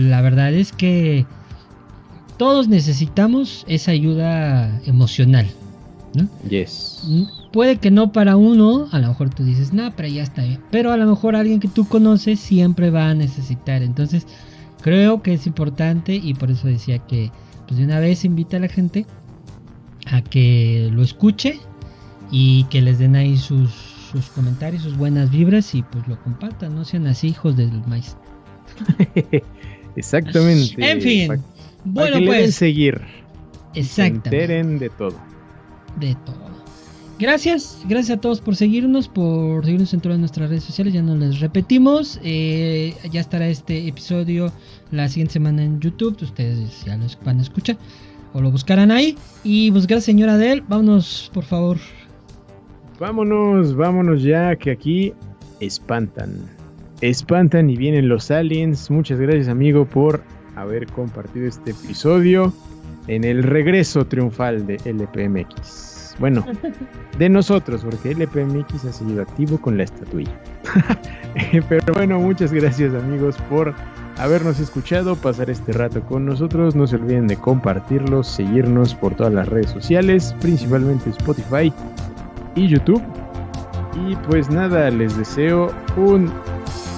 la 0.00 0.22
verdad 0.22 0.54
es 0.54 0.72
que 0.72 1.26
todos 2.42 2.66
necesitamos 2.66 3.64
esa 3.68 3.92
ayuda 3.92 4.80
emocional. 4.84 5.46
¿no? 6.12 6.28
Yes. 6.48 7.04
Mm, 7.04 7.22
puede 7.52 7.76
que 7.76 7.92
no 7.92 8.10
para 8.10 8.34
uno, 8.34 8.88
a 8.90 8.98
lo 8.98 9.06
mejor 9.06 9.30
tú 9.32 9.44
dices, 9.44 9.72
no, 9.72 9.94
pero 9.94 10.08
ya 10.08 10.24
está 10.24 10.42
bien. 10.42 10.58
Pero 10.72 10.90
a 10.90 10.96
lo 10.96 11.06
mejor 11.06 11.36
alguien 11.36 11.60
que 11.60 11.68
tú 11.68 11.86
conoces 11.86 12.40
siempre 12.40 12.90
va 12.90 13.10
a 13.10 13.14
necesitar. 13.14 13.84
Entonces, 13.84 14.26
creo 14.80 15.22
que 15.22 15.34
es 15.34 15.46
importante 15.46 16.16
y 16.16 16.34
por 16.34 16.50
eso 16.50 16.66
decía 16.66 16.98
que, 16.98 17.30
pues 17.68 17.78
de 17.78 17.84
una 17.84 18.00
vez 18.00 18.24
invita 18.24 18.56
a 18.56 18.60
la 18.60 18.68
gente 18.68 19.06
a 20.06 20.20
que 20.20 20.90
lo 20.92 21.04
escuche 21.04 21.60
y 22.32 22.64
que 22.64 22.82
les 22.82 22.98
den 22.98 23.14
ahí 23.14 23.36
sus, 23.36 23.70
sus 24.10 24.26
comentarios, 24.30 24.82
sus 24.82 24.96
buenas 24.96 25.30
vibras 25.30 25.76
y 25.76 25.84
pues 25.84 26.08
lo 26.08 26.20
compartan. 26.24 26.74
No 26.74 26.84
sean 26.84 27.06
así 27.06 27.28
hijos 27.28 27.56
del 27.56 27.70
maíz. 27.86 28.16
Exactamente. 29.94 30.74
En 30.78 31.00
fin. 31.00 31.42
Bueno, 31.84 32.18
pues. 32.26 32.54
seguir. 32.54 33.00
Exactamente. 33.74 34.30
Se 34.30 34.36
enteren 34.36 34.78
de 34.78 34.90
todo. 34.90 35.16
De 35.98 36.14
todo. 36.26 36.52
Gracias, 37.18 37.80
gracias 37.88 38.18
a 38.18 38.20
todos 38.20 38.40
por 38.40 38.56
seguirnos, 38.56 39.06
por 39.06 39.64
seguirnos 39.64 39.94
en 39.94 40.00
todas 40.00 40.18
nuestras 40.18 40.48
redes 40.48 40.64
sociales, 40.64 40.92
ya 40.92 41.02
no 41.02 41.14
les 41.14 41.38
repetimos, 41.38 42.18
eh, 42.24 42.94
ya 43.12 43.20
estará 43.20 43.46
este 43.46 43.86
episodio 43.86 44.50
la 44.90 45.06
siguiente 45.08 45.34
semana 45.34 45.62
en 45.62 45.78
YouTube, 45.78 46.20
ustedes 46.20 46.84
ya 46.84 46.96
lo 46.96 47.06
van 47.24 47.38
a 47.38 47.42
escuchar 47.42 47.76
o 48.32 48.40
lo 48.40 48.50
buscarán 48.50 48.90
ahí. 48.90 49.16
Y 49.44 49.70
pues 49.70 49.86
gracias 49.86 50.06
señora 50.06 50.34
Adel, 50.34 50.62
vámonos 50.62 51.30
por 51.32 51.44
favor. 51.44 51.76
Vámonos, 52.98 53.76
vámonos 53.76 54.22
ya, 54.22 54.56
que 54.56 54.72
aquí 54.72 55.12
espantan. 55.60 56.34
Espantan 57.02 57.70
y 57.70 57.76
vienen 57.76 58.08
los 58.08 58.30
aliens. 58.30 58.90
Muchas 58.90 59.20
gracias 59.20 59.48
amigo 59.48 59.84
por 59.84 60.24
haber 60.56 60.86
compartido 60.86 61.46
este 61.46 61.72
episodio 61.72 62.52
en 63.06 63.24
el 63.24 63.42
regreso 63.42 64.06
triunfal 64.06 64.66
de 64.66 64.76
LPMX. 64.84 66.16
Bueno, 66.18 66.44
de 67.18 67.28
nosotros, 67.28 67.82
porque 67.84 68.12
LPMX 68.12 68.84
ha 68.84 68.92
seguido 68.92 69.22
activo 69.22 69.58
con 69.60 69.76
la 69.76 69.84
estatuilla. 69.84 70.38
Pero 71.68 71.94
bueno, 71.94 72.18
muchas 72.20 72.52
gracias 72.52 72.94
amigos 72.94 73.36
por 73.48 73.74
habernos 74.18 74.60
escuchado, 74.60 75.16
pasar 75.16 75.50
este 75.50 75.72
rato 75.72 76.02
con 76.02 76.26
nosotros. 76.26 76.76
No 76.76 76.86
se 76.86 76.96
olviden 76.96 77.26
de 77.26 77.36
compartirlos, 77.36 78.28
seguirnos 78.28 78.94
por 78.94 79.14
todas 79.14 79.32
las 79.32 79.48
redes 79.48 79.70
sociales, 79.70 80.34
principalmente 80.40 81.10
Spotify 81.10 81.72
y 82.54 82.68
YouTube. 82.68 83.02
Y 83.94 84.16
pues 84.16 84.50
nada, 84.50 84.90
les 84.90 85.16
deseo 85.16 85.72
un, 85.96 86.32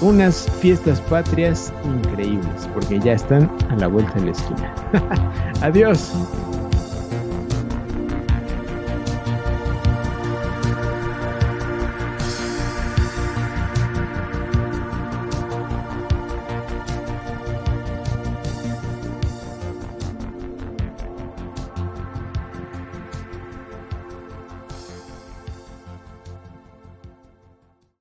unas 0.01 0.49
fiestas 0.59 1.01
patrias 1.01 1.73
increíbles, 1.83 2.69
porque 2.73 2.99
ya 2.99 3.13
están 3.13 3.49
a 3.69 3.75
la 3.75 3.87
vuelta 3.87 4.13
de 4.15 4.25
la 4.25 4.31
esquina. 4.31 4.73
Adiós. 5.61 6.13